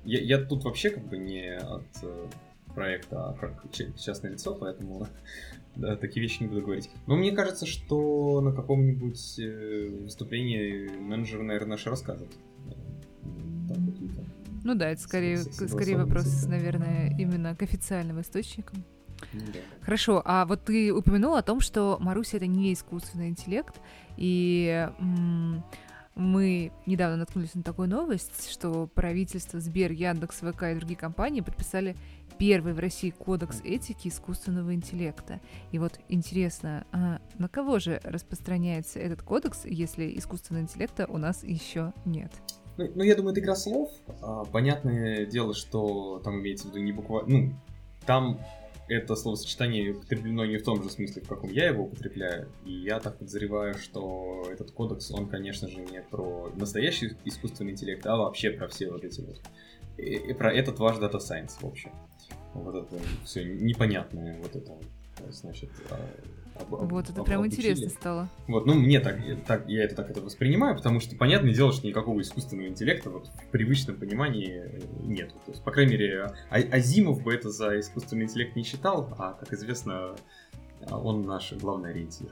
я, 0.04 0.20
я 0.20 0.44
тут 0.44 0.64
вообще 0.64 0.90
как 0.90 1.08
бы 1.08 1.16
не 1.16 1.56
от 1.56 1.86
э, 2.02 2.26
проекта, 2.74 3.30
а 3.30 3.68
частное 3.96 4.32
лицо, 4.32 4.54
поэтому 4.54 5.06
да, 5.76 5.96
такие 5.96 6.22
вещи 6.22 6.42
не 6.42 6.48
буду 6.48 6.62
говорить. 6.62 6.90
Но 7.06 7.16
мне 7.16 7.32
кажется, 7.32 7.66
что 7.66 8.40
на 8.40 8.52
каком-нибудь 8.52 9.38
э, 9.38 9.88
выступлении 10.04 10.88
менеджер, 10.98 11.42
наверное, 11.42 11.72
наши 11.72 11.90
расскажет. 11.90 12.28
там. 13.68 13.92
Ну 14.64 14.74
да, 14.74 14.90
это 14.90 15.00
скорее, 15.00 15.38
скорее 15.38 15.96
вопрос, 15.96 16.24
цифры. 16.24 16.50
наверное, 16.50 17.16
именно 17.18 17.56
к 17.56 17.62
официальным 17.62 18.20
источникам. 18.20 18.84
Ну 19.32 19.40
да. 19.52 19.60
Хорошо, 19.80 20.22
а 20.24 20.46
вот 20.46 20.64
ты 20.64 20.92
упомянул 20.92 21.34
о 21.34 21.42
том, 21.42 21.60
что 21.60 21.98
Маруся 22.00 22.36
это 22.36 22.46
не 22.46 22.72
искусственный 22.72 23.28
интеллект, 23.28 23.80
и 24.16 24.88
мы 26.14 26.72
недавно 26.86 27.16
наткнулись 27.16 27.54
на 27.54 27.62
такую 27.62 27.88
новость, 27.88 28.50
что 28.50 28.86
правительство 28.86 29.60
Сбер, 29.60 29.92
Яндекс, 29.92 30.40
ВК 30.40 30.64
и 30.64 30.74
другие 30.74 30.96
компании 30.96 31.40
подписали 31.40 31.96
первый 32.38 32.72
в 32.72 32.78
России 32.78 33.10
кодекс 33.10 33.60
этики 33.62 34.08
искусственного 34.08 34.74
интеллекта. 34.74 35.40
И 35.70 35.78
вот 35.78 35.98
интересно, 36.08 36.86
а 36.92 37.20
на 37.38 37.48
кого 37.48 37.78
же 37.78 38.00
распространяется 38.04 38.98
этот 38.98 39.22
кодекс, 39.22 39.64
если 39.64 40.16
искусственного 40.18 40.64
интеллекта 40.64 41.06
у 41.08 41.18
нас 41.18 41.44
еще 41.44 41.92
нет? 42.04 42.32
Ну, 42.78 42.90
ну, 42.94 43.02
я 43.02 43.14
думаю, 43.14 43.32
это 43.32 43.40
игра 43.40 43.54
слов. 43.54 43.90
А, 44.22 44.44
понятное 44.44 45.26
дело, 45.26 45.54
что 45.54 46.20
там 46.24 46.40
имеется 46.40 46.68
в 46.68 46.70
виду 46.70 46.80
не 46.82 46.92
буквально... 46.92 47.28
Ну, 47.28 47.54
там 48.06 48.40
это 48.88 49.14
словосочетание 49.14 49.92
употреблено 49.92 50.44
не 50.44 50.58
в 50.58 50.64
том 50.64 50.82
же 50.82 50.90
смысле, 50.90 51.22
в 51.22 51.28
каком 51.28 51.50
я 51.50 51.68
его 51.68 51.84
употребляю. 51.84 52.48
И 52.64 52.72
я 52.72 52.98
так 53.00 53.18
подозреваю, 53.18 53.74
что 53.74 54.46
этот 54.50 54.70
кодекс, 54.72 55.10
он, 55.10 55.28
конечно 55.28 55.68
же, 55.68 55.80
не 55.80 56.02
про 56.02 56.50
настоящий 56.56 57.16
искусственный 57.24 57.72
интеллект, 57.72 58.04
а 58.06 58.16
вообще 58.16 58.50
про 58.50 58.68
все 58.68 58.90
вот 58.90 59.04
эти 59.04 59.20
вот... 59.20 59.40
И, 59.98 60.14
и 60.14 60.32
про 60.32 60.52
этот 60.52 60.78
ваш 60.78 60.96
Data 60.96 61.18
Science, 61.18 61.60
в 61.60 61.66
общем. 61.66 61.92
Вот 62.54 62.74
это 62.74 62.96
все 63.24 63.44
непонятное, 63.44 64.38
вот 64.40 64.54
это, 64.54 64.72
значит... 65.30 65.70
а, 65.90 65.98
об- 66.60 66.74
об- 66.74 66.92
Вот 66.92 67.08
это 67.08 67.20
об- 67.20 67.26
прям 67.26 67.40
обучили. 67.40 67.70
интересно 67.70 67.88
стало. 67.88 68.28
Вот, 68.46 68.66
ну 68.66 68.74
мне 68.74 69.00
так, 69.00 69.18
так, 69.46 69.68
я 69.68 69.84
это 69.84 69.94
так 69.94 70.10
это 70.10 70.20
воспринимаю, 70.20 70.76
потому 70.76 71.00
что 71.00 71.16
понятное 71.16 71.54
дело, 71.54 71.72
что 71.72 71.86
никакого 71.86 72.20
искусственного 72.20 72.68
интеллекта 72.68 73.10
вот, 73.10 73.28
в 73.28 73.46
привычном 73.50 73.96
понимании 73.96 74.64
э, 74.66 74.80
нет. 75.02 75.30
То 75.46 75.52
есть, 75.52 75.62
по 75.64 75.70
крайней 75.70 75.92
мере, 75.92 76.32
А- 76.50 76.56
Азимов 76.76 77.22
бы 77.22 77.32
это 77.32 77.50
за 77.50 77.80
искусственный 77.80 78.24
интеллект 78.24 78.54
не 78.54 78.62
считал, 78.64 79.08
а, 79.18 79.32
как 79.32 79.52
известно, 79.54 80.14
а, 80.90 80.98
он 80.98 81.22
наш 81.22 81.52
главный 81.54 81.90
ориентир. 81.90 82.28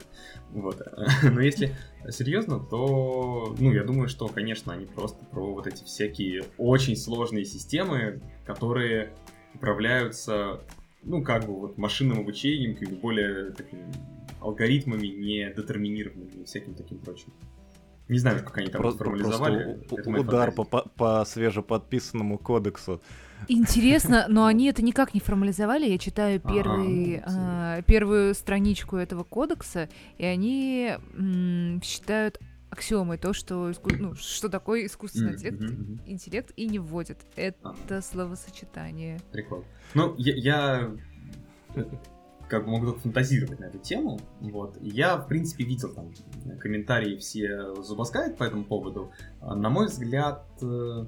Вот. 0.51 0.81
Но 1.23 1.41
если 1.41 1.73
серьезно, 2.09 2.59
то, 2.59 3.55
ну, 3.59 3.71
я 3.73 3.83
думаю, 3.83 4.07
что, 4.07 4.27
конечно, 4.27 4.73
они 4.73 4.85
просто 4.85 5.23
про 5.25 5.53
вот 5.53 5.65
эти 5.67 5.83
всякие 5.83 6.43
очень 6.57 6.95
сложные 6.95 7.45
системы, 7.45 8.21
которые 8.45 9.13
управляются, 9.53 10.61
ну, 11.03 11.23
как 11.23 11.45
бы 11.45 11.53
вот 11.59 11.77
машинным 11.77 12.19
обучением, 12.19 12.75
как 12.75 12.89
бы 12.89 12.95
более 12.95 13.51
такими 13.51 13.83
алгоритмами, 14.39 15.07
не 15.07 15.53
детерминированными 15.55 16.41
и 16.41 16.45
всяким 16.45 16.73
таким 16.73 16.97
прочим. 16.99 17.31
Не 18.09 18.17
знаю, 18.17 18.43
как 18.43 18.57
они 18.57 18.67
там 18.67 18.81
Просто, 18.81 19.03
формализовали. 19.05 19.79
просто 19.87 20.09
удар 20.09 20.51
по, 20.51 20.65
по, 20.65 20.81
по 20.97 21.23
свежеподписанному 21.25 22.37
кодексу. 22.37 23.01
Интересно, 23.47 24.25
но 24.29 24.45
они 24.47 24.65
это 24.67 24.83
никак 24.83 25.13
не 25.13 25.21
формализовали. 25.21 25.87
Я 25.89 25.97
читаю 25.97 26.41
Ага, 26.43 26.53
первый, 26.53 27.21
а, 27.25 27.81
первую 27.83 28.33
страничку 28.35 28.97
этого 28.97 29.23
кодекса, 29.23 29.87
и 30.17 30.25
они 30.25 30.91
м, 31.13 31.79
считают 31.83 32.39
аксиомой 32.71 33.17
то, 33.17 33.33
что, 33.33 33.69
иску- 33.69 33.95
ну, 33.99 34.15
что 34.15 34.49
такое 34.49 34.85
искусственный 34.87 35.33
интеллект, 35.33 35.61
интеллект 36.07 36.53
и 36.55 36.67
не 36.67 36.79
вводят. 36.79 37.19
Это 37.35 37.69
Ага. 37.87 38.01
словосочетание. 38.01 39.19
Прикол. 39.31 39.63
Ну, 39.93 40.15
я, 40.17 40.35
я 40.35 40.91
э, 41.75 41.83
как 42.47 42.65
бы 42.65 42.71
могу 42.71 42.85
только 42.87 43.01
фантазировать 43.01 43.59
на 43.59 43.65
эту 43.65 43.77
тему. 43.79 44.19
Вот. 44.39 44.77
Я, 44.81 45.17
в 45.17 45.27
принципе, 45.27 45.63
видел 45.65 45.93
там 45.93 46.11
комментарии 46.59 47.17
все 47.17 47.75
зубоскают 47.83 48.37
по 48.37 48.43
этому 48.43 48.63
поводу. 48.65 49.11
А, 49.41 49.55
На 49.55 49.69
мой 49.69 49.87
взгляд, 49.87 50.45
э, 50.61 51.05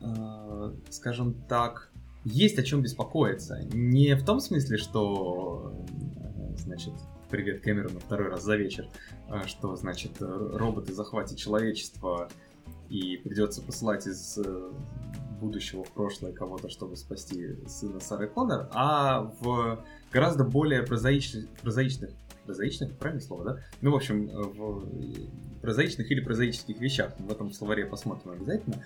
э, 0.00 0.74
скажем 0.90 1.34
так, 1.48 1.90
есть 2.24 2.58
о 2.58 2.62
чем 2.62 2.82
беспокоиться. 2.82 3.60
Не 3.72 4.14
в 4.14 4.24
том 4.24 4.40
смысле, 4.40 4.78
что, 4.78 5.74
э, 5.88 6.56
значит, 6.56 6.94
привет 7.32 7.62
Кэмерону 7.62 7.98
второй 7.98 8.28
раз 8.28 8.42
за 8.44 8.56
вечер, 8.56 8.86
а, 9.30 9.46
что, 9.46 9.74
значит, 9.74 10.20
э, 10.20 10.24
роботы 10.52 10.92
захватят 10.92 11.38
человечество 11.38 12.28
и 12.90 13.16
придется 13.16 13.62
посылать 13.62 14.06
из 14.06 14.36
э, 14.36 14.70
будущего 15.40 15.82
в 15.82 15.90
прошлое 15.92 16.32
кого-то, 16.32 16.68
чтобы 16.68 16.94
спасти 16.94 17.56
сына 17.66 18.00
Сары 18.00 18.28
Коннор, 18.28 18.68
а 18.72 19.32
в 19.40 19.82
гораздо 20.12 20.44
более 20.44 20.82
прозаичных, 20.82 21.48
прозаичных, 21.62 22.10
прозаичных, 22.44 22.92
правильное 22.98 23.24
слово, 23.24 23.44
да? 23.44 23.58
Ну, 23.80 23.92
в 23.92 23.94
общем, 23.94 24.28
э, 24.28 24.34
в 24.34 25.60
прозаичных 25.62 26.10
или 26.10 26.20
прозаических 26.20 26.78
вещах. 26.78 27.14
В 27.18 27.32
этом 27.32 27.50
словаре 27.50 27.86
посмотрим 27.86 28.32
обязательно. 28.32 28.84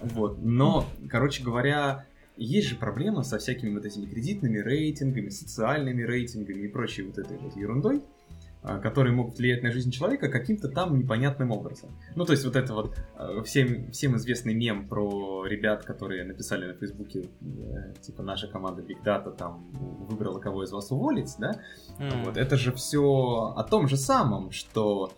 Вот. 0.00 0.38
Но, 0.40 0.86
короче 1.10 1.42
говоря, 1.42 2.06
есть 2.38 2.68
же 2.68 2.76
проблема 2.76 3.22
со 3.22 3.38
всякими 3.38 3.74
вот 3.74 3.84
этими 3.84 4.06
кредитными 4.06 4.58
рейтингами, 4.58 5.28
социальными 5.28 6.02
рейтингами 6.02 6.62
и 6.62 6.68
прочей 6.68 7.02
вот 7.02 7.18
этой 7.18 7.36
вот 7.36 7.56
ерундой, 7.56 8.02
а, 8.62 8.78
которые 8.78 9.14
могут 9.14 9.38
влиять 9.38 9.62
на 9.62 9.70
жизнь 9.70 9.90
человека 9.90 10.28
каким-то 10.28 10.68
там 10.68 10.98
непонятным 10.98 11.50
образом. 11.50 11.90
Ну, 12.16 12.24
то 12.24 12.32
есть 12.32 12.44
вот 12.44 12.56
это 12.56 12.74
вот 12.74 12.96
э, 13.16 13.42
всем, 13.44 13.90
всем 13.92 14.16
известный 14.16 14.54
мем 14.54 14.88
про 14.88 15.46
ребят, 15.46 15.84
которые 15.84 16.24
написали 16.24 16.66
на 16.66 16.74
Фейсбуке, 16.74 17.28
э, 17.40 17.94
типа, 18.02 18.22
наша 18.22 18.48
команда 18.48 18.82
Big 18.82 19.02
Data 19.04 19.34
там 19.36 19.68
выбрала 20.08 20.38
кого 20.38 20.64
из 20.64 20.72
вас 20.72 20.90
уволить, 20.90 21.34
да? 21.38 21.60
Вот, 22.24 22.36
это 22.36 22.56
же 22.56 22.72
все 22.72 23.54
о 23.56 23.62
том 23.64 23.88
же 23.88 23.96
самом, 23.96 24.50
что... 24.50 25.12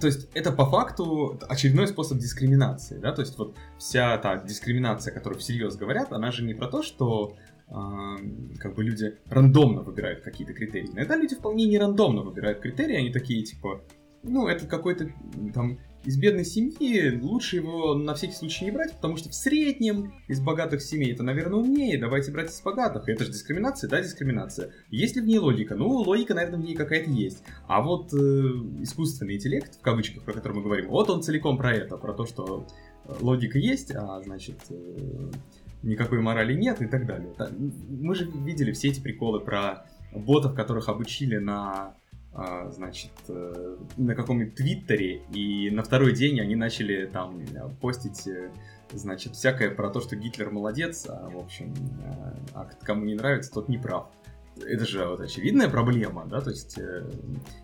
То 0.00 0.06
есть 0.06 0.28
это 0.34 0.52
по 0.52 0.66
факту 0.66 1.38
очередной 1.48 1.88
способ 1.88 2.18
дискриминации, 2.18 2.98
да, 2.98 3.12
то 3.12 3.22
есть 3.22 3.38
вот 3.38 3.56
вся 3.78 4.16
та 4.18 4.36
дискриминация, 4.36 5.12
которую 5.12 5.38
всерьез 5.40 5.76
говорят, 5.76 6.12
она 6.12 6.30
же 6.30 6.44
не 6.44 6.54
про 6.54 6.68
то, 6.68 6.82
что 6.82 7.36
эм, 7.68 8.54
как 8.58 8.74
бы 8.74 8.84
люди 8.84 9.16
рандомно 9.26 9.82
выбирают 9.82 10.20
какие-то 10.20 10.54
критерии. 10.54 10.90
Иногда 10.92 11.16
люди 11.16 11.34
вполне 11.34 11.66
не 11.66 11.78
рандомно 11.78 12.22
выбирают 12.22 12.60
критерии, 12.60 12.96
они 12.96 13.12
такие 13.12 13.42
типа, 13.42 13.82
ну 14.22 14.46
это 14.46 14.66
какой-то 14.66 15.10
там 15.54 15.78
из 16.04 16.16
бедной 16.16 16.44
семьи, 16.44 17.18
лучше 17.20 17.56
его 17.56 17.94
на 17.94 18.14
всякий 18.14 18.34
случай 18.34 18.64
не 18.64 18.70
брать, 18.70 18.94
потому 18.94 19.16
что 19.16 19.28
в 19.28 19.34
среднем 19.34 20.14
из 20.28 20.40
богатых 20.40 20.80
семей 20.80 21.12
это, 21.12 21.22
наверное, 21.22 21.58
умнее, 21.58 21.98
давайте 21.98 22.30
брать 22.30 22.50
из 22.50 22.60
богатых. 22.60 23.08
Это 23.08 23.24
же 23.24 23.32
дискриминация, 23.32 23.90
да, 23.90 24.00
дискриминация. 24.00 24.70
Есть 24.90 25.16
ли 25.16 25.22
в 25.22 25.26
ней 25.26 25.38
логика? 25.38 25.74
Ну, 25.74 25.88
логика, 25.88 26.34
наверное, 26.34 26.60
в 26.60 26.64
ней 26.64 26.74
какая-то 26.74 27.10
есть. 27.10 27.42
А 27.66 27.82
вот 27.82 28.12
э, 28.14 28.16
искусственный 28.16 29.34
интеллект, 29.34 29.76
в 29.76 29.80
кавычках, 29.80 30.22
про 30.22 30.32
который 30.32 30.54
мы 30.54 30.62
говорим, 30.62 30.88
вот 30.88 31.10
он 31.10 31.22
целиком 31.22 31.58
про 31.58 31.74
это, 31.74 31.96
про 31.96 32.14
то, 32.14 32.26
что 32.26 32.66
э, 33.04 33.12
логика 33.20 33.58
есть, 33.58 33.90
а 33.94 34.20
значит 34.22 34.58
э, 34.70 35.30
никакой 35.82 36.20
морали 36.20 36.54
нет 36.54 36.80
и 36.80 36.86
так 36.86 37.06
далее. 37.06 37.34
Мы 37.88 38.14
же 38.14 38.30
видели 38.30 38.72
все 38.72 38.88
эти 38.88 39.00
приколы 39.00 39.40
про 39.40 39.86
ботов, 40.12 40.54
которых 40.54 40.88
обучили 40.88 41.36
на 41.36 41.94
значит, 42.70 43.12
э, 43.28 43.76
на 43.96 44.14
каком-нибудь 44.14 44.54
твиттере, 44.54 45.22
и 45.32 45.70
на 45.70 45.82
второй 45.82 46.12
день 46.12 46.40
они 46.40 46.54
начали 46.54 47.06
там 47.06 47.42
постить, 47.80 48.26
э, 48.28 48.50
значит, 48.92 49.34
всякое 49.34 49.70
про 49.70 49.90
то, 49.90 50.00
что 50.00 50.16
Гитлер 50.16 50.50
молодец, 50.50 51.06
а, 51.08 51.28
в 51.28 51.38
общем, 51.38 51.74
а 52.54 52.68
кому 52.82 53.04
не 53.04 53.14
нравится, 53.14 53.52
тот 53.52 53.68
не 53.68 53.78
прав. 53.78 54.08
Это 54.56 54.86
же 54.86 55.04
вот 55.06 55.20
очевидная 55.20 55.68
проблема, 55.68 56.26
да, 56.26 56.40
то 56.40 56.50
есть, 56.50 56.78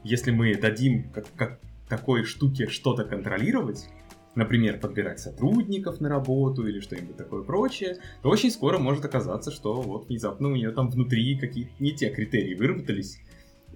если 0.05 0.31
мы 0.31 0.55
дадим 0.55 1.11
как, 1.13 1.27
как 1.37 1.61
такой 1.89 2.25
штуке 2.25 2.69
что-то 2.69 3.05
контролировать, 3.05 3.89
например, 4.35 4.79
подбирать 4.79 5.21
сотрудников 5.21 6.01
на 6.01 6.09
работу 6.09 6.67
или 6.67 6.81
что-нибудь 6.81 7.17
такое 7.17 7.43
прочее, 7.43 7.99
то 8.23 8.29
очень 8.29 8.51
скоро 8.51 8.79
может 8.79 9.05
оказаться, 9.05 9.51
что 9.51 9.81
вот 9.81 10.09
внезапно 10.09 10.49
у 10.49 10.57
нее 10.57 10.71
там 10.71 10.89
внутри 10.89 11.39
какие-то 11.39 11.73
не 11.79 11.93
те 11.93 12.11
критерии 12.11 12.55
выработались, 12.55 13.19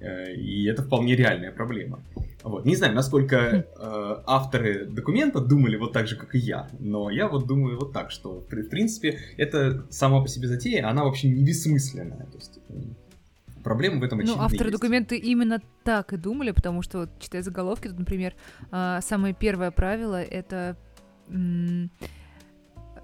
И 0.01 0.65
это 0.67 0.83
вполне 0.83 1.17
реальная 1.17 1.53
проблема. 1.53 2.01
Вот. 2.43 2.65
Не 2.65 2.77
знаю, 2.77 2.95
насколько 2.95 3.37
э, 3.37 3.65
авторы 4.27 4.87
документа 4.87 5.41
думали 5.41 5.77
вот 5.77 5.93
так 5.93 6.07
же, 6.07 6.17
как 6.17 6.35
и 6.35 6.39
я, 6.39 6.69
но 6.79 7.11
я 7.11 7.29
вот 7.29 7.47
думаю 7.47 7.79
вот 7.79 7.93
так, 7.93 8.11
что 8.11 8.41
в 8.41 8.69
принципе 8.69 9.19
это 9.37 9.87
сама 9.91 10.23
по 10.23 10.29
себе 10.29 10.47
затея, 10.47 10.89
она 10.89 11.05
вообще 11.05 11.29
не 11.29 11.43
бессмысленная. 11.43 12.27
То 12.27 12.37
есть, 12.37 12.61
э, 12.69 12.75
проблема 13.65 14.01
в 14.01 14.05
этом 14.05 14.19
Ну, 14.19 14.25
очевидно 14.25 14.45
авторы 14.45 14.71
есть. 14.71 14.81
документа 14.81 15.15
именно 15.15 15.61
так 15.83 16.13
и 16.13 16.17
думали, 16.17 16.53
потому 16.53 16.83
что, 16.83 16.99
вот, 17.01 17.11
читая 17.19 17.43
заголовки, 17.43 17.89
тут, 17.89 17.99
например, 17.99 18.35
а, 18.71 19.01
самое 19.01 19.35
первое 19.35 19.71
правило— 19.71 20.23
это 20.23 20.77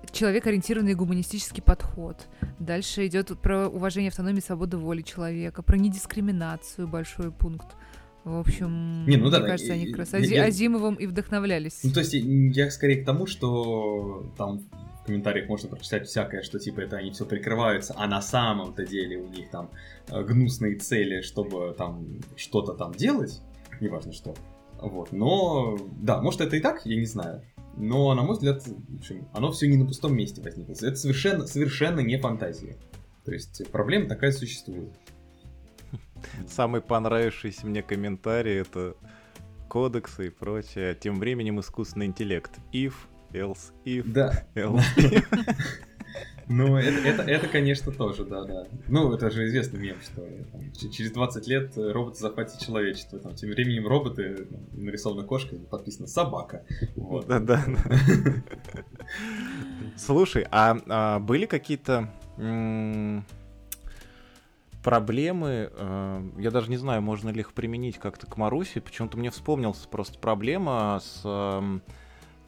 м, 0.05 0.13
человек-ориентированный 0.13 0.95
гуманистический 0.95 1.63
подход. 1.63 2.17
Дальше 2.59 3.07
идет 3.07 3.39
про 3.41 3.69
уважение 3.69 4.09
автономии 4.09 4.39
и 4.39 4.43
свободы 4.43 4.77
воли 4.77 5.03
человека, 5.03 5.63
про 5.63 5.77
недискриминацию, 5.77 6.89
большой 6.89 7.31
пункт. 7.33 7.67
В 8.25 8.39
общем, 8.39 9.05
Не, 9.07 9.19
ну 9.19 9.29
да, 9.29 9.39
мне 9.39 9.47
да, 9.47 9.53
кажется, 9.53 9.73
они 9.75 9.85
и- 9.85 9.91
как 9.91 9.99
раз 9.99 10.13
я- 10.15 10.45
Азимовым 10.45 10.95
и 10.95 11.07
вдохновлялись. 11.07 11.81
Ну, 11.85 11.93
то 11.93 12.01
есть, 12.01 12.15
я 12.15 12.71
скорее 12.71 13.03
к 13.03 13.05
тому, 13.05 13.27
что 13.27 14.33
там 14.39 14.61
в 15.03 15.07
комментариях 15.07 15.47
можно 15.49 15.69
прочитать 15.69 16.07
всякое, 16.09 16.41
что 16.43 16.59
типа 16.59 16.81
это 16.81 16.97
они 16.97 17.11
все 17.11 17.27
прикрываются, 17.27 17.95
а 17.99 18.07
на 18.07 18.23
самом-то 18.23 18.87
деле 18.87 19.19
у 19.19 19.29
них 19.29 19.51
там 19.51 19.69
э, 20.09 20.23
гнусные 20.23 20.77
цели, 20.77 21.21
чтобы 21.21 21.75
там 21.77 22.07
что-то 22.37 22.73
там 22.73 22.95
делать, 22.95 23.43
неважно 23.83 24.13
что. 24.13 24.35
Вот, 24.81 25.13
но, 25.13 25.77
да, 26.01 26.23
может 26.23 26.41
это 26.41 26.57
и 26.57 26.61
так, 26.61 26.81
я 26.87 26.97
не 26.97 27.05
знаю. 27.07 27.43
Но, 27.77 28.15
на 28.15 28.23
мой 28.23 28.35
взгляд, 28.35 28.67
в 28.67 28.97
общем, 28.97 29.29
оно 29.33 29.51
все 29.51 29.69
не 29.69 29.77
на 29.77 29.87
пустом 29.87 30.15
месте 30.17 30.41
возникло. 30.43 30.73
Это 30.73 30.97
совершенно, 30.97 31.47
совершенно 31.47 32.01
не 32.01 32.19
фантазия. 32.19 32.77
То 33.25 33.33
есть 33.33 33.71
проблема 33.71 34.09
такая 34.09 34.33
существует. 34.33 34.95
Самый 36.47 36.81
понравившийся 36.81 37.67
мне 37.67 37.83
комментарий 37.83 38.61
это 38.61 38.97
кодексы 39.69 40.29
и 40.29 40.31
прочее. 40.31 40.95
Тем 40.95 41.19
временем 41.19 41.61
искусственный 41.61 42.07
интеллект. 42.07 42.53
If, 42.73 42.95
else, 43.33 43.73
if, 43.85 44.05
Да, 44.07 44.47
else, 44.55 44.85
if. 44.97 45.27
Ну, 46.49 46.77
это, 46.77 47.09
это, 47.09 47.23
это, 47.23 47.49
конечно, 47.49 47.91
тоже, 47.93 48.25
да, 48.25 48.45
да. 48.45 48.67
Ну, 48.89 49.13
это 49.13 49.31
же 49.31 49.47
известный 49.47 49.81
мем, 49.81 49.97
что 50.03 50.23
там, 50.53 50.73
через 50.73 51.13
20 51.13 51.47
лет 51.47 51.77
э, 51.79 51.91
роботы 51.93 52.19
захватят 52.21 52.61
человечество. 52.61 53.19
Там, 53.19 53.35
тем 53.35 53.51
временем 53.51 53.87
роботы, 53.87 54.47
там, 54.51 54.61
нарисована 54.73 55.25
кошка, 55.27 55.57
подписано 55.57 56.07
собака. 56.07 56.65
Вот. 56.97 57.27
Да-да. 57.27 57.65
Слушай, 59.97 60.47
а, 60.51 60.79
а 60.89 61.19
были 61.21 61.47
какие-то 61.47 62.11
проблемы? 64.83 65.71
э, 65.73 66.31
Я 66.39 66.51
даже 66.51 66.71
не 66.71 66.77
знаю, 66.77 67.01
можно 67.03 67.31
ли 67.31 67.41
их 67.41 67.53
применить 67.53 67.99
как-то 67.99 68.27
к 68.27 68.37
Маруси. 68.37 68.81
Почему-то 68.81 69.17
мне 69.17 69.31
вспомнился 69.31 69.89
просто 69.89 70.19
проблема 70.19 71.01
с 71.03 71.23
эм, 71.25 71.83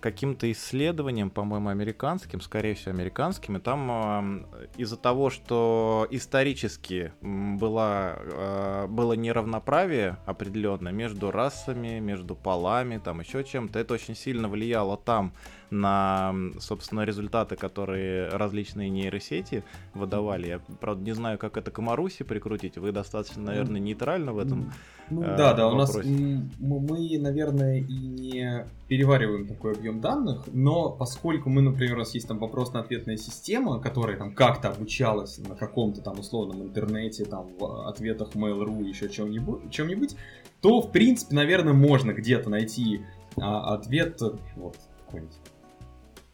каким-то 0.07 0.49
исследованием, 0.53 1.31
по-моему, 1.31 1.69
американским, 1.69 2.41
скорее 2.41 2.75
всего, 2.75 2.93
американским, 2.93 3.57
и 3.57 3.61
там 3.61 3.91
эм, 3.91 4.47
из-за 4.77 4.97
того, 4.97 5.31
что 5.31 6.07
исторически 6.13 7.13
м, 7.23 7.59
была, 7.59 8.15
э, 8.17 8.87
было 8.89 9.15
неравноправие 9.15 10.19
определенно 10.25 10.91
между 10.91 11.33
расами, 11.33 11.99
между 11.99 12.37
полами, 12.37 12.99
там 12.99 13.19
еще 13.19 13.43
чем-то, 13.43 13.81
это 13.81 13.95
очень 13.95 14.15
сильно 14.15 14.49
влияло 14.49 14.97
там 14.97 15.33
на, 15.71 16.35
собственно, 16.59 17.03
результаты, 17.03 17.57
которые 17.57 18.29
различные 18.29 18.89
нейросети 18.91 19.65
выдавали. 19.95 20.49
Я, 20.49 20.61
правда, 20.81 21.03
не 21.03 21.13
знаю, 21.13 21.39
как 21.39 21.57
это 21.57 21.71
к 21.71 21.79
Маруси 21.79 22.23
прикрутить. 22.23 22.79
Вы 22.79 22.93
достаточно, 22.93 23.43
наверное, 23.43 23.81
нейтрально 23.81 24.33
в 24.33 24.39
этом. 24.39 24.73
Ну 25.11 25.23
э, 25.23 25.37
да, 25.37 25.55
да, 25.55 25.69
у 25.69 25.77
нас 25.77 25.89
вопросе. 25.89 26.09
м, 26.09 26.51
м- 26.61 26.87
мы, 26.87 27.19
наверное, 27.19 27.79
и 27.79 27.93
не 27.93 28.67
перевариваем 28.89 29.47
такой 29.47 29.73
объем 29.73 30.01
данных, 30.01 30.45
но 30.53 30.91
поскольку 30.91 31.49
мы, 31.49 31.63
например, 31.63 31.95
у 31.95 31.99
нас 31.99 32.15
есть 32.15 32.27
там 32.27 32.39
вопрос-ответная 32.39 33.17
система, 33.17 33.81
которая 33.81 34.17
там 34.17 34.33
как-то 34.35 34.71
обучалась 34.71 35.39
на 35.39 35.55
каком-то 35.55 36.01
там 36.01 36.19
условном 36.19 36.63
интернете, 36.63 37.25
там 37.25 37.49
в 37.59 37.89
ответах 37.89 38.35
Mail.ru, 38.35 38.85
еще 38.85 39.09
чем-нибудь, 39.09 39.71
чем-нибудь, 39.71 40.17
то, 40.61 40.81
в 40.81 40.91
принципе, 40.91 41.35
наверное, 41.37 41.73
можно 41.73 42.13
где-то 42.13 42.51
найти 42.51 43.03
а, 43.37 43.75
ответ, 43.75 44.21
вот, 44.57 44.77
какой-нибудь 45.05 45.37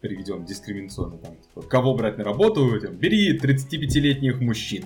переведем 0.03 0.45
дискриминационно, 0.45 1.17
там, 1.17 1.37
типа, 1.37 1.63
кого 1.63 1.95
брать 1.95 2.19
на 2.19 2.25
работу, 2.25 2.79
там, 2.81 2.97
бери 2.97 3.39
35-летних 3.39 4.41
мужчин. 4.41 4.85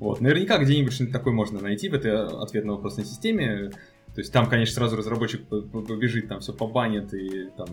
Вот, 0.00 0.20
наверняка 0.20 0.58
где-нибудь 0.58 0.92
что-нибудь 0.92 1.12
такое 1.12 1.32
можно 1.32 1.60
найти 1.60 1.88
в 1.88 1.94
этой 1.94 2.26
ответно-вопросной 2.26 3.06
системе. 3.06 3.70
То 4.14 4.20
есть 4.20 4.32
там, 4.32 4.48
конечно, 4.48 4.74
сразу 4.74 4.96
разработчик 4.96 5.46
побежит, 5.46 6.28
там 6.28 6.40
все 6.40 6.52
побанит 6.52 7.12
и 7.14 7.50
там 7.56 7.66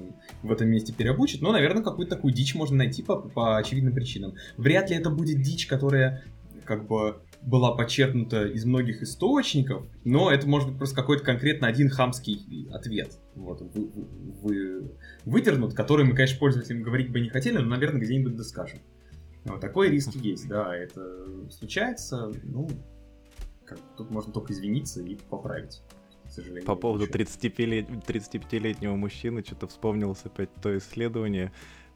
в 0.43 0.51
этом 0.51 0.69
месте 0.69 0.91
переобучит, 0.91 1.41
но, 1.41 1.51
наверное, 1.51 1.83
какую-то 1.83 2.15
такую 2.15 2.33
дичь 2.33 2.55
можно 2.55 2.77
найти 2.77 3.03
по, 3.03 3.15
по 3.15 3.57
очевидным 3.57 3.93
причинам. 3.93 4.35
Вряд 4.57 4.89
ли 4.89 4.95
это 4.95 5.09
будет 5.09 5.41
дичь, 5.41 5.67
которая 5.67 6.23
как 6.65 6.87
бы 6.87 7.21
была 7.41 7.75
подчеркнута 7.75 8.45
из 8.45 8.65
многих 8.65 9.01
источников, 9.01 9.85
но 10.03 10.29
это 10.31 10.47
может 10.47 10.69
быть 10.69 10.77
просто 10.77 10.95
какой-то 10.95 11.23
конкретно 11.23 11.67
один 11.67 11.89
хамский 11.89 12.67
ответ. 12.71 13.17
Вот, 13.35 13.61
вы, 13.61 13.87
вы- 13.87 14.07
вы- 14.41 14.91
выдернут, 15.25 15.73
который 15.73 16.05
мы, 16.05 16.13
конечно, 16.15 16.39
пользователям 16.39 16.83
говорить 16.83 17.11
бы 17.11 17.19
не 17.19 17.29
хотели, 17.29 17.57
но, 17.57 17.65
наверное, 17.65 18.01
где-нибудь 18.01 18.35
доскажем. 18.35 18.79
Вот 19.45 19.59
такой 19.59 19.89
риск 19.89 20.15
есть, 20.15 20.47
да, 20.47 20.75
это 20.75 21.49
случается, 21.49 22.31
ну, 22.43 22.69
как, 23.65 23.79
тут 23.97 24.11
можно 24.11 24.31
только 24.31 24.53
извиниться 24.53 25.01
и 25.01 25.15
поправить. 25.15 25.81
К 26.25 26.33
сожалению. 26.33 26.63
По 26.65 26.75
поводу 26.75 27.05
Ничего. 27.07 27.23
35-лет- 27.23 27.89
35-летнего 28.07 28.95
мужчины, 28.95 29.43
что-то 29.45 29.67
вспомнилось 29.67 30.21
опять 30.23 30.49
то 30.61 30.77
исследование. 30.77 31.51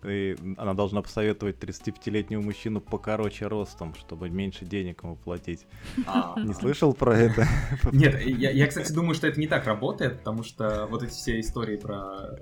И 0.08 0.36
она 0.58 0.74
должна 0.74 1.02
посоветовать 1.02 1.58
35-летнему 1.58 2.44
мужчину 2.44 2.82
покороче 2.82 3.48
ростом, 3.48 3.94
чтобы 3.96 4.30
меньше 4.30 4.66
денег 4.66 5.04
ему 5.04 5.16
платить. 5.16 5.66
А, 6.06 6.36
Не 6.38 6.54
слышал 6.54 6.94
про 6.94 7.18
это? 7.18 7.48
Нет, 7.92 8.22
я, 8.26 8.52
я, 8.52 8.68
кстати, 8.68 8.92
думаю, 8.92 9.16
что 9.16 9.28
это 9.28 9.40
не 9.40 9.48
так 9.48 9.66
работает, 9.66 10.20
потому 10.20 10.44
что 10.44 10.88
вот 10.90 11.04
эти 11.04 11.12
все 11.12 11.40
истории 11.40 11.78
про 11.78 12.40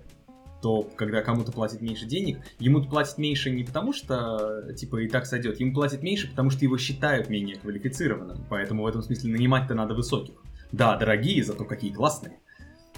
то, 0.62 0.84
когда 0.96 1.22
кому-то 1.22 1.52
платят 1.52 1.82
меньше 1.82 2.06
денег, 2.06 2.40
ему 2.58 2.82
платят 2.84 3.18
меньше 3.18 3.52
не 3.52 3.64
потому, 3.64 3.92
что, 3.92 4.72
типа, 4.74 5.02
и 5.02 5.10
так 5.10 5.26
сойдет, 5.26 5.60
ему 5.60 5.74
платят 5.74 6.02
меньше, 6.02 6.30
потому 6.30 6.50
что 6.50 6.64
его 6.64 6.78
считают 6.78 7.30
менее 7.30 7.58
квалифицированным, 7.58 8.46
поэтому 8.50 8.84
в 8.84 8.88
этом 8.88 9.04
смысле 9.04 9.34
нанимать-то 9.34 9.76
надо 9.76 9.94
высоких. 9.94 10.36
Да, 10.72 10.96
дорогие, 10.98 11.44
зато 11.44 11.66
какие 11.66 11.92
классные. 11.92 12.40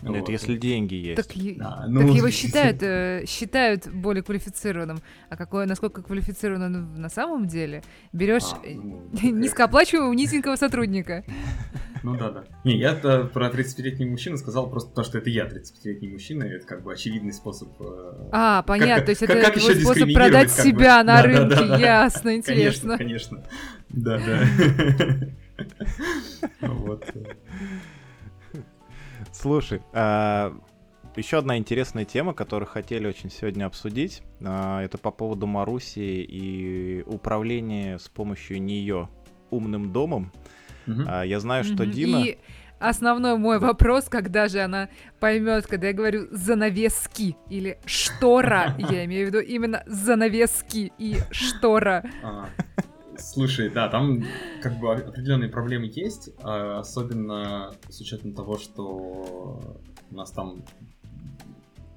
Нет, 0.01 0.21
Вот. 0.21 0.29
если 0.29 0.57
деньги 0.57 0.93
есть. 0.95 1.15
Так, 1.15 1.27
Да, 1.57 1.77
так 1.81 1.89
ну, 1.89 2.13
его 2.13 2.29
считают, 2.31 2.83
э, 2.83 3.23
считают 3.27 3.87
более 3.87 4.23
квалифицированным. 4.23 4.99
А 5.29 5.37
какое, 5.37 5.65
насколько 5.65 6.01
квалифицирован 6.03 6.63
он 6.63 6.95
на 7.01 7.09
самом 7.09 7.47
деле? 7.47 7.81
Берешь 8.13 8.43
А, 8.53 8.59
э, 8.65 8.75
ну, 8.75 9.09
низкооплачиваемого 9.21 10.13
низенького 10.13 10.55
сотрудника. 10.57 11.23
Ну 12.03 12.15
да, 12.15 12.29
да. 12.29 12.43
Не, 12.63 12.77
я 12.77 12.93
про 12.93 13.47
35-летнего 13.49 14.11
мужчину 14.11 14.37
сказал 14.37 14.69
просто 14.69 14.89
потому, 14.91 15.05
что 15.05 15.17
это 15.17 15.31
я 15.31 15.45
35-летний 15.47 16.07
мужчина, 16.09 16.43
и 16.43 16.49
это 16.49 16.67
как 16.67 16.83
бы 16.83 16.93
очевидный 16.93 17.33
способ... 17.33 17.69
э, 17.79 18.29
А, 18.31 18.61
понятно, 18.61 19.05
то 19.05 19.09
есть 19.09 19.21
как- 19.21 19.31
это 19.31 19.41
как 19.47 19.55
еще 19.55 19.73
способ 19.73 20.13
продать 20.13 20.49
как 20.55 20.65
бы? 20.65 20.69
себя 20.71 21.03
на 21.03 21.03
Да, 21.03 21.21
да, 21.23 21.23
рынке. 21.23 21.55
да, 21.55 21.67
да. 21.67 21.77
Ясно, 21.79 22.35
интересно. 22.35 22.97
Конечно, 22.99 23.37
конечно. 23.39 23.43
Да, 23.89 24.19
да. 24.19 25.65
Вот. 26.61 27.05
Слушай, 29.39 29.81
еще 31.15 31.37
одна 31.37 31.57
интересная 31.57 32.05
тема, 32.05 32.33
которую 32.33 32.67
хотели 32.67 33.07
очень 33.07 33.29
сегодня 33.29 33.65
обсудить, 33.65 34.21
а, 34.43 34.81
это 34.81 34.97
по 34.97 35.11
поводу 35.11 35.47
Маруси 35.47 35.99
и 36.23 37.03
управления 37.05 37.99
с 37.99 38.09
помощью 38.09 38.61
нее 38.61 39.09
умным 39.51 39.91
домом. 39.91 40.31
А, 41.07 41.23
Я 41.23 41.39
знаю, 41.39 41.63
что 41.63 41.83
Мгм. 41.83 41.91
Дина... 41.91 42.17
И 42.23 42.37
основной 42.79 43.37
мой 43.37 43.59
вопрос, 43.59 44.05
когда 44.09 44.47
же 44.47 44.59
она 44.61 44.89
поймет, 45.19 45.67
когда 45.67 45.87
я 45.87 45.93
говорю 45.93 46.27
занавески 46.31 47.37
или 47.49 47.77
штора, 47.85 48.75
я 48.77 49.05
имею 49.05 49.27
в 49.27 49.29
виду 49.29 49.39
именно 49.39 49.83
занавески 49.85 50.91
и 50.97 51.17
штора. 51.31 52.03
Слушай, 53.19 53.69
да, 53.69 53.87
там 53.89 54.23
как 54.61 54.79
бы 54.79 54.93
определенные 54.93 55.49
проблемы 55.49 55.91
есть, 55.93 56.29
а, 56.39 56.79
особенно 56.79 57.73
с 57.89 57.99
учетом 58.01 58.33
того, 58.33 58.57
что 58.57 59.59
у 60.11 60.15
нас 60.15 60.31
там 60.31 60.63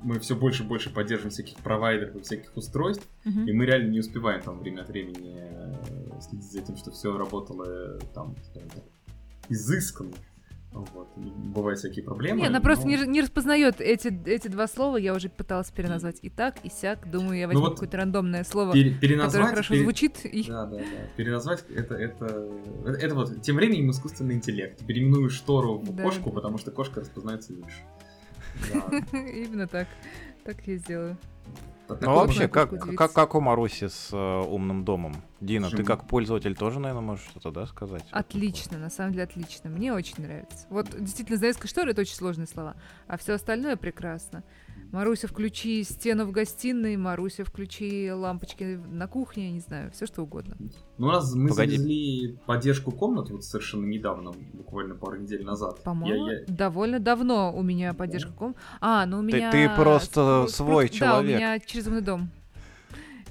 мы 0.01 0.21
все 0.21 0.37
больше 0.37 0.63
и 0.63 0.67
больше 0.67 0.91
поддерживаем 0.91 1.31
всяких 1.31 1.57
провайдеров 1.59 2.15
и 2.17 2.21
всяких 2.21 2.57
устройств, 2.57 3.07
Мгм. 3.25 3.49
и 3.49 3.53
мы 3.53 3.67
реально 3.67 3.91
не 3.91 3.99
успеваем 3.99 4.41
там 4.43 4.61
время 4.61 4.83
от 4.83 4.89
времени 4.89 5.35
э, 5.37 6.21
следить 6.21 6.53
за 6.53 6.63
тем, 6.63 6.77
что 6.77 6.91
все 6.93 7.17
работало 7.17 7.65
э, 7.67 7.99
там, 8.15 8.37
скажем 8.51 8.71
так, 8.71 8.85
изысканно. 9.49 10.13
Вот. 10.71 11.09
Бывают 11.17 11.79
всякие 11.79 12.05
проблемы. 12.05 12.41
Не, 12.41 12.47
она 12.47 12.61
просто 12.61 12.85
но- 12.87 12.91
не, 12.91 13.07
не 13.07 13.21
распознает 13.23 13.81
эти, 13.81 14.09
эти 14.27 14.49
два 14.49 14.67
слова, 14.69 14.97
я 14.99 15.15
уже 15.15 15.29
пыталась 15.29 15.71
переназвать 15.71 16.19
и 16.23 16.29
так, 16.31 16.57
и 16.63 16.69
сяк. 16.71 17.11
Думаю, 17.11 17.39
я 17.39 17.47
возьму 17.47 17.63
вот 17.65 17.75
какое-то 17.75 17.97
рандомное 17.97 18.45
слово, 18.45 18.73
Пере- 18.75 18.91
которое 18.91 19.01
переназвать, 19.01 19.49
хорошо 19.49 19.75
пере- 19.75 19.83
звучит. 19.83 20.25
И... 20.25 20.45
Да, 20.47 20.67
да, 20.67 20.77
да. 20.77 20.85
Переназвать 21.17 21.65
это, 21.75 21.95
это, 21.95 22.49
это, 22.87 23.15
вот 23.15 23.43
тем 23.43 23.57
временем 23.57 23.91
искусственный 23.91 24.35
интеллект. 24.35 24.85
Переименую 24.87 25.31
штору 25.31 25.79
в 25.79 25.95
Да. 25.97 26.03
кошку, 26.05 26.31
потому 26.31 26.59
что 26.59 26.71
кошка 26.71 27.01
распознается 27.01 27.55
лучше. 27.55 27.83
Именно 29.13 29.67
так. 29.69 29.89
Так 30.45 30.57
я 30.67 30.77
сделаю. 30.77 31.17
Ну 31.89 32.15
вообще, 32.15 32.49
как, 32.49 32.71
как, 32.97 33.13
как 33.13 33.35
у 33.35 33.41
Маруси 33.41 33.89
с 33.89 34.11
э, 34.13 34.17
умным 34.17 34.85
домом? 34.85 35.17
Дина, 35.41 35.67
ты 35.67 35.77
Слушай, 35.77 35.87
как 35.87 36.07
пользователь 36.07 36.55
тоже, 36.57 36.81
наверное, 36.81 37.03
можешь 37.03 37.25
что-то, 37.27 37.51
да, 37.51 37.67
сказать? 37.67 38.05
Отлично, 38.11 38.79
на 38.79 38.91
самом 38.91 39.13
деле 39.13 39.25
отлично. 39.25 39.71
Мне 39.71 39.93
очень 39.93 40.23
нравится. 40.23 40.67
Вот 40.71 40.89
действительно, 40.99 41.39
завеска 41.39 41.67
штора 41.69 41.91
это 41.91 42.03
очень 42.03 42.15
сложные 42.15 42.47
слова, 42.47 42.77
а 43.07 43.17
все 43.17 43.35
остальное 43.35 43.77
прекрасно. 43.77 44.43
Маруся, 44.91 45.29
включи 45.29 45.83
стену 45.85 46.25
в 46.25 46.31
гостиной, 46.31 46.97
Маруся, 46.97 47.45
включи 47.45 48.11
лампочки 48.11 48.81
на 48.91 49.07
кухне, 49.07 49.47
я 49.49 49.53
не 49.53 49.61
знаю, 49.61 49.91
все 49.93 50.07
что 50.07 50.23
угодно. 50.23 50.57
Ну, 50.97 51.09
у 51.09 51.11
нас 51.11 51.35
мы 51.35 51.51
Погоди. 51.51 51.77
завезли 51.77 52.39
поддержку 52.47 52.91
комнат 52.91 53.29
вот 53.29 53.45
совершенно 53.45 53.85
недавно, 53.85 54.33
буквально 54.55 54.95
пару 54.95 55.17
недель 55.19 55.45
назад. 55.45 55.83
По-моему, 55.83 56.27
Я- 56.29 56.39
я- 56.41 56.45
довольно 56.49 57.01
давно 57.01 57.55
у 57.55 57.63
меня 57.63 57.93
поддержка 57.93 58.33
ком. 58.33 58.57
А, 58.81 59.05
ну 59.05 59.19
у 59.19 59.21
Ты- 59.29 59.37
меня... 59.37 59.51
ты 59.53 59.69
просто 59.77 60.47
спрут- 60.47 60.51
свой 60.53 60.87
спрут- 60.87 61.01
Да, 61.01 61.07
человек. 61.07 61.35
у 61.37 61.39
меня 61.39 61.59
через 61.61 61.87
умный 61.87 62.01
дом. 62.01 62.31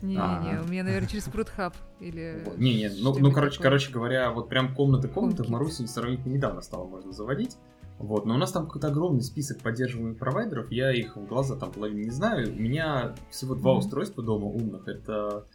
Не-не-не, 0.03 0.19
А. 0.59 0.63
у 0.63 0.67
меня, 0.69 0.83
наверное, 0.83 1.09
через 1.09 1.23
Прудхаб 1.23 1.73
или... 1.99 2.43
Вот. 2.45 2.59
Не, 2.59 2.75
не, 2.75 2.89
ну, 3.01 3.17
ну 3.17 3.31
короче, 3.31 3.55
такое. 3.57 3.71
короче 3.71 3.91
говоря, 3.91 4.29
вот 4.29 4.47
прям 4.47 4.75
комнаты-комнаты 4.75 5.41
в. 5.43 5.49
Маруси 5.49 5.87
сравнительно 5.87 6.33
недавно 6.33 6.61
стало 6.61 6.85
можно 6.87 7.11
заводить. 7.11 7.57
Вот, 7.99 8.25
но 8.25 8.35
у 8.35 8.37
нас 8.37 8.51
там 8.51 8.67
какой-то 8.67 8.87
огромный 8.89 9.23
список 9.23 9.59
поддерживаемых 9.61 10.19
провайдеров, 10.19 10.71
я 10.71 10.91
их 10.91 11.15
в 11.17 11.25
глаза 11.25 11.55
там 11.55 11.71
половину 11.71 12.01
не 12.03 12.11
знаю. 12.11 12.51
У 12.53 12.59
меня 12.59 13.15
всего 13.31 13.55
два 13.55 13.71
Мгм. 13.71 13.79
устройства 13.79 14.23
дома 14.23 14.45
умных. 14.45 14.87
Это 14.87 15.45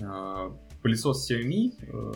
э, 0.00 0.50
пылесос 0.82 1.30
Xiaomi, 1.30 1.72
э, 1.86 2.12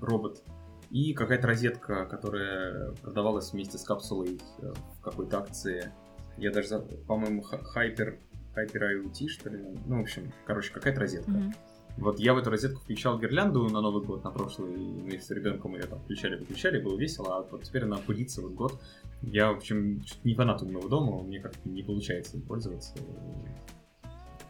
робот, 0.00 0.42
и 0.90 1.12
какая-то 1.12 1.46
розетка, 1.48 2.06
которая 2.06 2.92
продавалась 3.02 3.52
вместе 3.52 3.76
с 3.76 3.82
капсулой 3.84 4.40
э, 4.60 4.72
в 4.96 5.00
какой-то 5.02 5.38
акции. 5.40 5.92
Я 6.38 6.50
даже, 6.50 6.78
по-моему, 7.06 7.44
Hyper, 7.76 8.18
Hyper 8.56 9.04
IoT, 9.04 9.28
что 9.28 9.50
ли. 9.50 9.62
Ну, 9.86 9.98
в 9.98 10.00
общем, 10.00 10.32
короче, 10.46 10.72
какая-то 10.72 11.00
розетка. 11.00 11.30
Мгм. 11.30 11.54
Вот 11.96 12.18
я 12.18 12.34
в 12.34 12.38
эту 12.38 12.50
розетку 12.50 12.80
включал 12.80 13.18
гирлянду 13.18 13.68
на 13.68 13.80
Новый 13.80 14.04
год, 14.04 14.24
на 14.24 14.30
прошлый, 14.30 14.70
мы 14.70 15.20
с 15.20 15.30
ребенком 15.30 15.74
ее 15.74 15.82
там 15.82 16.00
включали-выключали, 16.00 16.80
было 16.80 16.96
весело, 16.96 17.38
а 17.38 17.46
вот 17.50 17.62
теперь 17.62 17.84
она 17.84 17.98
пылится 17.98 18.40
вот 18.40 18.52
год. 18.52 18.80
Я, 19.22 19.52
в 19.52 19.56
общем, 19.56 20.02
чуть 20.02 20.24
не 20.24 20.34
фанат 20.34 20.62
умного 20.62 20.88
дома, 20.88 21.22
мне 21.22 21.40
как-то 21.40 21.68
не 21.68 21.82
получается 21.82 22.36
им 22.36 22.42
пользоваться. 22.42 22.94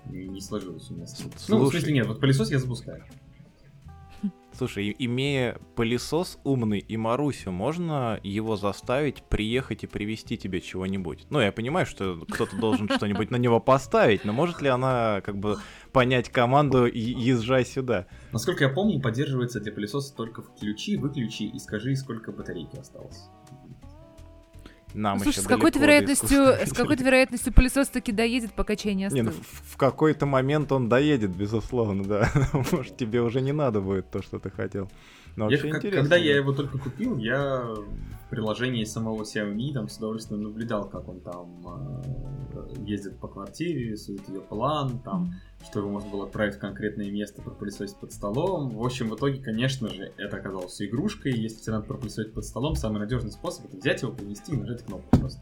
Не, 0.07 0.27
не 0.29 0.41
сложилось 0.41 0.91
у 0.91 0.95
меня. 0.95 1.07
с 1.07 1.19
ним. 1.19 1.31
Ну, 1.31 1.37
в 1.37 1.41
Слушай. 1.41 1.71
смысле, 1.81 1.93
нет, 1.93 2.07
вот 2.07 2.21
пылесос 2.21 2.51
я 2.51 2.59
запускаю. 2.59 3.05
Слушай, 4.57 4.95
имея 4.99 5.59
пылесос 5.77 6.39
умный 6.45 6.81
и 6.81 6.97
Марусю, 6.97 7.51
можно 7.53 8.21
его 8.23 8.57
заставить 8.57 9.23
приехать 9.23 9.85
и 9.85 9.87
привезти 9.87 10.37
тебе 10.37 10.61
чего-нибудь? 10.61 11.27
Ну, 11.31 11.41
я 11.41 11.53
понимаю, 11.53 11.87
что 11.87 12.25
кто-то 12.29 12.57
должен 12.57 12.89
что-нибудь 12.97 13.31
на 13.31 13.37
него 13.37 13.61
поставить, 13.61 14.25
но 14.25 14.33
может 14.33 14.61
ли 14.61 14.69
она 14.69 15.21
как 15.25 15.39
бы 15.39 15.59
понять 15.93 16.29
команду 16.29 16.87
и 16.87 17.01
езжай 17.01 17.65
сюда? 17.65 18.07
Насколько 18.33 18.65
я 18.65 18.71
помню, 18.71 19.01
поддерживается 19.01 19.61
для 19.61 19.73
пылесоса 19.73 20.15
только 20.15 20.43
включи, 20.43 20.97
выключи 20.97 21.45
и 21.45 21.59
скажи, 21.59 21.95
сколько 21.97 22.33
батарейки 22.33 22.77
осталось. 22.77 23.31
Нам 24.95 25.19
Ну, 25.19 25.25
Слушай, 25.25 25.41
с 25.45 25.47
какой-то 25.47 25.79
вероятностью, 25.79 26.39
с 26.67 26.73
какой-то 26.73 27.05
вероятностью 27.05 27.53
пылесос 27.53 27.89
таки 27.89 28.13
доедет, 28.13 28.53
пока 28.53 28.77
чай 28.77 28.95
не 28.95 29.09
Не, 29.13 29.23
ну, 29.23 29.31
остыл. 29.31 29.45
в, 29.45 29.75
в 29.75 29.77
какой-то 29.77 30.27
момент 30.27 30.73
он 30.73 30.89
доедет, 30.89 31.31
безусловно, 31.31 32.05
да. 32.05 32.31
Может, 32.73 32.97
тебе 32.97 33.23
уже 33.23 33.41
не 33.41 33.53
надо 33.53 33.81
будет 33.81 34.11
то, 34.11 34.23
что 34.23 34.39
ты 34.39 34.51
хотел. 34.51 34.91
Но 35.37 35.45
Я 35.45 35.51
вообще 35.57 35.69
как- 35.69 35.79
интересно. 35.79 36.01
когда 36.03 36.17
я 36.17 36.37
его 36.37 36.53
только 36.53 36.79
купил, 36.79 37.17
я 37.19 37.63
в 37.63 38.31
приложении 38.31 38.85
самого 38.85 39.23
Xiaomi 39.23 39.73
там 39.73 39.89
с 39.89 39.97
удовольствием 39.97 40.43
наблюдал, 40.43 40.89
как 40.89 41.09
он 41.09 41.21
там 41.21 42.03
э, 42.55 42.75
ездит 42.87 43.19
по 43.19 43.27
квартире, 43.29 43.91
рисует 43.91 44.29
ее 44.29 44.41
план, 44.41 45.01
там, 45.01 45.33
что 45.65 45.81
его 45.81 45.91
можно 45.91 46.11
было 46.11 46.27
отправить 46.27 46.55
в 46.55 46.59
конкретное 46.59 47.11
место, 47.11 47.43
пропылесосить 47.43 47.97
под 47.97 48.13
столом. 48.13 48.71
В 48.71 48.85
общем, 48.85 49.09
в 49.09 49.17
итоге, 49.17 49.43
конечно 49.43 49.89
же, 49.89 50.13
это 50.17 50.37
оказалось 50.37 50.81
игрушкой. 50.81 51.33
Если 51.33 51.61
тебе 51.63 51.73
надо 51.75 51.87
пропылесосить 51.87 52.33
под 52.33 52.45
столом, 52.45 52.77
самый 52.77 52.99
надежный 52.99 53.33
способ 53.33 53.67
это 53.67 53.77
взять 53.77 54.03
его, 54.03 54.13
принести 54.13 54.53
и 54.53 54.57
нажать 54.57 54.85
кнопку 54.85 55.19
просто. 55.19 55.41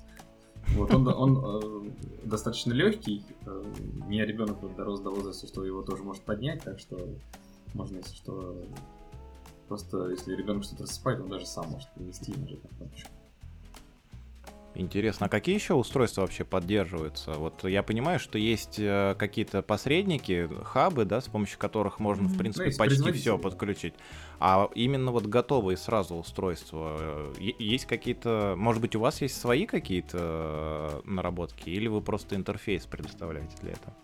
Вот 0.68 0.93
он, 0.95 1.09
он 1.09 1.39
э, 1.86 1.91
достаточно 2.24 2.72
легкий. 2.72 3.24
Э, 3.47 3.62
у 4.01 4.05
меня 4.09 4.24
ребенок 4.24 4.62
вот 4.62 4.76
дорос 4.76 5.01
до 5.01 5.11
возраста, 5.11 5.47
что 5.47 5.64
его 5.64 5.82
тоже 5.82 6.03
может 6.05 6.22
поднять, 6.22 6.62
так 6.62 6.78
что 6.78 6.99
можно, 7.74 7.97
если 7.99 8.14
что, 8.14 8.62
просто 9.69 10.09
если 10.11 10.35
ребенок 10.35 10.64
что-то 10.64 10.83
рассыпает, 10.85 11.21
он 11.21 11.29
даже 11.29 11.47
сам 11.47 11.69
может 11.69 11.89
принести 11.95 12.33
и 12.33 12.37
нажать 12.37 12.62
на 12.64 12.69
кнопочку. 12.77 13.11
Интересно, 14.75 15.27
а 15.27 15.29
какие 15.29 15.57
еще 15.57 15.75
устройства 15.75 16.21
вообще 16.21 16.45
поддерживаются? 16.45 17.33
Вот 17.33 17.64
я 17.64 17.83
понимаю, 17.83 18.21
что 18.21 18.39
есть 18.39 18.79
э, 18.79 19.16
какие-то 19.19 19.61
посредники, 19.62 20.49
хабы, 20.62 21.05
да, 21.05 21.21
с 21.21 21.25
помощью 21.27 21.59
которых 21.59 21.99
можно, 21.99 22.29
в 22.29 22.39
принципе, 22.39 22.71
Ну, 22.71 22.77
почти 22.77 23.11
все 23.12 23.37
да. 23.37 23.43
подключить. 23.43 23.95
А 24.39 24.71
именно 24.77 25.11
вот 25.11 25.27
готовые 25.27 25.77
сразу 25.77 26.14
устройства, 26.14 26.97
э, 27.01 27.35
есть 27.59 27.87
какие-то, 27.87 28.55
может 28.57 28.81
быть, 28.81 28.95
у 28.95 29.01
вас 29.01 29.21
есть 29.21 29.41
свои 29.41 29.66
какие-то 29.66 31.03
э, 31.05 31.11
наработки, 31.11 31.71
или 31.71 31.89
вы 31.89 32.01
просто 32.01 32.37
интерфейс 32.37 32.87
предоставляете 32.87 33.57
для 33.62 33.73
этого? 33.73 33.95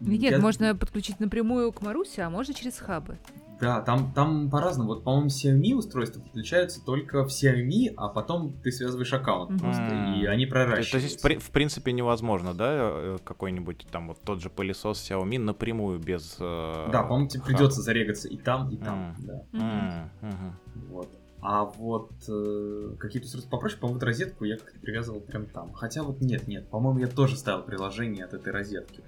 Нет, 0.00 0.32
Я- 0.32 0.38
можно 0.38 0.74
подключить 0.74 1.20
напрямую 1.20 1.72
к 1.72 1.82
Марусе, 1.82 2.22
а 2.22 2.30
можно 2.30 2.54
через 2.54 2.78
хабы. 2.78 3.18
Да, 3.60 3.82
там, 3.82 4.12
там 4.14 4.48
по-разному. 4.50 4.90
Вот, 4.94 5.04
по-моему, 5.04 5.28
Xiaomi 5.28 5.74
устройства 5.74 6.20
подключаются 6.20 6.82
только 6.84 7.24
в 7.24 7.28
Xiaomi, 7.28 7.92
а 7.96 8.08
потом 8.08 8.54
ты 8.62 8.72
связываешь 8.72 9.12
аккаунт 9.12 9.50
Мгм. 9.50 9.58
просто, 9.58 9.82
и 10.16 10.24
они 10.24 10.46
То, 10.46 10.50
то 10.50 10.54
проращиваются. 10.54 10.98
есть, 10.98 11.18
в 11.20 11.22
при- 11.22 11.36
в 11.38 11.50
принципе, 11.50 11.92
невозможно, 11.92 12.54
да, 12.54 12.68
э, 12.72 13.18
какой-нибудь 13.22 13.86
там 13.92 14.08
вот 14.08 14.18
тот 14.24 14.40
же 14.40 14.48
пылесос 14.50 14.98
Xiaomi 15.10 15.38
напрямую 15.38 15.98
без... 15.98 16.36
э, 16.40 16.88
Да, 16.90 17.02
по-моему, 17.02 17.28
тебе 17.28 17.42
придется 17.42 17.82
зарегаться 17.82 18.28
и 18.28 18.36
там, 18.38 18.70
и 18.70 18.76
там, 18.78 18.98
М. 18.98 19.26
да. 19.26 20.08
Мгм. 20.22 20.56
Вот. 20.90 21.08
А 21.42 21.64
вот 21.64 22.10
э, 22.28 22.94
какие-то 22.98 23.24
устройства 23.26 23.50
попроще, 23.50 23.80
по-моему, 23.80 23.98
вот 23.98 24.04
розетку 24.06 24.44
я 24.44 24.56
как-то 24.58 24.78
привязывал 24.78 25.20
прям 25.20 25.46
там. 25.46 25.72
Хотя 25.72 26.02
вот 26.02 26.20
нет, 26.20 26.46
нет, 26.48 26.68
по-моему, 26.68 26.98
я 27.00 27.06
тоже 27.08 27.36
ставил 27.36 27.62
приложение 27.62 28.24
от 28.26 28.34
этой 28.34 28.52
розетки. 28.52 29.02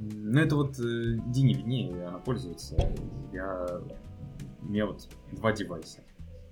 Ну, 0.00 0.40
это 0.40 0.56
вот 0.56 0.78
э, 0.78 1.18
Дине 1.26 1.54
виднее, 1.54 2.06
она 2.06 2.18
пользуется. 2.18 2.76
Я... 3.32 3.66
У 4.62 4.66
меня 4.66 4.86
вот 4.86 5.08
два 5.32 5.52
девайса. 5.52 6.00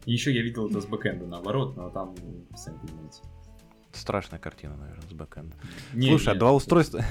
И 0.05 0.13
еще 0.13 0.35
я 0.35 0.43
видел 0.43 0.69
это 0.69 0.81
с 0.81 0.87
бэкэнда 0.87 1.27
наоборот, 1.27 1.77
но 1.77 1.91
там, 1.91 2.15
ну, 2.23 2.57
сами 2.57 2.79
понимаете. 2.79 3.23
Страшная 3.93 4.39
картина, 4.39 4.77
наверное, 4.77 5.09
с 5.09 5.13
бэкэнда. 5.13 5.57
Не, 5.95 6.09
Слушай, 6.09 6.29
а 6.31 6.33
не, 6.35 6.39
два 6.41 6.53
устройства... 6.53 7.03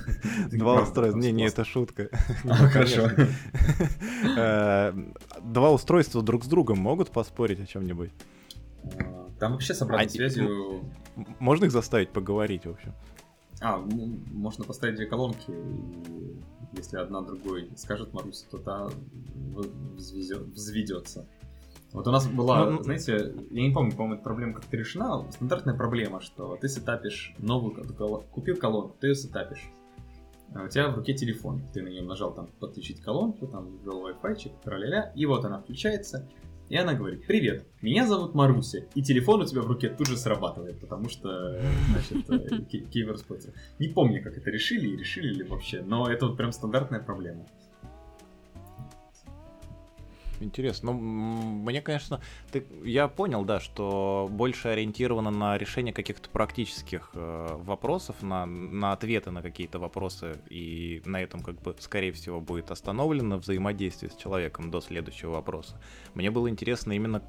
Два 0.52 0.82
устройства... 0.82 1.18
Не, 1.18 1.32
не, 1.32 1.46
это 1.46 1.64
шутка. 1.64 2.08
А, 2.44 2.54
хорошо. 2.68 3.08
Э, 4.36 4.92
Два 5.42 5.70
устройства 5.70 6.22
друг 6.22 6.44
с 6.44 6.48
другом 6.48 6.78
могут 6.78 7.10
поспорить 7.10 7.60
о 7.60 7.66
чем-нибудь? 7.66 8.10
А, 9.00 9.28
Там 9.38 9.52
вообще 9.52 9.74
с 9.74 9.82
обратной 9.82 10.06
А, 10.06 10.08
связью... 10.08 10.84
Можно 11.38 11.66
их 11.66 11.72
заставить 11.72 12.10
поговорить, 12.10 12.66
в 12.66 12.70
общем? 12.70 12.94
А, 13.64 13.78
м, 13.78 14.22
можно 14.30 14.62
поставить 14.64 14.96
две 14.96 15.06
колонки, 15.06 15.50
и 15.50 16.36
если 16.76 16.98
одна 16.98 17.22
другой 17.22 17.70
скажет 17.76 18.12
Маруся, 18.12 18.44
то 18.50 18.58
та 18.58 18.90
взведется. 19.96 21.26
Вот 21.92 22.06
у 22.06 22.10
нас 22.10 22.26
была, 22.28 22.66
Ну, 22.66 22.70
ну- 22.72 22.82
знаете, 22.82 23.34
я 23.50 23.62
не 23.62 23.72
помню, 23.72 23.92
по-моему, 23.92 24.16
эта 24.16 24.24
проблема 24.24 24.54
как-то 24.54 24.76
решена. 24.76 25.24
Стандартная 25.32 25.74
проблема, 25.74 26.20
что 26.20 26.58
ты 26.60 26.68
сетапишь 26.68 27.34
новую, 27.38 27.74
купил 28.32 28.56
колонку, 28.56 28.96
ты 29.00 29.08
ее 29.08 29.14
сетапишь. 29.14 29.70
А 30.54 30.64
У 30.64 30.68
тебя 30.68 30.88
в 30.90 30.96
руке 30.96 31.14
телефон, 31.14 31.62
ты 31.72 31.80
на 31.82 31.88
нем 31.88 32.06
нажал 32.06 32.34
там 32.34 32.48
подключить 32.60 33.00
колонку, 33.00 33.46
там 33.46 33.78
ввел 33.78 34.06
Wi-Fi, 34.06 34.52
тра-ля-ля, 34.62 35.12
и 35.16 35.24
вот 35.24 35.44
она 35.44 35.58
включается, 35.58 36.28
и 36.68 36.76
она 36.76 36.94
говорит, 36.94 37.26
привет, 37.26 37.66
меня 37.82 38.06
зовут 38.06 38.34
Маруся, 38.34 38.86
и 38.94 39.02
телефон 39.02 39.42
у 39.42 39.46
тебя 39.46 39.62
в 39.62 39.66
руке 39.66 39.88
тут 39.88 40.06
же 40.06 40.16
срабатывает, 40.16 40.80
потому 40.80 41.08
что, 41.08 41.60
значит, 41.90 42.30
э, 42.30 43.16
спонсор. 43.16 43.52
Не 43.78 43.88
помню, 43.88 44.22
как 44.22 44.36
это 44.38 44.50
решили, 44.50 44.88
и 44.88 44.96
решили 44.96 45.34
ли 45.34 45.44
вообще, 45.44 45.82
но 45.82 46.10
это 46.10 46.26
вот 46.26 46.36
прям 46.36 46.52
стандартная 46.52 47.00
проблема. 47.00 47.46
Интересно. 50.40 50.92
Ну, 50.92 50.98
мне, 50.98 51.80
конечно, 51.80 52.20
ты- 52.52 52.66
я 52.84 53.08
понял, 53.08 53.44
да, 53.44 53.60
что 53.60 54.28
больше 54.30 54.68
ориентировано 54.68 55.30
на 55.30 55.56
решение 55.58 55.92
каких-то 55.92 56.28
практических 56.28 57.10
э, 57.14 57.56
вопросов, 57.62 58.22
на, 58.22 58.46
на 58.46 58.92
ответы 58.92 59.30
на 59.30 59.42
какие-то 59.42 59.78
вопросы, 59.78 60.38
и 60.50 61.02
на 61.04 61.22
этом, 61.22 61.40
как 61.42 61.60
бы, 61.62 61.74
скорее 61.78 62.12
всего, 62.12 62.40
будет 62.40 62.70
остановлено 62.70 63.38
взаимодействие 63.38 64.10
с 64.10 64.16
человеком 64.16 64.70
до 64.70 64.80
следующего 64.80 65.30
вопроса. 65.32 65.80
Мне 66.14 66.30
было 66.30 66.48
интересно 66.48 66.92
именно 66.92 67.22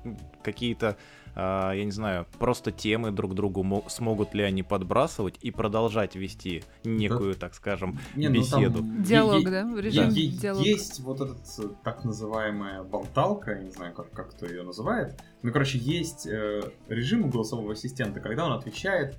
какие-то, 0.44 0.98
я 1.36 1.84
не 1.84 1.92
знаю, 1.92 2.26
просто 2.40 2.72
темы 2.72 3.12
друг 3.12 3.36
другу 3.36 3.62
мо- 3.64 3.84
смогут 3.90 4.34
ли 4.34 4.44
они 4.44 4.64
подбрасывать 4.64 5.36
и 5.42 5.52
продолжать 5.52 6.16
вести 6.16 6.64
некую, 6.84 7.36
так 7.36 7.54
скажем, 7.56 8.00
Не, 8.16 8.30
ну 8.30 8.42
там 8.44 8.62
беседу. 8.62 8.80
Диалог, 9.04 9.42
е- 9.42 9.50
да? 9.50 9.82
Режим 9.82 10.10
е- 10.10 10.28
диалога. 10.30 10.66
Есть 10.66 11.00
вот 11.02 11.22
этот 11.22 11.38
э, 11.60 11.64
так 11.84 12.06
называемая 12.06 12.84
болталка, 12.84 13.52
я 13.52 13.64
не 13.64 13.72
знаю, 13.72 13.94
как, 13.94 14.12
как 14.12 14.32
кто 14.32 14.46
ее 14.46 14.64
называет. 14.64 15.20
Ну, 15.42 15.52
короче, 15.52 15.78
есть 15.78 16.26
э, 16.26 16.62
режим 16.88 17.26
у 17.26 17.28
голосового 17.30 17.74
ассистента, 17.74 18.20
когда 18.22 18.46
он 18.46 18.54
отвечает 18.54 19.18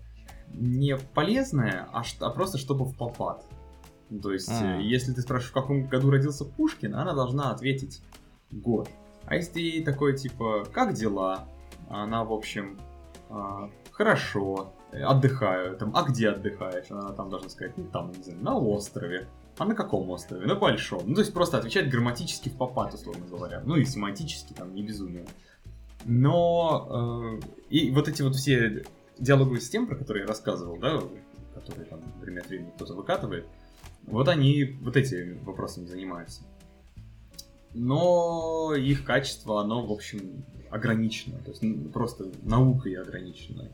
не 0.54 0.96
полезное, 0.96 1.88
а, 1.92 2.02
ш- 2.02 2.16
а 2.20 2.30
просто 2.30 2.56
чтобы 2.58 2.84
в 2.84 2.96
попад. 2.96 3.44
То 4.22 4.32
есть, 4.32 4.48
А. 4.50 4.78
если 4.78 5.12
ты 5.12 5.20
спрашиваешь, 5.20 5.50
в 5.50 5.54
каком 5.54 5.86
году 5.88 6.10
родился 6.10 6.44
Пушкин, 6.44 6.94
она 6.94 7.12
должна 7.14 7.50
ответить 7.50 8.00
год. 8.52 8.88
А 9.24 9.34
если 9.34 9.52
ты 9.72 9.84
такой, 9.84 10.16
типа, 10.16 10.64
как 10.72 10.94
дела? 10.94 11.48
Она, 11.88 12.24
в 12.24 12.32
общем, 12.32 12.78
а, 13.28 13.70
хорошо. 13.90 14.72
отдыхаю, 14.92 15.76
там, 15.76 15.92
а 15.94 16.02
где 16.04 16.30
отдыхаешь? 16.30 16.90
Она 16.90 17.12
там 17.12 17.30
должна 17.30 17.48
сказать, 17.48 17.76
ну, 17.76 17.84
там, 17.84 18.12
не 18.12 18.22
знаю, 18.22 18.42
на 18.42 18.58
острове. 18.58 19.28
А 19.58 19.64
на 19.64 19.74
каком 19.74 20.10
острове? 20.10 20.46
На 20.46 20.54
большом. 20.54 21.02
Ну, 21.06 21.14
то 21.14 21.20
есть 21.20 21.32
просто 21.32 21.58
отвечать 21.58 21.90
грамматически 21.90 22.50
в 22.50 22.56
попад, 22.56 22.92
условно 22.94 23.24
говоря. 23.26 23.62
Ну 23.64 23.76
и 23.76 23.84
семантически, 23.84 24.52
там, 24.52 24.74
не 24.74 24.82
безумие. 24.82 25.26
Но 26.04 27.40
э, 27.40 27.46
и 27.70 27.90
вот 27.90 28.06
эти 28.06 28.22
вот 28.22 28.34
все 28.36 28.84
диалоговые 29.18 29.60
системы, 29.60 29.86
про 29.86 29.96
которые 29.96 30.22
я 30.22 30.28
рассказывал, 30.28 30.76
да, 30.76 31.00
которые 31.54 31.86
там 31.86 32.00
время 32.20 32.40
от 32.40 32.48
времени 32.48 32.70
кто-то 32.76 32.94
выкатывает, 32.94 33.46
вот 34.06 34.28
они 34.28 34.78
вот 34.82 34.96
этими 34.96 35.38
вопросами 35.42 35.86
занимаются. 35.86 36.42
Но 37.74 38.74
их 38.74 39.04
качество, 39.04 39.60
оно, 39.60 39.84
в 39.84 39.92
общем, 39.92 40.44
ограничено. 40.70 41.38
То 41.38 41.50
есть 41.50 41.62
ну, 41.62 41.88
просто 41.90 42.26
наукой 42.42 42.94
ограничено, 42.94 43.68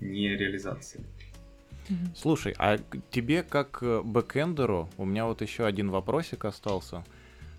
не 0.00 0.28
реализацией. 0.36 1.04
Слушай, 2.14 2.54
а 2.58 2.78
тебе 3.10 3.42
как 3.42 3.78
э, 3.82 4.00
бэкэндеру, 4.02 4.88
у 4.96 5.04
меня 5.04 5.26
вот 5.26 5.42
еще 5.42 5.66
один 5.66 5.90
вопросик 5.90 6.44
остался. 6.44 7.04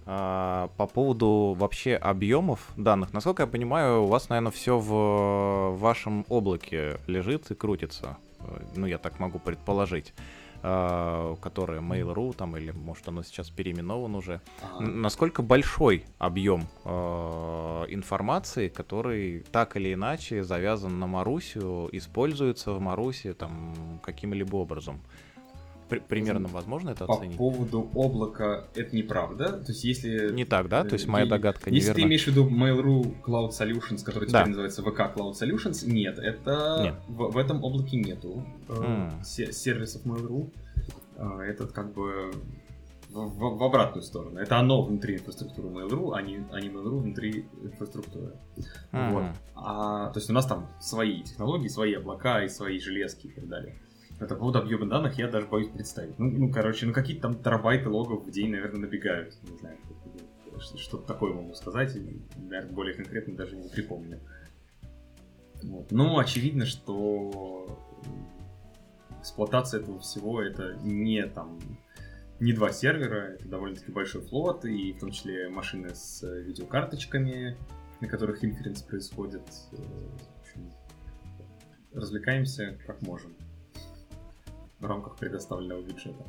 А, 0.05 0.69
по 0.77 0.87
поводу 0.87 1.55
вообще 1.57 1.95
объемов 1.95 2.71
данных. 2.75 3.13
Насколько 3.13 3.43
я 3.43 3.47
понимаю, 3.47 4.03
у 4.03 4.07
вас, 4.07 4.29
наверное, 4.29 4.51
все 4.51 4.79
в 4.79 5.77
вашем 5.77 6.25
облаке 6.27 6.97
лежит 7.07 7.51
и 7.51 7.55
крутится. 7.55 8.17
Э, 8.39 8.61
ну, 8.75 8.85
я 8.87 8.97
так 8.97 9.19
могу 9.19 9.37
предположить. 9.37 10.13
А, 10.63 11.35
которое 11.37 11.81
Mail.ru, 11.81 12.35
там, 12.35 12.55
или, 12.55 12.71
может, 12.71 13.07
оно 13.07 13.23
сейчас 13.23 13.49
переименовано 13.49 14.17
уже. 14.17 14.41
Насколько 14.79 15.41
большой 15.41 16.05
объем 16.19 16.67
э, 16.85 16.89
информации, 17.89 18.67
который 18.67 19.43
так 19.51 19.75
или 19.75 19.93
иначе 19.93 20.43
завязан 20.43 20.99
на 20.99 21.07
Марусю, 21.07 21.89
используется 21.91 22.73
в 22.73 22.79
Марусе 22.79 23.33
там 23.33 23.99
каким-либо 24.03 24.57
образом? 24.57 25.01
Примерно 25.99 26.47
возможно 26.47 26.91
это 26.91 27.05
По 27.05 27.15
оценить? 27.15 27.37
По 27.37 27.51
поводу 27.51 27.89
облака 27.93 28.65
это 28.75 28.95
неправда. 28.95 29.53
То 29.53 29.71
есть 29.71 29.83
если... 29.83 30.31
Не 30.33 30.45
так, 30.45 30.69
да? 30.69 30.83
То 30.83 30.93
есть 30.93 31.07
моя 31.07 31.25
догадка 31.25 31.69
неверна. 31.69 31.87
Если 31.87 31.93
ты 31.93 32.01
имеешь 32.07 32.23
в 32.23 32.27
виду 32.27 32.49
Mail.ru 32.49 33.21
Cloud 33.21 33.49
Solutions, 33.49 34.03
который 34.03 34.27
теперь 34.27 34.43
да. 34.43 34.45
называется 34.45 34.81
VK 34.81 35.15
Cloud 35.15 35.33
Solutions, 35.33 35.85
нет, 35.85 36.19
это 36.19 36.79
нет. 36.83 36.95
В, 37.07 37.31
в 37.31 37.37
этом 37.37 37.63
облаке 37.63 37.97
нету 37.97 38.45
mm. 38.67 39.23
сервисов 39.23 40.05
Mail.ru. 40.05 40.51
Э, 41.17 41.41
этот 41.41 41.71
как 41.71 41.93
бы 41.93 42.31
в, 43.11 43.19
в, 43.19 43.57
в 43.57 43.63
обратную 43.63 44.03
сторону. 44.03 44.39
Это 44.39 44.57
оно 44.57 44.81
внутри 44.83 45.15
инфраструктуры 45.15 45.69
Mail.ru, 45.69 46.13
а 46.13 46.21
не, 46.21 46.43
а 46.51 46.59
не 46.59 46.69
Mail.ru 46.69 46.99
внутри 46.99 47.45
инфраструктуры. 47.61 48.33
Mm-hmm. 48.91 49.11
Вот. 49.11 49.23
А, 49.55 50.09
то 50.11 50.19
есть 50.19 50.29
у 50.29 50.33
нас 50.33 50.45
там 50.45 50.67
свои 50.79 51.21
технологии, 51.23 51.67
свои 51.67 51.93
облака 51.93 52.43
и 52.43 52.49
свои 52.49 52.79
железки 52.79 53.27
и 53.27 53.31
так 53.31 53.47
далее. 53.47 53.75
Это 54.21 54.35
по 54.35 54.41
поводу 54.41 54.59
объема 54.59 54.85
данных 54.85 55.17
я 55.17 55.27
даже 55.27 55.47
боюсь 55.47 55.69
представить. 55.69 56.19
Ну, 56.19 56.29
ну 56.29 56.51
короче, 56.51 56.85
ну 56.85 56.93
какие-то 56.93 57.23
там 57.23 57.41
терабайты 57.41 57.89
логов 57.89 58.23
в 58.23 58.29
день, 58.29 58.51
наверное, 58.51 58.81
набегают. 58.81 59.35
Не 59.49 59.57
знаю, 59.57 59.77
что-то 60.77 61.07
такое 61.07 61.33
могу 61.33 61.55
сказать. 61.55 61.97
Наверное, 62.37 62.71
более 62.71 62.93
конкретно 62.93 63.35
даже 63.35 63.55
не 63.55 63.67
припомню. 63.67 64.19
Вот. 65.63 65.91
Ну, 65.91 66.19
очевидно, 66.19 66.67
что 66.67 67.79
эксплуатация 69.19 69.81
этого 69.81 69.99
всего 69.99 70.39
это 70.39 70.75
не 70.83 71.25
там 71.25 71.59
не 72.39 72.53
два 72.53 72.71
сервера, 72.71 73.33
это 73.33 73.47
довольно-таки 73.47 73.91
большой 73.91 74.21
флот, 74.21 74.65
и 74.65 74.93
в 74.93 74.99
том 74.99 75.11
числе 75.11 75.49
машины 75.49 75.95
с 75.95 76.23
видеокарточками, 76.23 77.57
на 78.01 78.07
которых 78.07 78.43
инференс 78.43 78.83
происходит. 78.83 79.47
Э, 79.71 79.77
общем, 80.41 80.71
развлекаемся 81.93 82.77
как 82.85 83.01
можем 83.01 83.35
в 84.81 84.85
рамках 84.85 85.15
предоставленного 85.15 85.81
бюджета. 85.81 86.25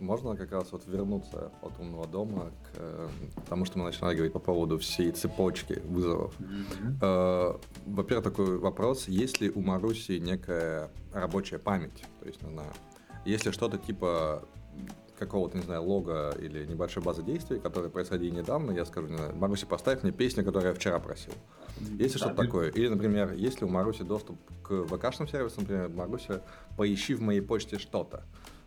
Можно 0.00 0.36
как 0.36 0.52
раз 0.52 0.70
вот 0.72 0.86
вернуться 0.86 1.50
от 1.62 1.78
умного 1.80 2.06
дома 2.06 2.52
к 2.72 3.10
тому, 3.48 3.64
что 3.64 3.78
мы 3.78 3.84
начинали 3.86 4.14
говорить 4.14 4.32
по 4.32 4.38
поводу 4.38 4.78
всей 4.78 5.10
цепочки 5.10 5.80
вызовов. 5.84 6.34
Mm-hmm. 6.38 7.60
Во-первых, 7.86 8.24
такой 8.24 8.58
вопрос, 8.58 9.08
есть 9.08 9.40
ли 9.40 9.50
у 9.50 9.60
Маруси 9.60 10.18
некая 10.18 10.90
рабочая 11.12 11.58
память? 11.58 12.04
То 12.20 12.26
есть, 12.26 12.42
не 12.42 12.52
знаю, 12.52 12.72
если 13.24 13.50
что-то 13.50 13.78
типа 13.78 14.44
какого-то, 15.18 15.56
не 15.56 15.64
знаю, 15.64 15.82
лога 15.82 16.34
или 16.38 16.64
небольшой 16.66 17.02
базы 17.02 17.22
действий, 17.22 17.58
которые 17.58 17.90
происходили 17.90 18.30
недавно, 18.30 18.72
я 18.72 18.84
скажу, 18.84 19.08
не 19.08 19.16
знаю, 19.16 19.36
Маруси, 19.36 19.66
поставь 19.66 20.02
мне 20.02 20.12
песню, 20.12 20.44
которую 20.44 20.70
я 20.70 20.74
вчера 20.74 20.98
просил. 20.98 21.32
Есть 21.80 22.14
да, 22.14 22.18
что-то 22.18 22.42
такое? 22.42 22.70
Или, 22.70 22.88
например, 22.88 23.32
если 23.32 23.64
у 23.64 23.68
Маруси 23.68 24.02
доступ 24.02 24.38
к 24.62 24.70
ВК-шным 24.70 25.28
сервисам, 25.28 25.64
например, 25.64 25.88
Маруси, 25.90 26.40
поищи 26.76 27.14
в 27.14 27.20
моей 27.20 27.40
почте 27.40 27.78
что-то. 27.78 28.24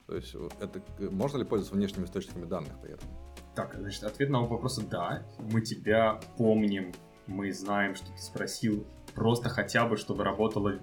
То 0.07 0.15
есть 0.15 0.35
это 0.59 0.81
можно 0.99 1.37
ли 1.37 1.45
пользоваться 1.45 1.75
внешними 1.75 2.05
источниками 2.05 2.45
данных 2.45 2.73
при 2.81 2.93
этом? 2.93 3.07
Так, 3.55 3.75
значит, 3.79 4.03
ответ 4.03 4.29
на 4.29 4.41
вопрос 4.41 4.77
да. 4.77 5.23
Мы 5.39 5.61
тебя 5.61 6.19
помним, 6.37 6.91
мы 7.27 7.51
знаем, 7.53 7.95
что 7.95 8.07
ты 8.07 8.17
спросил, 8.17 8.85
просто 9.13 9.49
хотя 9.49 9.85
бы, 9.85 9.97
чтобы 9.97 10.23
работало, 10.23 10.79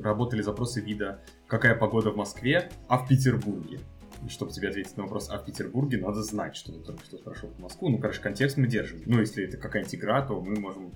работали 0.00 0.42
запросы 0.42 0.80
вида 0.80 1.20
«Какая 1.46 1.74
погода 1.74 2.10
в 2.10 2.16
Москве, 2.16 2.70
а 2.88 2.98
в 2.98 3.08
Петербурге?» 3.08 3.80
Чтобы 4.28 4.52
тебе 4.52 4.68
ответить 4.68 4.96
на 4.96 5.04
вопрос, 5.04 5.28
в 5.28 5.44
Петербурге 5.44 5.98
надо 5.98 6.22
знать, 6.22 6.56
что 6.56 6.72
ты 6.72 6.80
только 6.80 7.04
что 7.04 7.18
прошел 7.18 7.50
в 7.50 7.58
Москву. 7.58 7.88
Ну, 7.88 7.98
короче, 7.98 8.20
контекст 8.20 8.56
мы 8.56 8.66
держим. 8.66 9.02
Ну, 9.06 9.20
если 9.20 9.44
это 9.44 9.56
какая-нибудь 9.56 9.94
игра, 9.94 10.22
то 10.26 10.40
мы 10.40 10.58
можем 10.58 10.92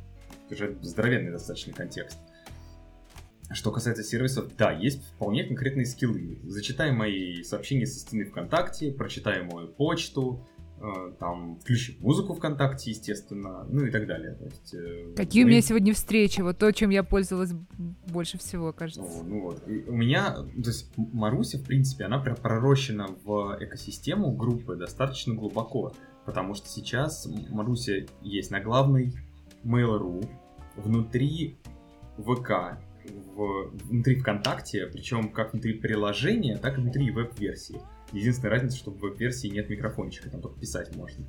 держать 0.48 0.82
здоровенный 0.82 1.30
достаточно 1.30 1.72
контекст. 1.72 2.18
Что 3.50 3.72
касается 3.72 4.02
сервисов, 4.02 4.54
да, 4.56 4.72
есть 4.72 5.02
вполне 5.14 5.44
конкретные 5.44 5.86
скиллы. 5.86 6.38
Зачитай 6.44 6.92
мои 6.92 7.42
сообщения 7.42 7.86
со 7.86 7.98
стены 7.98 8.26
ВКонтакте, 8.26 8.92
прочитай 8.92 9.42
мою 9.42 9.68
почту, 9.68 10.46
там 11.18 11.58
включить 11.60 12.00
музыку 12.00 12.34
ВКонтакте, 12.34 12.90
естественно, 12.90 13.66
ну 13.68 13.84
и 13.84 13.90
так 13.90 14.06
далее. 14.06 14.34
То 14.34 14.44
есть, 14.44 14.74
э, 14.74 15.14
Какие 15.16 15.44
мы... 15.44 15.48
у 15.48 15.50
меня 15.50 15.62
сегодня 15.62 15.94
встречи, 15.94 16.40
вот 16.40 16.58
то, 16.58 16.70
чем 16.72 16.90
я 16.90 17.02
пользовалась 17.02 17.52
больше 18.06 18.38
всего, 18.38 18.72
кажется. 18.72 19.02
О, 19.02 19.22
ну 19.24 19.42
вот, 19.42 19.68
и 19.68 19.84
у 19.88 19.96
меня, 19.96 20.34
то 20.34 20.70
есть 20.70 20.92
Маруся, 20.96 21.58
в 21.58 21.64
принципе, 21.64 22.04
она 22.04 22.18
пророщена 22.20 23.08
в 23.24 23.56
экосистему 23.60 24.32
группы 24.32 24.76
достаточно 24.76 25.34
глубоко, 25.34 25.92
потому 26.24 26.54
что 26.54 26.68
сейчас 26.68 27.28
Маруся 27.50 28.06
есть 28.22 28.50
на 28.50 28.60
главной 28.60 29.12
Mail.ru, 29.64 30.28
внутри 30.76 31.58
ВК, 32.18 32.78
в, 33.34 33.70
внутри 33.84 34.16
ВКонтакте, 34.16 34.86
причем 34.86 35.30
как 35.30 35.52
внутри 35.52 35.74
приложения, 35.74 36.56
так 36.56 36.78
и 36.78 36.80
внутри 36.80 37.10
веб-версии. 37.10 37.80
Единственная 38.12 38.52
разница, 38.52 38.76
что 38.76 38.90
в 38.90 38.98
веб-версии 38.98 39.48
нет 39.48 39.68
микрофончика, 39.68 40.30
там 40.30 40.40
только 40.40 40.58
писать 40.58 40.94
можно. 40.96 41.26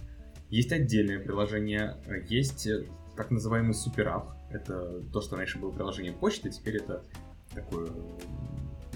Есть 0.49 0.71
отдельное 0.71 1.19
приложение, 1.19 1.97
есть 2.27 2.65
э, 2.67 2.85
так 3.15 3.31
называемый 3.31 3.73
суперап. 3.73 4.31
Это 4.49 5.01
то, 5.11 5.21
что 5.21 5.35
раньше 5.35 5.59
было 5.59 5.71
приложением 5.71 6.15
почты, 6.15 6.49
теперь 6.49 6.77
это 6.77 7.03
такое 7.53 7.89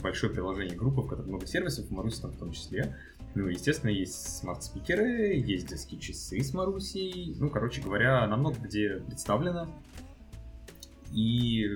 большое 0.02 0.32
приложение 0.32 0.76
группы, 0.76 1.02
в 1.02 1.08
котором 1.08 1.30
много 1.30 1.46
сервисов, 1.46 1.90
Маруси 1.92 2.22
там 2.22 2.32
в 2.32 2.38
том 2.38 2.52
числе. 2.52 2.96
Ну, 3.36 3.48
естественно, 3.48 3.90
есть 3.90 4.38
smart 4.38 4.72
speaker 4.72 5.22
ы, 5.22 5.36
есть 5.36 5.68
детские 5.68 6.00
часы 6.00 6.44
с 6.44 6.54
Марусей. 6.54 7.36
Ну, 7.40 7.50
короче 7.50 7.82
говоря, 7.82 8.24
она 8.24 8.38
много 8.38 8.60
где 8.60 8.98
представлена. 9.08 9.68
И, 11.12 11.68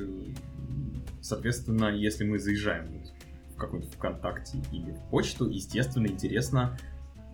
соответственно, 1.21 1.85
если 1.85 2.25
мы 2.25 2.37
заезжаем 2.37 2.91
какой-нибудь 3.57 3.93
ВКонтакте 3.93 4.59
или 4.71 4.91
в 4.91 5.01
почту, 5.09 5.49
естественно, 5.49 6.07
интересно, 6.07 6.77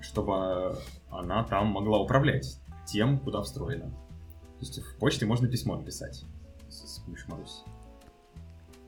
чтобы 0.02 0.78
она 1.10 1.44
там 1.44 1.68
могла 1.68 2.00
управлять 2.00 2.60
тем, 2.86 3.20
куда 3.20 3.42
встроена. 3.42 3.90
То 3.90 4.60
есть 4.60 4.80
в 4.80 4.98
почте 4.98 5.26
можно 5.26 5.48
письмо 5.48 5.78
написать 5.78 6.26
с, 6.70 6.96
с 6.96 7.00
помощью 7.00 7.30
Маруси. 7.32 7.64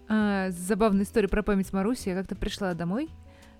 А, 0.08 0.50
забавная 0.52 1.04
история 1.04 1.28
про 1.28 1.44
память 1.44 1.74
Маруси. 1.74 2.10
Я 2.10 2.16
как-то 2.16 2.36
пришла 2.36 2.74
домой, 2.74 3.10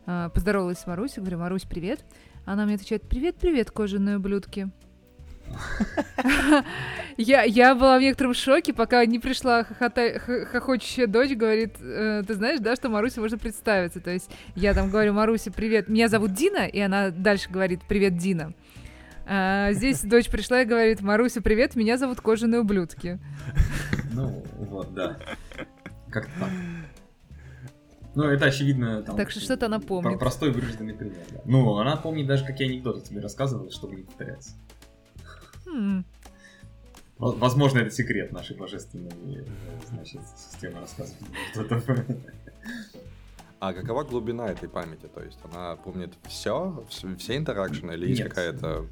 а, 0.06 0.30
поздоровалась 0.30 0.80
с 0.80 0.88
Марусей, 0.88 1.22
говорю, 1.22 1.40
Марусь, 1.40 1.64
привет. 1.64 2.06
Она 2.46 2.66
мне 2.66 2.76
отвечает, 2.76 3.08
привет-привет, 3.08 3.72
кожаные 3.72 4.18
ублюдки. 4.18 4.70
Я, 7.18 7.44
я 7.44 7.76
была 7.76 7.98
в 7.98 8.02
некотором 8.02 8.34
шоке, 8.34 8.74
пока 8.74 9.06
не 9.06 9.20
пришла 9.20 9.64
хохота, 9.64 10.20
хохочущая 10.20 11.08
дочь, 11.08 11.32
говорит, 11.32 11.76
э, 11.80 12.24
ты 12.28 12.34
знаешь, 12.34 12.60
да, 12.60 12.76
что 12.76 12.90
Марусе 12.90 13.22
можно 13.22 13.38
представиться. 13.38 14.02
То 14.02 14.12
есть 14.12 14.30
я 14.56 14.74
там 14.74 14.90
говорю, 14.90 15.14
Маруся, 15.14 15.50
привет, 15.50 15.88
меня 15.88 16.10
зовут 16.10 16.34
Дина, 16.34 16.68
и 16.68 16.78
она 16.80 17.12
дальше 17.12 17.50
говорит, 17.50 17.82
привет, 17.88 18.18
Дина. 18.18 18.54
А 19.26 19.72
здесь 19.72 20.02
дочь 20.02 20.30
пришла 20.30 20.62
и 20.62 20.66
говорит, 20.66 21.00
Маруся, 21.00 21.42
привет, 21.42 21.76
меня 21.76 21.98
зовут 21.98 22.20
Кожаные 22.20 22.60
ублюдки. 22.60 23.18
Ну, 24.12 24.44
вот, 24.58 24.94
да. 24.94 25.18
Как-то 26.10 26.32
так. 26.40 26.50
Ну, 28.14 28.24
это 28.26 28.46
очевидно. 28.46 29.04
Там, 29.04 29.18
так 29.18 29.30
что 29.30 29.42
что-то 29.42 29.66
она 29.66 29.80
помнит. 29.80 30.20
Простой 30.20 30.52
вырожденный 30.52 30.94
пример. 30.94 31.18
Да. 31.32 31.42
Ну, 31.46 31.78
она 31.78 31.98
помнит 31.98 32.28
даже, 32.28 32.46
какие 32.46 32.70
анекдоты 32.70 33.02
тебе 33.02 33.20
рассказывала, 33.20 33.70
чтобы 33.72 33.96
не 33.96 34.04
повторяться. 34.04 34.52
Возможно, 37.18 37.80
это 37.80 37.92
секрет 37.92 38.34
нашей 38.34 38.58
божественной 38.58 39.46
значит, 39.90 40.22
системы 40.38 40.82
рассказывания. 40.82 42.22
А 43.60 43.74
какова 43.74 44.04
глубина 44.04 44.48
этой 44.48 44.68
памяти? 44.68 45.08
То 45.08 45.24
есть 45.24 45.40
она 45.44 45.76
помнит 45.78 46.14
все, 46.28 46.86
все 46.90 47.38
интеракшены, 47.38 47.94
или 47.94 48.10
есть 48.10 48.22
какая-то... 48.22 48.86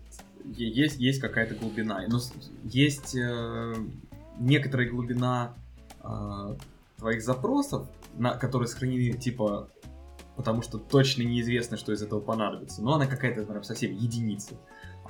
Есть, 0.46 1.00
есть 1.00 1.20
какая-то 1.20 1.56
глубина. 1.56 2.02
Но 2.08 2.20
есть 2.64 3.16
э, 3.16 3.76
некоторая 4.40 4.90
глубина 4.90 5.54
э, 6.02 6.56
твоих 6.98 7.22
запросов, 7.22 7.88
на, 8.16 8.36
которые 8.36 8.68
сохранены, 8.68 9.18
типа, 9.18 9.70
потому 10.36 10.62
что 10.62 10.78
точно 10.78 11.24
неизвестно, 11.24 11.78
что 11.78 11.94
из 11.94 12.02
этого 12.02 12.20
понадобится. 12.20 12.82
Но 12.82 12.96
она 12.96 13.06
какая-то, 13.06 13.42
например, 13.42 13.64
совсем 13.64 13.94
единица. 13.94 14.56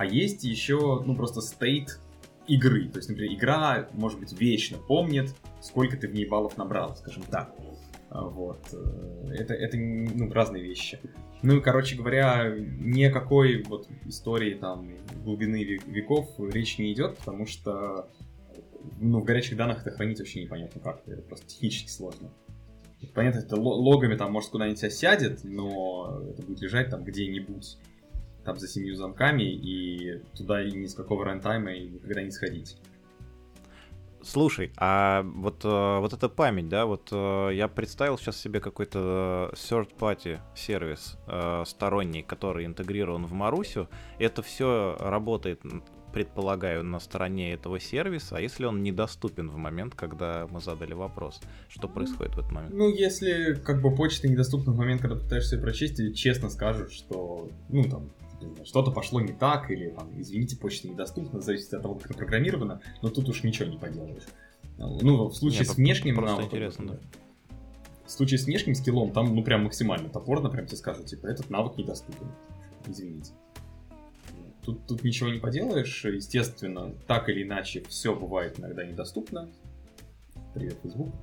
А 0.03 0.05
есть 0.05 0.43
еще, 0.43 1.01
ну, 1.05 1.15
просто 1.15 1.39
стейт 1.39 1.97
игры. 2.45 2.89
То 2.89 2.97
есть, 2.97 3.07
например, 3.07 3.33
игра, 3.33 3.87
может 3.93 4.19
быть, 4.19 4.37
вечно 4.37 4.77
помнит, 4.77 5.33
сколько 5.61 5.95
ты 5.95 6.09
в 6.09 6.13
ней 6.13 6.25
баллов 6.25 6.57
набрал, 6.57 6.93
скажем 6.97 7.23
так. 7.23 7.55
А, 8.09 8.27
вот. 8.27 8.59
Э, 8.73 9.29
это, 9.31 9.53
это 9.53 9.77
ну, 9.77 10.29
разные 10.29 10.61
вещи. 10.61 10.99
Ну, 11.41 11.61
короче 11.61 11.95
говоря, 11.95 12.53
никакой 12.53 13.63
вот 13.63 13.87
истории 14.05 14.55
там 14.55 14.89
глубины 15.23 15.63
веков 15.63 16.29
речь 16.37 16.77
не 16.77 16.91
идет, 16.91 17.17
потому 17.19 17.45
что 17.45 18.09
ну, 18.99 19.21
в 19.21 19.23
горячих 19.23 19.55
данных 19.55 19.87
это 19.87 19.95
хранить 19.95 20.19
вообще 20.19 20.43
непонятно 20.43 20.81
как. 20.81 21.07
Это 21.07 21.21
просто 21.21 21.47
технически 21.47 21.89
сложно. 21.89 22.29
Понятно, 23.13 23.39
это 23.39 23.55
логами 23.55 24.17
там 24.17 24.33
может 24.33 24.49
куда-нибудь 24.49 24.83
осядет, 24.83 25.45
но 25.45 26.21
это 26.29 26.41
будет 26.41 26.59
лежать 26.59 26.89
там 26.89 27.05
где-нибудь 27.05 27.77
там 28.43 28.57
за 28.57 28.67
семью 28.67 28.95
замками, 28.95 29.43
и 29.43 30.21
туда 30.35 30.63
ни 30.63 30.85
с 30.85 30.93
какого 30.93 31.25
рантайма 31.25 31.73
и 31.73 31.87
никогда 31.87 32.21
не 32.23 32.31
сходить. 32.31 32.77
Слушай, 34.25 34.71
а 34.77 35.21
вот, 35.23 35.65
э, 35.65 35.99
вот 35.99 36.13
эта 36.13 36.29
память, 36.29 36.69
да, 36.69 36.85
вот 36.85 37.09
э, 37.11 37.49
я 37.53 37.67
представил 37.67 38.17
сейчас 38.17 38.39
себе 38.39 38.61
какой-то 38.61 39.51
third-party 39.53 40.39
сервис 40.55 41.17
э, 41.27 41.63
сторонний, 41.65 42.23
который 42.23 42.65
интегрирован 42.65 43.25
в 43.25 43.33
Марусю. 43.33 43.89
Это 44.19 44.41
все 44.41 44.95
работает, 44.97 45.61
предполагаю, 46.13 46.85
на 46.85 46.99
стороне 47.01 47.51
этого 47.51 47.81
сервиса, 47.81 48.37
а 48.37 48.39
если 48.39 48.63
он 48.63 48.81
недоступен 48.81 49.49
в 49.49 49.57
момент, 49.57 49.93
когда 49.93 50.47
мы 50.49 50.61
задали 50.61 50.93
вопрос, 50.93 51.41
что 51.67 51.89
происходит 51.89 52.35
в 52.35 52.39
этот 52.39 52.51
момент? 52.53 52.73
Ну, 52.73 52.87
если 52.87 53.55
как 53.55 53.81
бы 53.81 53.93
почта 53.93 54.29
недоступна 54.29 54.71
в 54.71 54.77
момент, 54.77 55.01
когда 55.01 55.17
пытаешься 55.17 55.57
ее 55.57 55.61
прочесть, 55.61 55.99
и 55.99 56.15
честно 56.15 56.49
скажут, 56.49 56.93
что, 56.93 57.49
ну, 57.67 57.83
там, 57.83 58.09
что-то 58.65 58.91
пошло 58.91 59.21
не 59.21 59.33
так, 59.33 59.71
или, 59.71 59.89
там, 59.89 60.09
извините, 60.19 60.57
почта 60.57 60.87
недоступна, 60.87 61.41
зависит 61.41 61.73
от 61.73 61.81
того, 61.81 61.95
как 61.95 62.15
программировано, 62.15 62.81
но 63.01 63.09
тут 63.09 63.29
уж 63.29 63.43
ничего 63.43 63.69
не 63.69 63.77
поделаешь. 63.77 64.23
Ну, 64.77 65.27
в 65.27 65.35
случае 65.35 65.61
Нет, 65.61 65.69
с 65.69 65.75
внешним 65.75 66.15
просто 66.15 66.35
навыком, 66.35 66.57
интересно, 66.57 66.87
да. 66.87 66.99
В 68.05 68.11
случае 68.11 68.37
с 68.39 68.45
внешним 68.45 68.75
скиллом, 68.75 69.11
там, 69.11 69.33
ну, 69.33 69.43
прям 69.43 69.63
максимально 69.63 70.09
топорно, 70.09 70.49
прям 70.49 70.65
тебе 70.65 70.77
скажут, 70.77 71.05
типа, 71.05 71.27
этот 71.27 71.49
навык 71.49 71.77
недоступен. 71.77 72.27
Извините. 72.87 73.31
Тут, 74.63 74.85
тут 74.87 75.03
ничего 75.03 75.29
не 75.29 75.39
поделаешь, 75.39 76.05
естественно, 76.05 76.93
так 77.07 77.29
или 77.29 77.43
иначе, 77.43 77.83
все 77.87 78.15
бывает 78.15 78.59
иногда 78.59 78.85
недоступно. 78.85 79.49
Привет, 80.53 80.77
Facebook. 80.83 81.13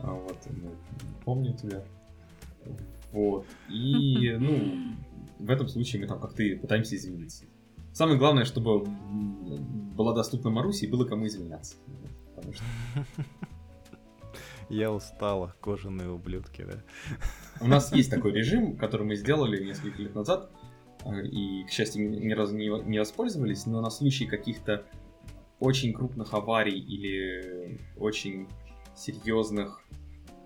А, 0.00 0.12
вот, 0.12 0.38
ну, 0.50 0.70
помню 1.24 1.56
тебя. 1.56 1.82
Вот. 3.12 3.46
И, 3.68 4.30
ну, 4.38 4.94
в 5.38 5.50
этом 5.50 5.68
случае 5.68 6.02
мы 6.02 6.08
там 6.08 6.20
как-то 6.20 6.42
пытаемся 6.60 6.96
извиниться. 6.96 7.44
Самое 7.92 8.18
главное, 8.18 8.44
чтобы 8.44 8.84
была 8.84 10.14
доступна 10.14 10.50
Маруси 10.50 10.84
и 10.84 10.88
было 10.88 11.04
кому 11.04 11.26
извиняться. 11.26 11.76
Потому 12.34 12.54
что... 12.54 12.64
Я 14.68 14.92
устала, 14.92 15.56
кожаные 15.60 16.10
ублюдки, 16.10 16.62
да. 16.62 16.82
У 17.60 17.66
нас 17.66 17.92
есть 17.92 18.10
такой 18.10 18.32
режим, 18.32 18.76
который 18.76 19.06
мы 19.06 19.16
сделали 19.16 19.64
несколько 19.64 20.02
лет 20.02 20.14
назад, 20.14 20.50
э, 21.06 21.26
и, 21.26 21.64
к 21.64 21.70
счастью, 21.70 22.10
ни 22.10 22.32
разу 22.34 22.54
не, 22.54 22.68
не 22.84 22.98
воспользовались, 22.98 23.64
но 23.64 23.80
на 23.80 23.88
случай 23.88 24.26
каких-то 24.26 24.84
очень 25.58 25.94
крупных 25.94 26.34
аварий 26.34 26.78
или 26.78 27.80
очень 27.96 28.46
серьезных 28.94 29.82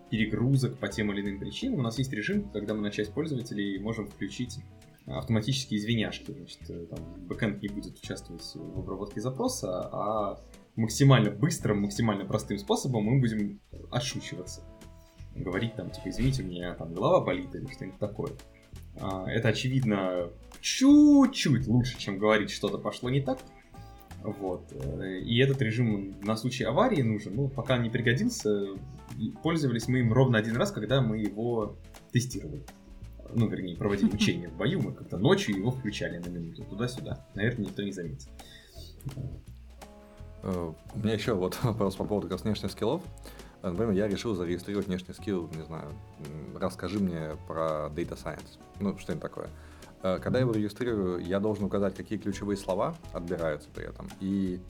перегрузок 0.09 0.79
по 0.79 0.89
тем 0.89 1.13
или 1.13 1.23
иным 1.23 1.41
причинам, 1.41 1.81
у 1.81 1.83
нас 1.83 1.99
есть 1.99 2.13
режим, 2.13 2.49
когда 2.51 2.75
мы 2.75 2.83
на 2.83 2.91
часть 2.91 3.13
пользователей 3.13 3.79
можем 3.79 4.07
включить 4.07 4.61
автоматические 5.07 5.81
извиняшки. 5.81 6.33
Значит, 6.33 6.71
э, 6.71 6.87
там, 6.87 6.99
бэкэнд 7.27 7.63
не 7.63 7.69
будет 7.69 7.99
участвовать 7.99 8.45
в 8.55 8.79
обработке 8.79 9.21
запроса, 9.21 9.89
а 9.93 10.41
максимально 10.77 11.31
быстрым, 11.31 11.83
максимально 11.83 12.25
простым 12.25 12.59
способом 12.59 13.05
мы 13.05 13.21
будем 13.21 13.61
отшучиваться. 13.91 14.63
Говорить 15.35 15.75
там, 15.75 15.91
типа, 15.91 16.11
извините, 16.11 16.43
у 16.43 16.47
меня 16.47 16.75
там 16.75 16.93
голова 16.93 17.25
болит 17.25 17.55
или 17.55 17.67
что-нибудь 17.67 17.99
такое. 17.99 18.33
А, 19.01 19.27
это, 19.29 19.49
очевидно, 19.49 20.31
чуть-чуть 20.61 21.67
лучше, 21.67 21.99
чем 21.99 22.19
говорить, 22.19 22.51
что-то 22.51 22.79
пошло 22.79 23.11
не 23.11 23.21
так. 23.21 23.39
Вот. 24.23 24.73
Э, 24.73 25.19
и 25.19 25.39
этот 25.41 25.61
режим 25.63 26.15
на 26.23 26.37
случай 26.37 26.65
аварии 26.65 27.03
нужен. 27.03 27.35
Ну, 27.35 27.49
пока 27.49 27.79
не 27.79 27.91
пригодился, 27.91 28.67
пользовались 29.43 29.89
мы 29.89 30.01
им 30.01 30.13
ровно 30.13 30.39
один 30.39 30.57
раз, 30.57 30.71
когда 30.71 31.01
мы 31.01 31.19
его 31.19 31.77
тестировали 32.13 32.63
ну, 33.35 33.49
вернее, 33.49 33.77
проводили 33.77 34.11
учения 34.11 34.49
в 34.49 34.57
бою, 34.57 34.81
мы 34.81 34.93
как-то 34.93 35.19
ночью 35.19 35.57
его 35.57 35.71
включали 35.71 36.19
на 36.19 36.29
минуту 36.29 36.65
туда-сюда. 36.65 37.27
Наверное, 37.35 37.67
никто 37.67 37.83
не 37.83 37.93
заметит. 37.93 38.29
Э, 40.43 40.73
у 40.95 40.99
меня 40.99 41.15
еще 41.15 41.35
вот 41.35 41.59
вопрос 41.63 41.97
по 41.97 42.05
поводу 42.05 42.29
как 42.29 42.39
раз 42.39 42.45
внешних 42.45 42.71
скиллов. 42.71 43.03
Э, 43.63 43.71
например, 43.71 43.93
я 43.93 44.09
решил 44.09 44.35
зарегистрировать 44.35 44.89
внешний 44.89 45.15
скилл, 45.15 45.49
не 45.55 45.63
знаю, 45.65 45.93
расскажи 46.59 46.99
мне 46.99 47.37
про 47.47 47.91
Data 47.95 48.17
Science. 48.17 48.59
Ну, 48.81 48.99
что-нибудь 48.99 49.23
такое. 49.23 49.49
Э, 50.03 50.19
когда 50.19 50.39
я 50.39 50.43
его 50.43 50.53
регистрирую, 50.53 51.25
я 51.25 51.41
должен 51.41 51.65
указать, 51.65 51.95
какие 51.95 52.19
ключевые 52.19 52.57
слова 52.57 52.97
отбираются 53.13 53.69
при 53.75 53.87
этом. 53.87 54.09
И 54.21 54.61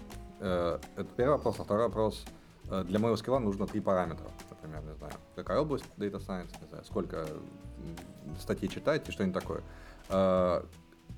э, 0.41 0.79
это 0.97 1.09
первый 1.17 1.37
вопрос. 1.37 1.59
А 1.59 1.65
второй 1.65 1.87
вопрос. 1.87 2.25
Для 2.87 2.99
моего 2.99 3.17
скилла 3.17 3.39
нужно 3.39 3.67
три 3.67 3.81
параметра, 3.81 4.31
например, 4.49 4.83
не 4.85 4.95
знаю, 4.95 5.13
какая 5.35 5.61
область 5.61 5.85
Data 5.99 6.25
Science, 6.25 6.55
не 6.63 6.69
знаю, 6.69 6.85
сколько 6.85 7.27
статьи 8.39 8.69
читать 8.69 9.09
и 9.09 9.13
что-нибудь 9.13 9.41
такое. 9.41 9.63
А, 10.09 10.67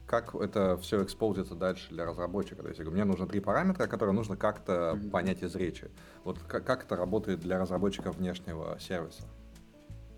как 0.06 0.34
это 0.34 0.76
все 0.78 1.02
экспозится 1.02 1.54
дальше 1.54 1.88
для 1.90 2.04
разработчика? 2.04 2.62
То 2.62 2.68
есть, 2.68 2.80
мне 2.80 3.04
нужно 3.04 3.26
три 3.26 3.40
параметра, 3.40 3.86
которые 3.86 4.14
нужно 4.14 4.36
как-то 4.36 4.98
понять 5.10 5.42
из 5.42 5.54
речи. 5.54 5.90
Вот 6.24 6.38
как, 6.38 6.64
как 6.64 6.84
это 6.84 6.96
работает 6.96 7.40
для 7.40 7.58
разработчика 7.58 8.12
внешнего 8.12 8.78
сервиса? 8.78 9.22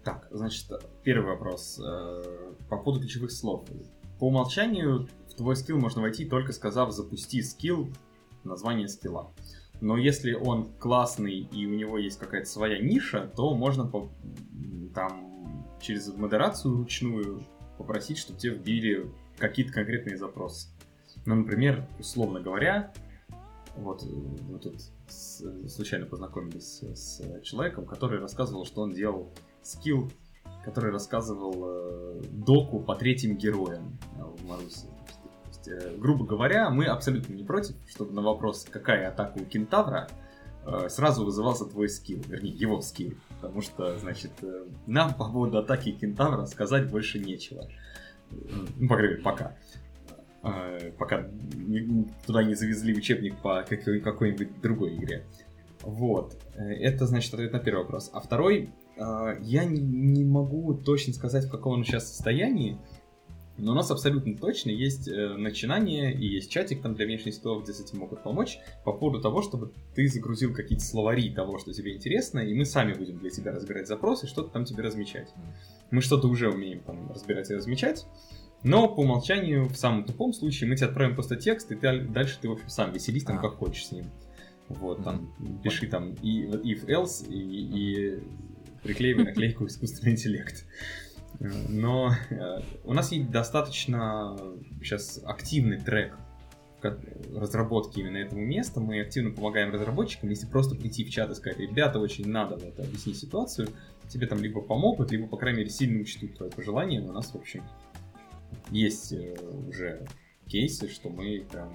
Так, 0.05 0.29
значит, 0.31 0.71
первый 1.03 1.35
вопрос. 1.35 1.81
Э, 1.85 2.53
по 2.69 2.79
поводу 2.79 3.01
ключевых 3.01 3.33
слов. 3.33 3.65
По 4.19 4.29
умолчанию 4.29 5.09
в 5.29 5.35
твой 5.35 5.57
скилл 5.57 5.79
можно 5.79 6.01
войти, 6.01 6.25
только 6.25 6.53
сказав 6.53 6.93
«запусти 6.93 7.43
скилл», 7.43 7.89
название 8.45 8.89
скилла. 8.89 9.33
Но 9.81 9.97
если 9.97 10.33
он 10.33 10.73
классный 10.79 11.41
и 11.41 11.67
у 11.67 11.75
него 11.75 11.99
есть 11.99 12.19
какая-то 12.19 12.49
своя 12.49 12.79
ниша, 12.81 13.31
то 13.37 13.55
можно 13.55 13.87
по, 13.87 14.11
там 14.95 15.36
через 15.81 16.09
модерацию 16.09 16.77
ручную 16.77 17.43
попросить, 17.79 18.19
чтобы 18.19 18.39
тебе 18.39 18.55
вбили 18.55 19.11
какие-то 19.39 19.73
конкретные 19.73 20.17
запросы. 20.17 20.69
Ну, 21.25 21.37
например, 21.37 21.87
условно 21.99 22.41
говоря, 22.41 22.93
вот 23.77 24.05
мы 24.49 24.59
тут 24.59 24.77
случайно 25.09 26.07
познакомились 26.07 26.83
с 26.83 27.21
человеком, 27.43 27.87
который 27.87 28.21
рассказывал, 28.21 28.65
что 28.65 28.83
он 28.83 28.93
делал 28.93 29.33
скилл, 29.63 30.11
который 30.65 30.91
рассказывал 30.91 31.55
э, 31.65 32.23
доку 32.33 32.81
по 32.81 32.95
третьим 32.97 33.37
героям 33.37 33.99
э, 34.19 34.23
в 34.23 34.45
Марусе. 34.47 34.89
Э, 35.67 35.97
грубо 35.97 36.25
говоря, 36.25 36.71
мы 36.71 36.87
абсолютно 36.87 37.35
не 37.35 37.45
против, 37.45 37.77
чтобы 37.89 38.13
на 38.13 38.23
вопрос, 38.23 38.67
какая 38.71 39.09
атака 39.09 39.39
у 39.39 39.45
кентавра, 39.45 40.09
э, 40.09 40.26
сразу 40.89 41.25
вызывался 41.25 41.65
твой 41.65 41.89
скилл, 41.89 42.23
вернее, 42.29 42.53
его 42.53 42.81
скилл 42.81 43.15
потому 43.41 43.63
что, 43.63 43.97
значит, 43.99 44.33
э, 44.43 44.65
нам 44.87 45.15
по 45.15 45.31
поводу 45.31 45.59
атаки 45.59 45.93
кентавра 45.93 46.47
сказать 46.47 46.91
больше 46.91 47.19
нечего. 47.19 47.69
Ну, 48.31 48.89
по 48.89 48.97
крайней 48.97 49.15
мере, 49.15 49.23
пока. 49.23 49.57
Пока 50.99 51.29
туда 52.25 52.45
не 52.45 52.55
завезли 52.55 52.95
учебник 52.95 53.37
по 53.39 53.65
какой-нибудь 53.65 54.61
другой 54.61 54.97
игре. 54.97 55.25
Вот. 55.83 56.37
Э, 56.55 56.73
это, 56.73 57.07
значит, 57.07 57.35
ответ 57.35 57.53
на 57.53 57.59
первый 57.59 57.83
вопрос. 57.83 58.11
А 58.13 58.21
второй, 58.21 58.71
я 59.43 59.65
не 59.65 60.25
могу 60.25 60.75
точно 60.75 61.13
сказать, 61.13 61.45
в 61.45 61.51
каком 61.51 61.75
он 61.75 61.85
сейчас 61.85 62.09
состоянии, 62.09 62.79
но 63.59 63.73
у 63.73 63.75
нас 63.75 63.91
абсолютно 63.91 64.37
точно 64.37 64.71
есть 64.71 65.09
э, 65.09 65.29
начинание 65.37 66.13
и 66.13 66.27
есть 66.27 66.51
чатик 66.51 66.83
там 66.83 66.95
для 66.95 67.07
внешних 67.07 67.35
скиллов, 67.35 67.63
где 67.65 67.73
с 67.73 67.81
этим 67.81 67.99
могут 67.99 68.23
помочь, 68.23 68.59
по 68.85 68.93
поводу 68.93 69.23
того, 69.23 69.43
чтобы 69.43 69.73
ты 69.95 70.09
загрузил 70.09 70.53
какие-то 70.53 70.85
словари 70.85 71.31
того, 71.31 71.59
что 71.59 71.73
тебе 71.73 71.95
интересно, 71.95 72.41
и 72.41 72.55
мы 72.55 72.65
сами 72.65 72.93
будем 72.93 73.19
для 73.19 73.31
тебя 73.31 73.53
разбирать 73.53 73.89
запросы, 73.89 74.27
что-то 74.27 74.51
там 74.51 74.65
тебе 74.65 74.83
размечать. 74.83 75.33
Мы 75.91 76.03
что-то 76.03 76.29
уже 76.29 76.51
умеем 76.51 76.81
там 76.81 77.11
разбирать 77.11 77.51
и 77.51 77.55
размечать, 77.55 78.07
но 78.63 78.89
по 78.89 79.01
умолчанию, 79.01 79.69
в 79.69 79.77
самом 79.77 80.05
тупом 80.05 80.33
случае, 80.33 80.69
мы 80.69 80.77
тебе 80.77 80.89
отправим 80.89 81.15
просто 81.15 81.37
текст, 81.37 81.71
и 81.73 81.77
ты, 81.77 82.01
дальше 82.01 82.39
ты, 82.41 82.49
в 82.49 82.53
общем, 82.53 82.69
сам 82.69 82.93
веселись 82.93 83.25
там, 83.25 83.39
а. 83.39 83.41
как 83.41 83.55
хочешь 83.55 83.87
с 83.87 83.93
ним. 83.93 84.07
Вот, 84.69 85.05
там, 85.05 85.33
пиши 85.63 85.87
там 85.87 86.15
и 86.23 86.43
if 86.47 86.87
else, 86.87 87.27
и, 87.29 87.39
и 87.39 88.23
приклеивай 88.83 89.25
наклейку 89.25 89.67
искусственный 89.67 90.13
интеллект. 90.13 90.65
Но 91.41 92.13
э, 92.31 92.61
у 92.85 92.93
нас 92.93 93.13
есть 93.13 93.31
достаточно 93.31 94.37
сейчас 94.81 95.21
активный 95.25 95.79
трек 95.79 96.17
разработки 97.35 98.01
именно 98.01 98.19
этого 98.19 98.39
места. 98.39 98.81
Мы 98.81 99.01
активно 99.01 99.35
помогаем 99.35 99.73
разработчикам. 99.73 100.31
Если 100.31 100.47
просто 100.47 100.77
прийти 100.77 101.05
в 101.05 101.11
чат 101.11 101.31
и 101.31 101.35
сказать, 101.35 101.59
ребята, 101.59 101.99
очень 101.99 102.29
надо 102.29 102.57
вот 102.57 102.79
объяснить 102.79 103.19
ситуацию, 103.19 103.69
тебе 104.09 104.27
там 104.27 104.41
либо 104.41 104.61
помогут, 104.61 105.11
либо, 105.11 105.27
по 105.27 105.37
крайней 105.37 105.61
мере, 105.61 105.71
сильно 105.71 106.01
учтут 106.01 106.37
твое 106.37 106.53
пожелание. 106.53 107.03
У 107.03 107.13
нас, 107.13 107.33
в 107.33 107.37
общем, 107.37 107.65
есть 108.71 109.13
э, 109.13 109.37
уже 109.69 110.07
кейсы, 110.47 110.89
что 110.89 111.09
мы 111.09 111.45
прям 111.51 111.73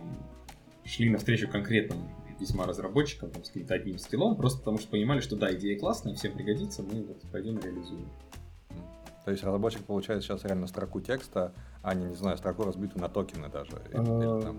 шли 0.85 1.09
навстречу 1.09 1.49
конкретным 1.49 2.09
весьма 2.39 2.65
разработчикам 2.65 3.29
там, 3.29 3.43
с 3.43 3.49
каким-то 3.49 3.75
одним 3.75 3.99
скиллом, 3.99 4.35
просто 4.35 4.59
потому 4.59 4.79
что 4.79 4.89
понимали, 4.89 5.19
что 5.19 5.35
да, 5.35 5.53
идея 5.53 5.77
классная, 5.77 6.15
всем 6.15 6.33
пригодится, 6.33 6.81
мы 6.81 7.03
вот 7.03 7.21
пойдем 7.31 7.59
реализуем. 7.59 8.09
То 9.25 9.31
есть 9.31 9.43
разработчик 9.43 9.83
получает 9.85 10.23
сейчас 10.23 10.43
реально 10.45 10.67
строку 10.67 10.99
текста, 10.99 11.53
а 11.83 11.93
не, 11.93 12.05
не 12.05 12.15
знаю, 12.15 12.37
строку 12.37 12.63
разбитую 12.63 13.01
на 13.01 13.09
токены 13.09 13.49
даже. 13.49 13.81
А, 13.93 14.55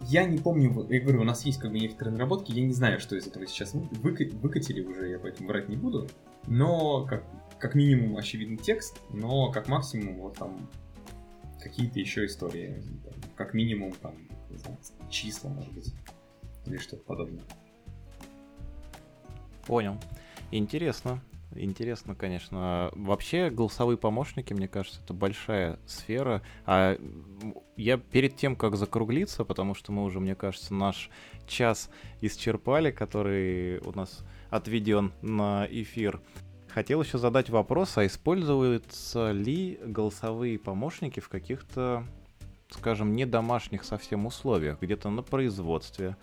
я 0.00 0.24
не 0.24 0.38
помню, 0.38 0.86
я 0.88 1.00
говорю, 1.00 1.20
у 1.20 1.24
нас 1.24 1.44
есть 1.44 1.60
как 1.60 1.70
бы 1.70 1.78
некоторые 1.78 2.14
наработки, 2.14 2.52
я 2.52 2.64
не 2.64 2.72
знаю, 2.72 2.98
что 2.98 3.16
из 3.16 3.26
этого 3.26 3.46
сейчас 3.46 3.74
выкатили 3.74 4.82
уже, 4.82 5.08
я 5.08 5.18
поэтому 5.18 5.48
врать 5.48 5.68
не 5.68 5.76
буду. 5.76 6.08
Но 6.46 7.04
как, 7.06 7.24
как 7.58 7.74
минимум 7.74 8.16
очевидный 8.16 8.56
текст, 8.56 9.00
но 9.10 9.52
как 9.52 9.68
максимум 9.68 10.18
вот 10.20 10.36
там 10.36 10.68
какие-то 11.60 11.98
еще 11.98 12.24
истории. 12.26 12.82
Как 13.36 13.54
минимум 13.54 13.92
там, 13.92 14.14
не 14.50 14.56
знаю, 14.56 14.78
числа, 15.10 15.48
может 15.50 15.72
быть, 15.72 15.94
или 16.66 16.78
что-то 16.78 17.02
подобное. 17.04 17.44
Понял. 19.66 19.96
Интересно. 20.50 21.22
Интересно, 21.58 22.14
конечно. 22.14 22.90
Вообще, 22.94 23.50
голосовые 23.50 23.98
помощники, 23.98 24.52
мне 24.52 24.68
кажется, 24.68 25.00
это 25.02 25.12
большая 25.12 25.78
сфера. 25.86 26.42
А 26.66 26.96
я 27.76 27.98
перед 27.98 28.36
тем, 28.36 28.54
как 28.54 28.76
закруглиться, 28.76 29.44
потому 29.44 29.74
что 29.74 29.92
мы 29.92 30.04
уже, 30.04 30.20
мне 30.20 30.34
кажется, 30.34 30.72
наш 30.74 31.10
час 31.46 31.90
исчерпали, 32.20 32.90
который 32.90 33.78
у 33.80 33.92
нас 33.92 34.24
отведен 34.50 35.12
на 35.20 35.66
эфир, 35.68 36.20
хотел 36.68 37.02
еще 37.02 37.18
задать 37.18 37.50
вопрос, 37.50 37.98
а 37.98 38.06
используются 38.06 39.32
ли 39.32 39.80
голосовые 39.84 40.58
помощники 40.58 41.20
в 41.20 41.28
каких-то, 41.28 42.04
скажем, 42.70 43.14
не 43.16 43.26
домашних 43.26 43.84
совсем 43.84 44.26
условиях, 44.26 44.80
где-то 44.80 45.10
на 45.10 45.22
производстве, 45.22 46.16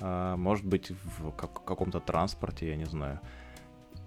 а, 0.00 0.36
может 0.36 0.64
быть, 0.64 0.92
в 1.18 1.30
каком-то 1.32 2.00
транспорте, 2.00 2.68
я 2.68 2.76
не 2.76 2.86
знаю 2.86 3.20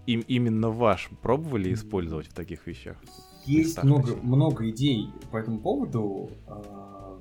им 0.06 0.22
именно 0.28 0.70
ваш 0.70 1.10
пробовали 1.22 1.74
использовать 1.74 2.28
в 2.28 2.34
таких 2.34 2.68
вещах? 2.68 2.98
Есть 3.46 3.84
много, 3.84 4.16
много 4.16 4.70
идей 4.70 5.10
по 5.32 5.38
этому 5.38 5.60
поводу. 5.60 6.30
А, 6.48 7.20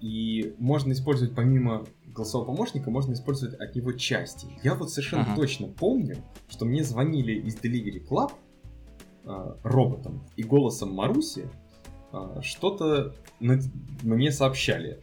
и 0.00 0.54
можно 0.58 0.92
использовать 0.92 1.34
помимо 1.34 1.86
голосового 2.06 2.48
помощника, 2.48 2.90
можно 2.90 3.12
использовать 3.12 3.54
от 3.58 3.74
него 3.74 3.92
части. 3.92 4.48
Я 4.62 4.74
вот 4.74 4.90
совершенно 4.90 5.22
uh-huh. 5.22 5.36
точно 5.36 5.68
помню, 5.68 6.16
что 6.48 6.64
мне 6.64 6.84
звонили 6.84 7.32
из 7.32 7.56
Delivery 7.56 8.06
Club 8.06 8.32
э, 9.24 9.54
роботом 9.62 10.24
и 10.36 10.42
голосом 10.42 10.92
Маруси 10.92 11.48
э, 12.12 12.40
что-то 12.42 13.14
мне 13.40 14.32
сообщали. 14.32 15.02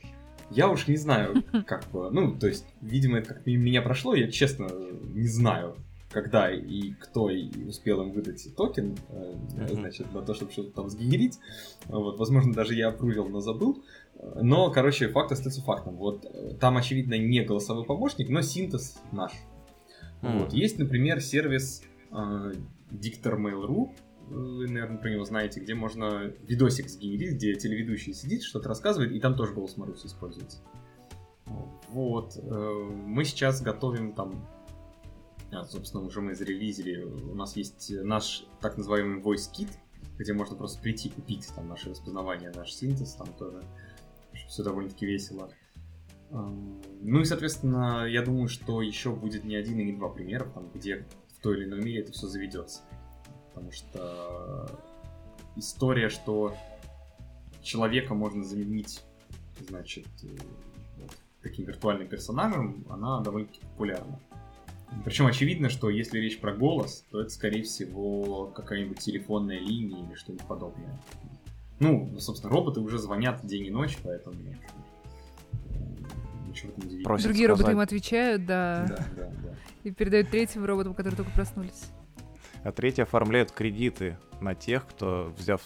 Я 0.52 0.70
уж 0.70 0.88
не 0.88 0.98
знаю, 0.98 1.44
как 1.66 1.90
бы, 1.92 2.10
ну, 2.12 2.38
то 2.38 2.48
есть, 2.48 2.66
видимо, 2.82 3.20
это 3.20 3.34
как 3.34 3.46
меня 3.46 3.82
прошло, 3.82 4.16
я 4.16 4.30
честно 4.30 4.70
не 5.14 5.28
знаю, 5.28 5.76
когда 6.12 6.52
и 6.52 6.92
кто 6.94 7.30
и 7.30 7.66
успел 7.66 8.02
им 8.02 8.12
выдать 8.12 8.48
токен, 8.56 8.98
э, 9.10 9.68
значит, 9.72 10.12
на 10.14 10.22
то, 10.22 10.34
чтобы 10.34 10.52
что-то 10.52 10.72
там 10.72 10.90
сгенерить. 10.90 11.40
Вот, 11.86 12.18
возможно, 12.18 12.52
даже 12.54 12.74
я 12.74 12.88
опрувил, 12.88 13.28
но 13.30 13.42
забыл. 13.42 13.84
Но, 14.36 14.72
короче, 14.72 15.08
факт 15.08 15.32
остается 15.32 15.62
фактом. 15.62 15.96
Вот 15.96 16.26
э, 16.26 16.56
там, 16.60 16.78
очевидно, 16.78 17.18
не 17.18 17.44
голосовой 17.44 17.86
помощник, 17.86 18.30
но 18.30 18.42
синтез 18.42 19.00
наш. 19.12 19.34
Mm. 20.22 20.40
Вот. 20.40 20.54
Есть, 20.54 20.80
например, 20.80 21.22
сервис 21.22 21.84
э, 22.12 22.16
Dictor 22.92 23.38
Mail.ru, 23.38 23.92
вы, 24.30 24.68
наверное, 24.68 24.98
про 24.98 25.10
него 25.10 25.26
знаете, 25.26 25.60
где 25.60 25.76
можно 25.76 26.32
видосик 26.48 26.90
сгенерить, 26.90 27.36
где 27.36 27.56
телеведущий 27.56 28.14
сидит, 28.14 28.44
что-то 28.44 28.70
рассказывает, 28.70 29.12
и 29.12 29.20
там 29.20 29.36
тоже 29.36 29.54
голос 29.54 29.78
Маруси 29.78 30.08
используется. 30.08 30.60
Вот. 31.90 32.38
Э, 32.38 32.90
мы 33.06 33.26
сейчас 33.26 33.62
готовим 33.62 34.14
там 34.14 34.48
а, 35.52 35.64
собственно, 35.64 36.04
уже 36.04 36.22
мы 36.22 36.36
зарелизили. 36.36 37.04
У 37.04 37.34
нас 37.34 37.56
есть 37.56 37.92
наш 38.04 38.46
так 38.62 38.78
называемый 38.78 39.20
Voice 39.20 39.50
Kit, 39.52 39.70
где 40.18 40.34
можно 40.34 40.56
просто 40.56 40.80
прийти 40.82 41.10
купить 41.10 41.48
там 41.56 41.68
наше 41.68 41.90
распознавание, 41.90 42.52
наш 42.52 42.74
синтез, 42.74 43.14
там 43.14 43.34
тоже 43.34 43.64
все 44.48 44.64
довольно-таки 44.64 45.08
весело. 45.08 45.52
А, 46.30 46.54
ну 47.02 47.22
и, 47.22 47.26
соответственно, 47.26 48.06
я 48.06 48.22
думаю, 48.22 48.48
что 48.48 48.82
еще 48.82 49.16
будет 49.16 49.44
не 49.44 49.56
один 49.56 49.80
и 49.80 49.86
не 49.86 49.94
два 49.94 50.10
примера, 50.10 50.46
там, 50.46 50.70
где 50.72 51.08
в 51.36 51.42
той 51.42 51.58
или 51.58 51.66
иной 51.66 51.82
мере 51.82 52.02
это 52.02 52.12
все 52.12 52.28
заведется 52.28 52.82
потому 53.60 53.72
что 53.72 54.70
история, 55.56 56.10
что 56.10 56.56
человека 57.62 58.14
можно 58.14 58.44
заменить, 58.44 59.02
значит, 59.68 60.08
э, 60.24 60.28
вот, 60.98 61.12
таким 61.42 61.66
виртуальным 61.66 62.08
персонажем, 62.08 62.86
она 62.90 63.20
довольно-таки 63.20 63.60
популярна. 63.62 64.20
Причем 65.06 65.28
очевидно, 65.28 65.70
что 65.70 65.90
если 65.90 66.20
речь 66.20 66.40
про 66.40 66.54
голос, 66.56 67.06
то 67.12 67.22
это, 67.22 67.30
скорее 67.30 67.64
всего, 67.64 68.48
какая-нибудь 68.48 69.00
телефонная 69.00 69.60
линия 69.60 70.04
или 70.04 70.16
что-нибудь 70.16 70.48
подобное. 70.48 71.00
Ну, 71.80 72.18
собственно, 72.20 72.52
роботы 72.52 72.80
уже 72.80 72.98
звонят 72.98 73.46
день 73.46 73.68
и 73.68 73.70
ночь, 73.70 73.98
поэтому 74.04 74.36
ничего 76.48 76.72
там 76.72 76.88
удивительного. 76.88 77.20
Другие 77.20 77.46
сказать. 77.46 77.50
роботы 77.50 77.72
им 77.74 77.80
отвечают, 77.80 78.46
да. 78.46 78.86
Да, 78.90 79.08
да, 79.16 79.32
да. 79.44 79.56
И 79.84 79.92
передают 79.92 80.30
третьим 80.30 80.66
роботам, 80.66 80.94
которые 80.94 81.18
только 81.18 81.32
проснулись 81.32 81.90
а 82.64 82.72
третий 82.72 83.02
оформляют 83.02 83.52
кредиты 83.52 84.18
на 84.42 84.56
тех, 84.56 84.88
кто, 84.88 85.34
взяв, 85.38 85.62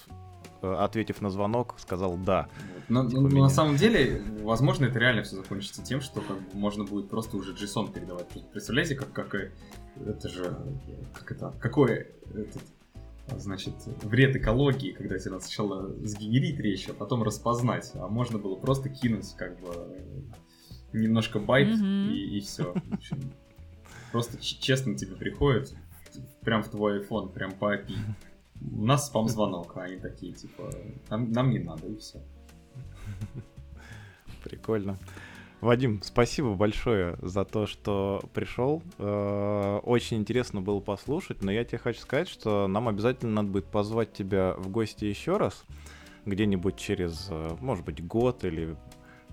э, 0.61 0.73
ответив 0.73 1.21
на 1.21 1.29
звонок, 1.29 1.75
сказал 1.77 2.17
«да». 2.17 2.47
Но, 2.89 3.09
типа 3.09 3.21
но 3.21 3.43
на 3.43 3.49
самом 3.49 3.77
деле, 3.77 4.21
возможно, 4.41 4.85
это 4.85 4.99
реально 4.99 5.23
все 5.23 5.37
закончится 5.37 5.83
тем, 5.83 6.01
что 6.01 6.21
как 6.21 6.37
бы, 6.37 6.57
можно 6.57 6.83
будет 6.83 7.09
просто 7.09 7.37
уже 7.37 7.53
JSON 7.53 7.93
передавать. 7.93 8.27
Представляете, 8.51 8.95
как, 8.95 9.11
как 9.13 9.35
это 10.05 10.29
же, 10.29 10.57
как 11.13 11.31
это, 11.31 11.53
какой 11.59 12.07
этот, 12.33 12.61
значит, 13.37 13.73
вред 14.03 14.35
экологии, 14.35 14.91
когда 14.91 15.17
тебе 15.17 15.31
надо 15.31 15.43
сначала 15.43 15.93
сгенерить 16.03 16.59
речь, 16.59 16.89
а 16.89 16.93
потом 16.93 17.23
распознать, 17.23 17.91
а 17.95 18.07
можно 18.07 18.37
было 18.37 18.55
просто 18.55 18.89
кинуть 18.89 19.33
как 19.37 19.59
бы 19.59 19.93
немножко 20.91 21.39
байт 21.39 21.69
mm-hmm. 21.69 22.11
и, 22.11 22.37
и 22.37 22.41
все. 22.41 22.73
Просто 24.11 24.39
честно 24.39 24.95
тебе 24.95 25.15
приходит, 25.15 25.73
прям 26.41 26.64
в 26.64 26.70
твой 26.70 27.01
iPhone, 27.01 27.32
прям 27.32 27.51
по 27.51 27.76
API. 27.76 27.95
У 28.72 28.86
нас 28.86 29.07
спам-звонок, 29.07 29.76
а 29.76 29.84
они 29.84 29.97
такие, 29.97 30.34
типа, 30.34 30.70
нам, 31.09 31.32
нам 31.32 31.49
не 31.49 31.59
надо, 31.59 31.88
и 31.88 31.97
все. 31.97 32.22
Прикольно. 34.43 34.97
Вадим, 35.64 36.01
спасибо 36.03 36.55
большое 36.55 37.18
за 37.22 37.45
то, 37.45 37.66
что 37.68 38.22
пришел. 38.34 38.84
Э, 38.97 39.80
очень 39.84 40.18
интересно 40.18 40.61
было 40.61 40.82
послушать, 40.82 41.41
но 41.41 41.53
я 41.53 41.64
тебе 41.64 41.78
хочу 41.78 42.01
сказать, 42.01 42.28
что 42.28 42.68
нам 42.68 42.89
обязательно 42.89 43.32
надо 43.32 43.47
будет 43.47 43.66
позвать 43.68 44.11
тебя 44.11 44.55
в 44.57 44.70
гости 44.70 45.05
еще 45.05 45.37
раз, 45.37 45.63
где-нибудь 46.25 46.75
через, 46.75 47.28
э, 47.29 47.55
может 47.62 47.86
быть, 47.86 48.05
год 48.05 48.43
или 48.43 48.75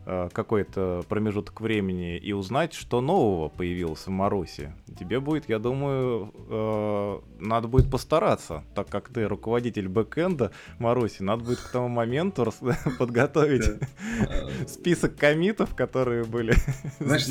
какой-то 0.05 1.05
промежуток 1.09 1.61
времени 1.61 2.17
и 2.17 2.33
узнать, 2.33 2.73
что 2.73 3.01
нового 3.01 3.49
появилось 3.49 4.07
в 4.07 4.11
Маруси. 4.11 4.73
Тебе 4.99 5.21
будет, 5.21 5.49
я 5.49 5.59
думаю, 5.59 6.33
э, 6.49 7.21
надо 7.41 7.69
будет 7.69 7.91
постараться, 7.91 8.65
так 8.75 8.89
как 8.89 9.09
ты 9.09 9.29
руководитель 9.29 9.89
бэкэнда 9.89 10.53
Маруси, 10.79 11.23
надо 11.23 11.45
будет 11.45 11.59
к 11.59 11.71
тому 11.71 11.89
моменту 11.89 12.53
подготовить 12.99 13.65
список 14.69 15.17
комитов, 15.17 15.75
которые 15.75 16.25
были 16.25 16.55
Знаешь, 17.01 17.27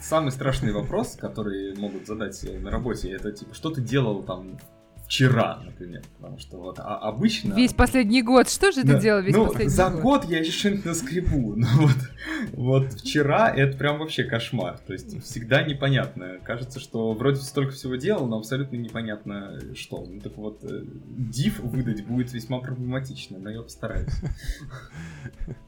самый 0.00 0.32
страшный 0.32 0.72
вопрос, 0.72 1.16
который 1.16 1.76
могут 1.76 2.06
задать 2.06 2.44
на 2.60 2.70
работе, 2.70 3.10
это 3.10 3.32
типа, 3.32 3.54
что 3.54 3.70
ты 3.70 3.80
делал 3.80 4.22
там 4.22 4.58
вчера, 5.06 5.62
например, 5.64 6.02
потому 6.16 6.38
что 6.38 6.58
вот 6.58 6.78
а 6.80 6.98
обычно... 6.98 7.54
Весь 7.54 7.72
последний 7.72 8.22
год, 8.22 8.50
что 8.50 8.72
же 8.72 8.82
да. 8.82 8.94
ты 8.94 9.00
делал 9.00 9.22
весь 9.22 9.34
ну, 9.34 9.46
последний 9.46 9.72
за 9.72 9.90
год? 9.90 10.02
год 10.02 10.24
я 10.24 10.40
еще 10.40 10.50
что-нибудь 10.50 10.84
наскребу, 10.84 11.54
но 11.56 11.66
вот, 11.76 11.96
вот 12.52 12.92
вчера 12.94 13.48
это 13.48 13.76
прям 13.78 13.98
вообще 13.98 14.24
кошмар, 14.24 14.78
то 14.78 14.92
есть 14.92 15.22
всегда 15.24 15.62
непонятно, 15.62 16.38
кажется, 16.42 16.80
что 16.80 17.12
вроде 17.12 17.40
столько 17.40 17.72
всего 17.72 17.94
делал, 17.94 18.26
но 18.26 18.38
абсолютно 18.38 18.76
непонятно 18.76 19.60
что, 19.74 20.04
ну 20.04 20.20
так 20.20 20.36
вот, 20.36 20.64
э, 20.64 20.84
выдать 21.62 22.04
будет 22.04 22.32
весьма 22.32 22.58
проблематично, 22.58 23.38
но 23.38 23.50
я 23.50 23.62
постараюсь. 23.62 24.12